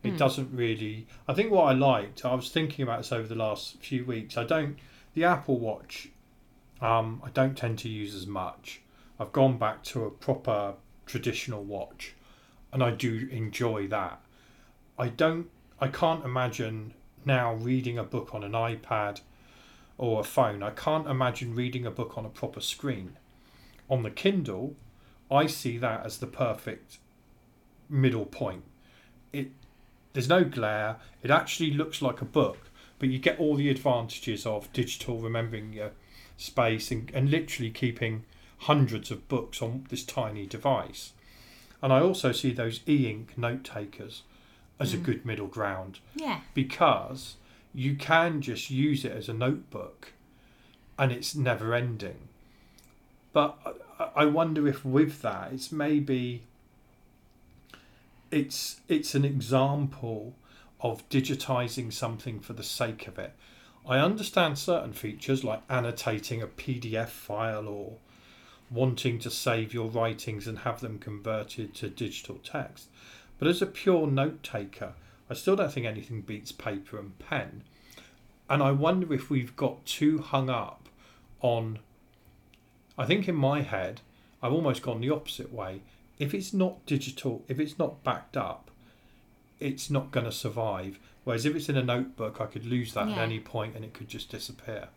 It 0.04 0.14
Mm. 0.14 0.18
doesn't 0.18 0.52
really. 0.56 1.08
I 1.28 1.34
think 1.34 1.52
what 1.52 1.64
I 1.64 1.74
liked, 1.74 2.24
I 2.26 2.36
was 2.36 2.50
thinking 2.52 2.84
about 2.84 3.00
this 3.00 3.12
over 3.12 3.28
the 3.28 3.36
last 3.36 3.78
few 3.80 4.06
weeks. 4.06 4.38
I 4.38 4.44
don't. 4.44 4.78
The 5.16 5.24
Apple 5.24 5.58
Watch, 5.60 6.10
um, 6.82 7.22
I 7.24 7.30
don't 7.30 7.58
tend 7.58 7.80
to 7.80 7.90
use 7.90 8.14
as 8.14 8.28
much. 8.28 8.82
I've 9.20 9.32
gone 9.32 9.58
back 9.58 9.84
to 9.86 10.04
a 10.06 10.12
proper 10.12 10.76
traditional 11.06 11.64
watch 11.64 12.14
and 12.74 12.84
I 12.84 12.92
do 12.92 13.28
enjoy 13.32 13.88
that. 13.88 14.20
I 15.00 15.08
don't 15.10 15.50
I 15.80 15.88
can't 15.88 16.24
imagine 16.26 16.94
now 17.26 17.54
reading 17.54 17.98
a 17.98 18.04
book 18.04 18.34
on 18.34 18.44
an 18.44 18.52
iPad 18.54 19.22
or 19.98 20.20
a 20.22 20.24
phone. 20.24 20.64
I 20.64 20.70
can't 20.72 21.08
imagine 21.08 21.54
reading 21.56 21.86
a 21.86 21.92
book 21.92 22.18
on 22.18 22.26
a 22.26 22.30
proper 22.30 22.62
screen. 22.62 23.18
On 23.90 24.04
the 24.04 24.10
Kindle, 24.12 24.76
I 25.32 25.48
see 25.48 25.78
that 25.78 26.06
as 26.06 26.18
the 26.20 26.28
perfect 26.28 26.98
middle 27.90 28.26
point. 28.26 28.64
It 29.34 29.52
there's 30.14 30.30
no 30.30 30.44
glare. 30.44 30.98
It 31.24 31.30
actually 31.32 31.72
looks 31.72 32.02
like 32.02 32.22
a 32.22 32.26
book, 32.26 32.70
but 33.00 33.10
you 33.10 33.20
get 33.20 33.38
all 33.40 33.56
the 33.56 33.70
advantages 33.70 34.46
of 34.46 34.72
digital 34.72 35.20
remembering 35.20 35.74
your 35.74 35.92
space 36.38 36.90
and, 36.92 37.12
and 37.14 37.30
literally 37.30 37.70
keeping 37.72 38.24
hundreds 38.60 39.12
of 39.12 39.28
books 39.28 39.62
on 39.62 39.86
this 39.90 40.04
tiny 40.06 40.46
device. 40.46 41.12
And 41.82 41.92
I 41.92 42.00
also 42.00 42.32
see 42.32 42.52
those 42.52 42.80
e-ink 42.88 43.38
note 43.38 43.64
takers 43.66 44.24
as 44.80 44.94
a 44.94 44.98
Mm. 44.98 45.04
good 45.04 45.26
middle 45.26 45.48
ground 45.48 46.00
Yeah. 46.16 46.40
because 46.54 47.36
you 47.74 47.96
can 47.96 48.42
just 48.42 48.70
use 48.72 49.04
it 49.06 49.12
as 49.12 49.28
a 49.28 49.34
notebook 49.34 50.14
and 50.98 51.12
it's 51.12 51.36
never 51.36 51.74
ending. 51.74 52.30
But 53.34 53.58
I 54.16 54.26
wonder 54.26 54.66
if 54.68 54.86
with 54.86 55.22
that 55.24 55.52
it's 55.52 55.72
maybe 55.74 56.44
it's 58.32 58.82
it's 58.88 59.16
an 59.16 59.26
example 59.26 60.36
of 60.82 61.08
digitizing 61.10 61.92
something 61.92 62.40
for 62.40 62.54
the 62.54 62.64
sake 62.64 63.08
of 63.08 63.18
it. 63.18 63.34
I 63.88 64.00
understand 64.00 64.58
certain 64.58 64.94
features 64.94 65.44
like 65.44 65.62
annotating 65.70 66.42
a 66.42 66.48
PDF 66.48 67.10
file 67.10 67.68
or 67.68 67.98
wanting 68.72 69.20
to 69.20 69.30
save 69.30 69.74
your 69.74 69.90
writings 69.90 70.48
and 70.48 70.60
have 70.60 70.82
them 70.82 70.98
converted 70.98 71.76
to 71.76 71.90
digital 71.90 72.40
text. 72.44 72.88
But 73.38 73.48
as 73.48 73.62
a 73.62 73.68
pure 73.68 74.08
note 74.08 74.42
taker, 74.44 74.94
I 75.30 75.34
still 75.34 75.56
don't 75.56 75.72
think 75.72 75.86
anything 75.86 76.22
beats 76.22 76.52
paper 76.52 76.98
and 77.00 77.18
pen. 77.20 77.64
And 78.50 78.62
I 78.62 78.72
wonder 78.72 79.14
if 79.14 79.30
we've 79.30 79.56
got 79.56 79.86
too 79.86 80.20
hung 80.20 80.50
up 80.50 80.88
on. 81.42 81.80
I 82.98 83.06
think 83.06 83.28
in 83.28 83.36
my 83.36 83.62
head, 83.62 84.02
I've 84.42 84.54
almost 84.54 84.82
gone 84.82 85.02
the 85.02 85.10
opposite 85.10 85.52
way. 85.52 85.82
If 86.18 86.34
it's 86.34 86.54
not 86.54 86.86
digital, 86.86 87.44
if 87.48 87.60
it's 87.60 87.78
not 87.78 88.04
backed 88.04 88.38
up, 88.38 88.72
it's 89.60 89.90
not 89.90 90.12
going 90.12 90.26
to 90.26 90.32
survive. 90.32 91.00
Whereas 91.24 91.46
if 91.46 91.56
it's 91.56 91.70
in 91.70 91.78
a 91.78 91.84
notebook, 91.84 92.40
I 92.40 92.46
could 92.46 92.66
lose 92.66 92.94
that 92.94 93.08
at 93.10 93.18
any 93.18 93.40
point 93.40 93.76
and 93.76 93.84
it 93.84 93.94
could 93.94 94.08
just 94.08 94.30
disappear. 94.30 94.90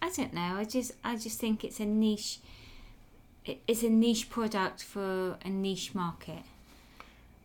I 0.00 0.10
don't 0.10 0.32
know. 0.32 0.56
I 0.56 0.64
just 0.64 0.92
I 1.04 1.16
just 1.16 1.38
think 1.38 1.64
it's 1.64 1.80
a 1.80 1.84
niche. 1.84 2.38
It's 3.44 3.82
a 3.82 3.90
niche 3.90 4.30
product 4.30 4.82
for 4.82 5.36
a 5.44 5.48
niche 5.48 5.94
market. 5.94 6.42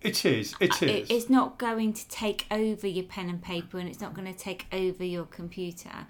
It 0.02 0.24
is. 0.24 0.56
It 0.60 0.82
Uh, 0.82 0.86
it's 1.10 1.30
not 1.30 1.58
going 1.58 1.94
to 1.94 2.08
take 2.08 2.46
over 2.52 2.88
your 2.88 3.06
pen 3.06 3.28
and 3.30 3.42
paper, 3.42 3.80
and 3.80 3.90
it's 3.90 4.00
not 4.00 4.14
going 4.14 4.32
to 4.32 4.40
take 4.40 4.68
over 4.72 5.04
your 5.04 5.26
computer. 5.26 6.08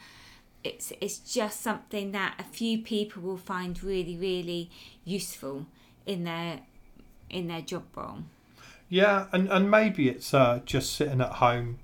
It's 0.63 0.91
it's 0.99 1.19
just 1.19 1.61
something 1.61 2.11
that 2.11 2.35
a 2.37 2.43
few 2.43 2.79
people 2.79 3.21
will 3.23 3.37
find 3.37 3.81
really 3.81 4.17
really 4.17 4.69
useful 5.05 5.65
in 6.05 6.23
their 6.25 6.61
in 7.35 7.47
their 7.47 7.61
job 7.61 7.83
role. 7.95 8.19
Yeah, 8.87 9.27
and, 9.31 9.49
and 9.49 9.69
maybe 9.69 10.09
it's 10.09 10.33
uh, 10.33 10.61
just 10.65 10.93
sitting 10.93 11.21
at 11.21 11.33
home 11.33 11.79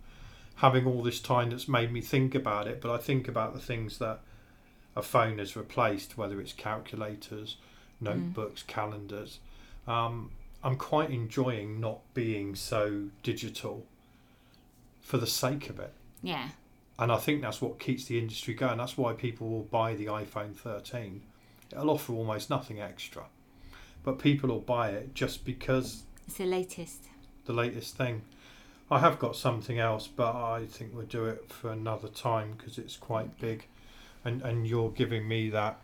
having 0.58 0.86
all 0.86 1.02
this 1.02 1.20
time 1.20 1.50
that's 1.50 1.68
made 1.68 1.92
me 1.92 2.02
think 2.02 2.36
about 2.36 2.68
it. 2.68 2.80
But 2.80 2.92
I 2.92 2.98
think 2.98 3.28
about 3.28 3.54
the 3.54 3.60
things 3.60 3.98
that 3.98 4.20
a 4.96 5.02
phone 5.02 5.40
has 5.40 5.56
replaced, 5.56 6.18
whether 6.18 6.40
it's 6.40 6.54
calculators, 6.54 7.58
notebooks, 8.00 8.64
calendars. 8.64 9.40
Um, 9.88 10.32
I'm 10.64 10.76
quite 10.76 11.10
enjoying 11.10 11.80
not 11.80 12.00
being 12.14 12.56
so 12.56 13.10
digital 13.24 13.86
for 15.02 15.18
the 15.18 15.28
sake 15.28 15.70
of 15.70 15.80
it. 15.80 15.94
Yeah, 16.22 16.50
And 17.00 17.12
I 17.12 17.18
think 17.18 17.42
that's 17.42 17.62
what 17.62 17.80
keeps 17.80 18.06
the 18.06 18.20
industry 18.20 18.54
going. 18.54 18.78
That's 18.78 18.96
why 18.96 19.14
people 19.14 19.50
will 19.50 19.64
buy 19.64 19.96
the 19.96 20.06
iPhone 20.06 20.56
13. 20.56 21.24
It'll 21.72 21.90
offer 21.90 22.14
almost 22.14 22.52
nothing 22.52 22.80
extra. 22.80 23.26
But 24.04 24.20
people 24.20 24.50
will 24.50 24.60
buy 24.60 24.90
it 24.90 25.14
just 25.14 25.46
because 25.46 26.04
it's 26.28 26.38
the 26.38 26.46
latest. 26.46 27.04
the 27.46 27.54
latest 27.54 27.96
thing. 27.98 28.24
I 28.90 29.00
have 29.00 29.20
got 29.20 29.36
something 29.36 29.80
else, 29.80 30.08
but 30.08 30.36
I 30.36 30.66
think 30.66 30.92
we'll 30.94 31.06
do 31.06 31.26
it 31.26 31.50
for 31.50 31.72
another 31.72 32.08
time 32.10 32.56
because 32.58 32.78
it's 32.78 32.98
quite 32.98 33.40
big, 33.40 33.68
and 34.26 34.42
and 34.42 34.68
you're 34.68 34.90
giving 34.92 35.28
me 35.28 35.50
that. 35.52 35.80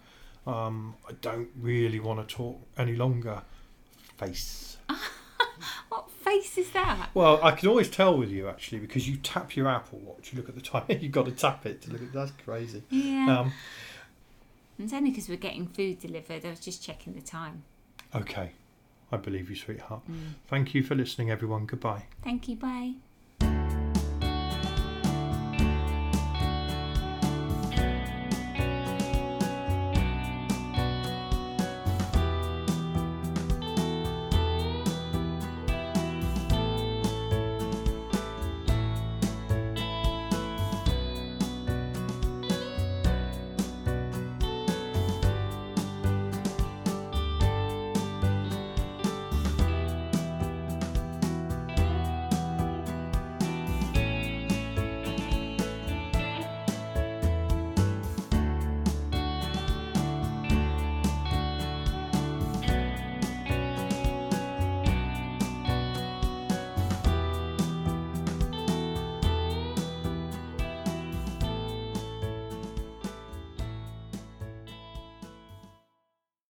Um, 0.46 0.96
I 1.08 1.12
don't 1.22 1.50
really 1.60 2.00
want 2.00 2.28
to 2.28 2.36
talk 2.36 2.60
any 2.78 2.96
longer. 2.96 3.42
Face. 4.18 4.78
What 5.90 6.12
face 6.12 6.58
is 6.58 6.70
that? 6.72 7.10
Well, 7.14 7.40
I 7.42 7.52
can 7.52 7.70
always 7.70 7.90
tell 7.90 8.18
with 8.18 8.30
you 8.30 8.48
actually 8.50 8.80
because 8.80 9.08
you 9.08 9.16
tap 9.18 9.56
your 9.56 9.68
Apple 9.68 10.00
Watch. 10.00 10.32
You 10.32 10.38
look 10.38 10.50
at 10.50 10.56
the 10.56 10.62
time. 10.62 10.84
You've 10.90 11.12
got 11.12 11.26
to 11.26 11.32
tap 11.32 11.66
it 11.66 11.82
to 11.84 11.92
look 11.92 12.02
at. 12.02 12.12
That's 12.14 12.32
crazy. 12.44 12.84
Yeah, 12.90 13.40
Um, 13.40 13.54
it's 14.78 14.94
only 14.94 15.10
because 15.12 15.30
we're 15.30 15.38
getting 15.38 15.66
food 15.68 16.00
delivered. 16.00 16.46
I 16.46 16.50
was 16.50 16.60
just 16.60 16.84
checking 16.84 17.14
the 17.14 17.22
time. 17.22 17.64
Okay, 18.16 18.52
I 19.12 19.18
believe 19.18 19.50
you, 19.50 19.56
sweetheart. 19.56 20.02
Mm. 20.10 20.36
Thank 20.48 20.74
you 20.74 20.84
for 20.84 20.96
listening, 20.96 21.32
everyone. 21.32 21.66
Goodbye. 21.66 22.06
Thank 22.24 22.48
you. 22.48 22.56
Bye. 22.56 22.96